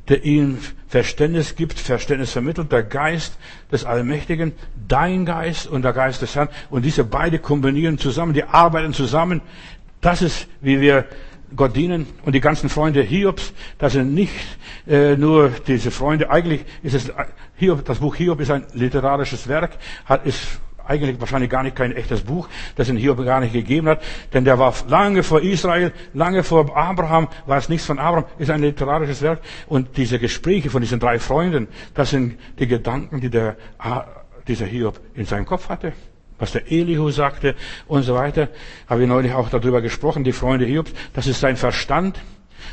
[0.08, 3.38] der ihm Verständnis gibt, Verständnis vermittelt, der Geist
[3.72, 4.54] des Allmächtigen,
[4.88, 6.50] dein Geist und der Geist des Herrn.
[6.70, 9.42] Und diese beide kombinieren zusammen, die arbeiten zusammen.
[10.02, 11.06] Das ist, wie wir
[11.56, 12.06] Gott dienen.
[12.24, 14.34] Und die ganzen Freunde Hiobs, das sind nicht
[14.88, 16.30] äh, nur diese Freunde.
[16.30, 17.12] Eigentlich ist es,
[17.56, 21.96] Hiob, das Buch Hiob ist ein literarisches Werk, hat, ist eigentlich wahrscheinlich gar nicht kein
[21.96, 24.02] echtes Buch, das ihn Hiob gar nicht gegeben hat,
[24.34, 28.50] denn der war lange vor Israel, lange vor Abraham, war es nichts von Abraham, ist
[28.50, 29.42] ein literarisches Werk.
[29.68, 33.58] Und diese Gespräche von diesen drei Freunden, das sind die Gedanken, die der,
[34.48, 35.94] dieser Hiob in seinem Kopf hatte.
[36.38, 37.56] Was der Elihu sagte
[37.88, 38.50] und so weiter,
[38.88, 42.20] habe ich neulich auch darüber gesprochen, die Freunde Hiobs, das ist sein Verstand,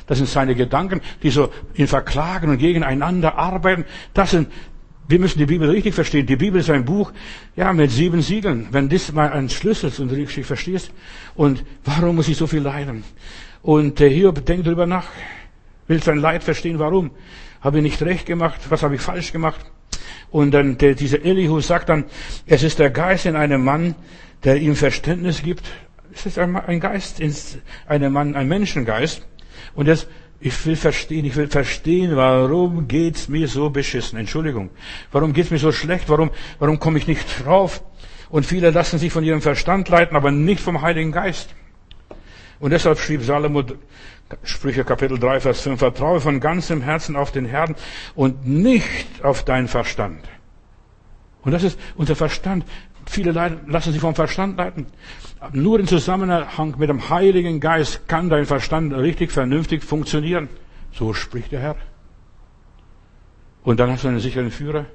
[0.06, 3.84] das sind seine Gedanken, die so ihn verklagen und gegeneinander arbeiten.
[4.14, 4.50] Das sind
[5.08, 6.26] wir müssen die Bibel richtig verstehen.
[6.26, 7.12] Die Bibel ist ein Buch,
[7.56, 8.68] ja, mit sieben Siegeln.
[8.70, 10.90] Wenn das mal ein Schlüssel ist und richtig verstehst.
[11.34, 13.04] Und warum muss ich so viel leiden?
[13.62, 15.06] Und der Hiob denkt darüber nach,
[15.86, 17.10] will sein Leid verstehen, warum?
[17.60, 18.60] Habe ich nicht recht gemacht?
[18.68, 19.60] Was habe ich falsch gemacht?
[20.30, 22.04] Und dann der, dieser Elihu sagt dann,
[22.46, 23.94] es ist der Geist in einem Mann,
[24.44, 25.64] der ihm Verständnis gibt.
[26.14, 27.34] Es ist ein Geist in
[27.86, 29.26] einem Mann, ein Menschengeist.
[29.74, 30.06] Und das
[30.44, 34.18] ich will verstehen, ich will verstehen, warum geht's mir so beschissen?
[34.18, 34.70] Entschuldigung.
[35.12, 36.08] Warum geht's mir so schlecht?
[36.08, 37.82] Warum, warum komme ich nicht drauf?
[38.28, 41.54] Und viele lassen sich von ihrem Verstand leiten, aber nicht vom Heiligen Geist.
[42.58, 43.62] Und deshalb schrieb Salomo,
[44.42, 47.76] Sprüche Kapitel 3, Vers 5, vertraue von ganzem Herzen auf den Herrn
[48.16, 50.24] und nicht auf deinen Verstand.
[51.42, 52.64] Und das ist unser Verstand.
[53.06, 53.32] Viele
[53.66, 54.86] lassen sich vom Verstand leiten.
[55.52, 60.48] Nur im Zusammenhang mit dem Heiligen Geist kann dein Verstand richtig, vernünftig funktionieren.
[60.92, 61.76] So spricht der Herr.
[63.64, 64.86] Und dann hast du einen sicheren Führer.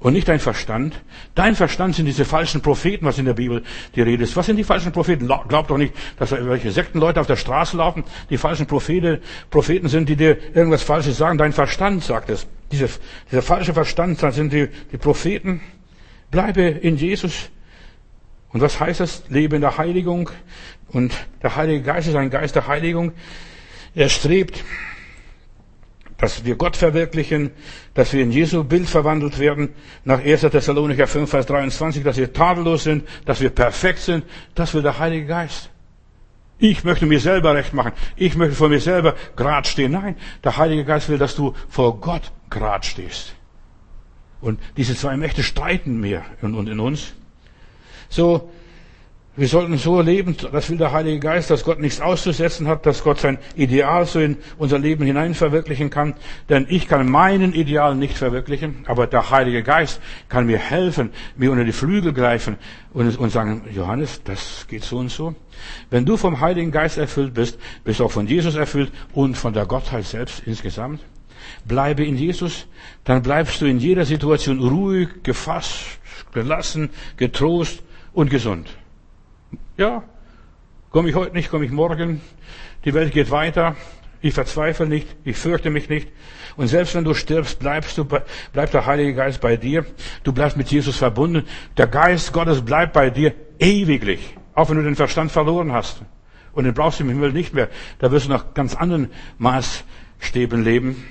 [0.00, 1.02] Und nicht dein Verstand.
[1.34, 3.64] Dein Verstand sind diese falschen Propheten, was in der Bibel
[3.96, 4.36] die Rede ist.
[4.36, 5.26] Was sind die falschen Propheten?
[5.26, 9.18] Glaub doch nicht, dass welche Sektenleute auf der Straße laufen, die falschen Propheten,
[9.50, 11.36] Propheten sind, die dir irgendwas Falsches sagen.
[11.36, 12.46] Dein Verstand sagt es.
[12.70, 12.88] Diese,
[13.30, 15.60] dieser falsche Verstand sind die, die Propheten.
[16.30, 17.50] Bleibe in Jesus.
[18.50, 19.24] Und was heißt das?
[19.28, 20.30] Lebe in der Heiligung.
[20.88, 21.12] Und
[21.42, 23.12] der Heilige Geist ist ein Geist der Heiligung.
[23.94, 24.64] Er strebt,
[26.18, 27.50] dass wir Gott verwirklichen,
[27.94, 29.70] dass wir in Jesu Bild verwandelt werden.
[30.04, 30.40] Nach 1.
[30.42, 34.24] Thessalonicher 5, Vers 23, dass wir tadellos sind, dass wir perfekt sind.
[34.54, 35.70] Das will der Heilige Geist.
[36.58, 37.92] Ich möchte mir selber recht machen.
[38.16, 39.92] Ich möchte vor mir selber grad stehen.
[39.92, 43.34] Nein, der Heilige Geist will, dass du vor Gott grad stehst.
[44.40, 47.14] Und diese zwei Mächte streiten mehr und in uns.
[48.08, 48.50] So,
[49.38, 53.04] wir sollten so leben, das will der Heilige Geist, dass Gott nichts auszusetzen hat, dass
[53.04, 56.14] Gott sein Ideal so in unser Leben hinein verwirklichen kann.
[56.48, 61.52] Denn ich kann meinen Ideal nicht verwirklichen, aber der Heilige Geist kann mir helfen, mir
[61.52, 62.56] unter die Flügel greifen
[62.92, 65.36] und, und sagen, Johannes, das geht so und so.
[65.88, 69.52] Wenn du vom Heiligen Geist erfüllt bist, bist du auch von Jesus erfüllt und von
[69.52, 71.00] der Gottheit selbst insgesamt.
[71.68, 72.66] Bleibe in Jesus,
[73.04, 75.98] dann bleibst du in jeder Situation ruhig, gefasst,
[76.32, 77.82] gelassen, getrost
[78.12, 78.68] und gesund.
[79.76, 80.02] Ja,
[80.90, 82.20] komme ich heute nicht, komme ich morgen.
[82.84, 83.76] Die Welt geht weiter.
[84.20, 86.08] Ich verzweifle nicht, ich fürchte mich nicht.
[86.56, 89.86] Und selbst wenn du stirbst, bleibst du, bleibt der Heilige Geist bei dir.
[90.24, 91.46] Du bleibst mit Jesus verbunden.
[91.76, 94.36] Der Geist Gottes bleibt bei dir ewiglich.
[94.54, 96.02] Auch wenn du den Verstand verloren hast.
[96.52, 97.68] Und den brauchst du im Himmel nicht mehr.
[98.00, 101.04] Da wirst du nach ganz anderen Maßstäben leben.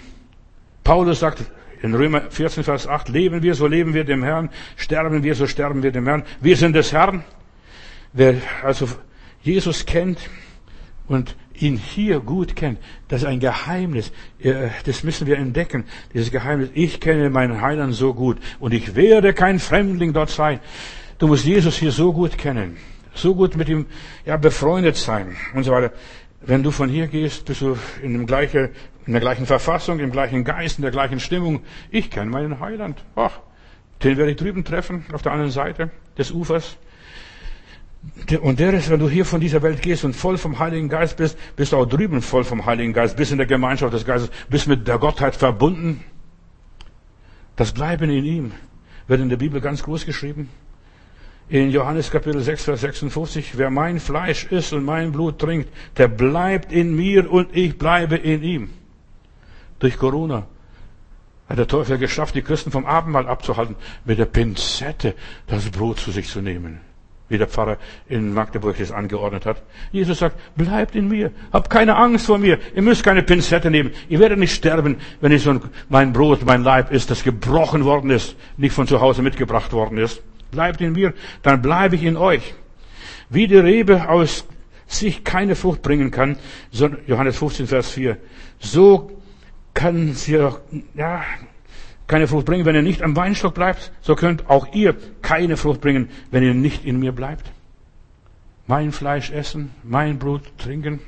[0.87, 1.43] Paulus sagt
[1.81, 4.49] in Römer 14, Vers 8, leben wir, so leben wir dem Herrn.
[4.77, 6.23] Sterben wir, so sterben wir dem Herrn.
[6.39, 7.25] Wir sind des Herrn.
[8.13, 8.87] Wer also
[9.43, 10.17] Jesus kennt
[11.09, 14.13] und ihn hier gut kennt, das ist ein Geheimnis.
[14.85, 15.83] Das müssen wir entdecken,
[16.13, 16.69] dieses Geheimnis.
[16.73, 20.61] Ich kenne meinen Heiland so gut und ich werde kein Fremdling dort sein.
[21.17, 22.77] Du musst Jesus hier so gut kennen,
[23.13, 23.87] so gut mit ihm
[24.25, 25.91] ja, befreundet sein und so weiter.
[26.39, 28.69] Wenn du von hier gehst, bist du in, dem gleichen,
[29.07, 31.61] in der gleichen Verfassung, im gleichen Geist, in der gleichen Stimmung.
[31.89, 33.01] Ich kenne meinen Heiland.
[33.15, 33.39] Ach,
[34.03, 36.77] den werde ich drüben treffen, auf der anderen Seite des Ufers.
[38.41, 41.17] Und der ist, wenn du hier von dieser Welt gehst und voll vom Heiligen Geist
[41.17, 44.29] bist, bist du auch drüben voll vom Heiligen Geist, bist in der Gemeinschaft des Geistes,
[44.49, 46.03] bist mit der Gottheit verbunden.
[47.55, 48.51] Das Bleiben in ihm
[49.07, 50.49] wird in der Bibel ganz groß geschrieben.
[51.49, 56.09] In Johannes Kapitel 6, Vers 56, wer mein Fleisch isst und mein Blut trinkt, der
[56.09, 58.69] bleibt in mir und ich bleibe in ihm.
[59.79, 60.47] Durch Corona
[61.49, 63.75] hat der Teufel geschafft, die Christen vom Abendmahl abzuhalten,
[64.05, 65.13] mit der Pinzette
[65.47, 66.81] das Brot zu sich zu nehmen
[67.29, 67.77] wie der Pfarrer
[68.07, 69.61] in Magdeburg es angeordnet hat.
[69.91, 73.91] Jesus sagt, bleibt in mir, habt keine Angst vor mir, ihr müsst keine Pinzette nehmen,
[74.07, 75.59] ihr werdet nicht sterben, wenn ich so
[75.89, 79.97] mein Brot, mein Leib ist, das gebrochen worden ist, nicht von zu Hause mitgebracht worden
[79.97, 80.21] ist.
[80.51, 82.53] Bleibt in mir, dann bleibe ich in euch.
[83.29, 84.45] Wie die Rebe aus
[84.87, 86.37] sich keine Frucht bringen kann,
[87.07, 88.15] Johannes 15, Vers 4,
[88.59, 89.11] so
[89.77, 90.59] kann sie auch,
[90.95, 91.23] ja,
[92.07, 95.81] keine Frucht bringen, wenn ihr nicht am Weinstock bleibt, so könnt auch ihr keine Frucht
[95.81, 97.51] bringen, wenn ihr nicht in mir bleibt.
[98.65, 100.99] Mein Fleisch essen, mein Blut trinken.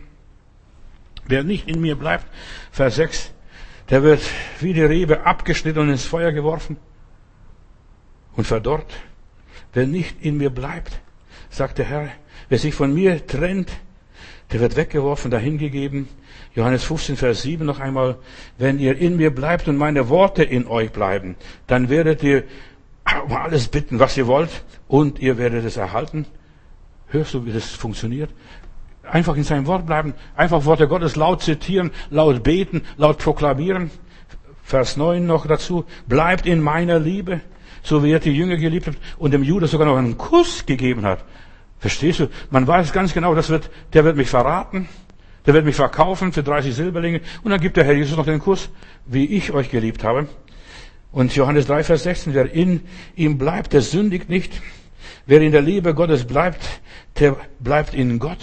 [1.25, 2.27] Wer nicht in mir bleibt,
[2.71, 3.33] Vers 6,
[3.89, 4.21] der wird
[4.59, 6.77] wie die Rebe abgeschnitten und ins Feuer geworfen
[8.35, 8.93] und verdorrt.
[9.73, 11.01] Wer nicht in mir bleibt,
[11.49, 12.09] sagt der Herr,
[12.49, 13.71] wer sich von mir trennt,
[14.51, 16.07] der wird weggeworfen, dahingegeben.
[16.55, 18.17] Johannes 15, Vers 7 noch einmal.
[18.57, 21.35] Wenn ihr in mir bleibt und meine Worte in euch bleiben,
[21.67, 22.43] dann werdet ihr
[23.26, 26.26] um alles bitten, was ihr wollt, und ihr werdet es erhalten.
[27.07, 28.30] Hörst du, wie das funktioniert?
[29.03, 33.89] Einfach in seinem Wort bleiben, einfach Worte Gottes laut zitieren, laut beten, laut proklamieren.
[34.63, 35.85] Vers 9 noch dazu.
[36.07, 37.41] Bleibt in meiner Liebe,
[37.81, 41.05] so wie er die Jünger geliebt hat und dem Judas sogar noch einen Kuss gegeben
[41.05, 41.23] hat.
[41.80, 42.27] Verstehst du?
[42.51, 44.89] Man weiß ganz genau, das wird, der wird mich verraten,
[45.45, 48.39] der wird mich verkaufen für 30 Silberlinge und dann gibt der Herr Jesus noch den
[48.39, 48.69] Kuss,
[49.06, 50.27] wie ich euch geliebt habe.
[51.11, 52.81] Und Johannes 3, Vers 16, wer in
[53.15, 54.61] ihm bleibt, der sündigt nicht.
[55.26, 56.81] Wer in der Liebe Gottes bleibt,
[57.19, 58.39] der bleibt in Gott,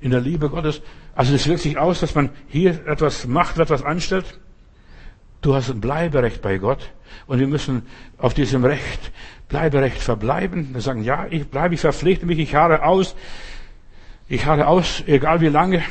[0.00, 0.80] in der Liebe Gottes.
[1.14, 4.38] Also es wirkt sich aus, dass man hier etwas macht, etwas anstellt.
[5.40, 6.90] Du hast ein Bleiberecht bei Gott
[7.26, 7.82] und wir müssen
[8.18, 9.12] auf diesem Recht
[9.50, 10.72] Bleiberecht verbleiben.
[10.72, 13.14] Wir sagen, ja, ich bleibe, ich verpflichte mich, ich harre aus.
[14.28, 15.82] Ich harre aus, egal wie lange.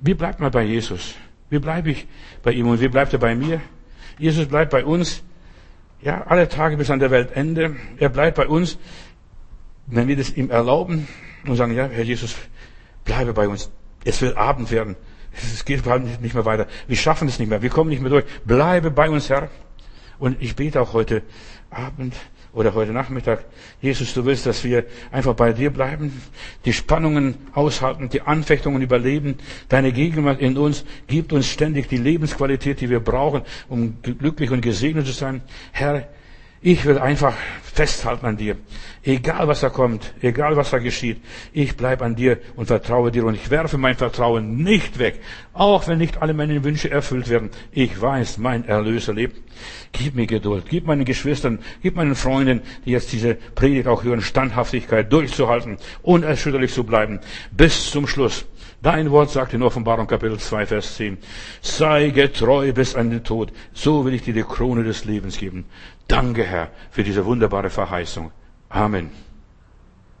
[0.00, 1.14] Wie bleibt man bei Jesus?
[1.50, 2.08] Wie bleibe ich
[2.42, 3.60] bei ihm und wie bleibt er bei mir?
[4.18, 5.22] Jesus bleibt bei uns,
[6.00, 7.76] ja, alle Tage bis an der Weltende.
[7.98, 8.78] Er bleibt bei uns,
[9.86, 11.06] wenn wir das ihm erlauben
[11.46, 12.34] und sagen, ja, Herr Jesus,
[13.04, 13.70] bleibe bei uns.
[14.04, 14.96] Es wird Abend werden.
[15.34, 15.84] Es geht
[16.22, 16.66] nicht mehr weiter.
[16.88, 17.60] Wir schaffen es nicht mehr.
[17.60, 18.24] Wir kommen nicht mehr durch.
[18.44, 19.50] Bleibe bei uns, Herr.
[20.18, 21.22] Und ich bete auch heute
[21.72, 22.14] Abend
[22.52, 23.44] oder heute Nachmittag,
[23.80, 26.20] Jesus, du willst, dass wir einfach bei dir bleiben,
[26.66, 29.38] die Spannungen aushalten, die Anfechtungen überleben.
[29.68, 34.60] Deine Gegenwart in uns gibt uns ständig die Lebensqualität, die wir brauchen, um glücklich und
[34.60, 35.40] gesegnet zu sein.
[35.72, 36.08] Herr,
[36.62, 38.56] ich will einfach festhalten an dir.
[39.02, 41.20] Egal was da kommt, egal was da geschieht,
[41.52, 45.20] ich bleib an dir und vertraue dir und ich werfe mein Vertrauen nicht weg.
[45.54, 47.50] Auch wenn nicht alle meine Wünsche erfüllt werden.
[47.72, 49.40] Ich weiß, mein Erlöser lebt.
[49.90, 50.66] Gib mir Geduld.
[50.68, 56.72] Gib meinen Geschwistern, gib meinen Freunden, die jetzt diese Predigt auch hören, Standhaftigkeit durchzuhalten, unerschütterlich
[56.72, 57.20] zu bleiben.
[57.50, 58.44] Bis zum Schluss.
[58.82, 61.18] Dein Wort sagt in Offenbarung Kapitel 2, Vers 10.
[61.60, 63.52] Sei getreu bis an den Tod.
[63.72, 65.66] So will ich dir die Krone des Lebens geben.
[66.12, 68.30] Danke, Herr, für diese wunderbare Verheißung.
[68.68, 69.10] Amen.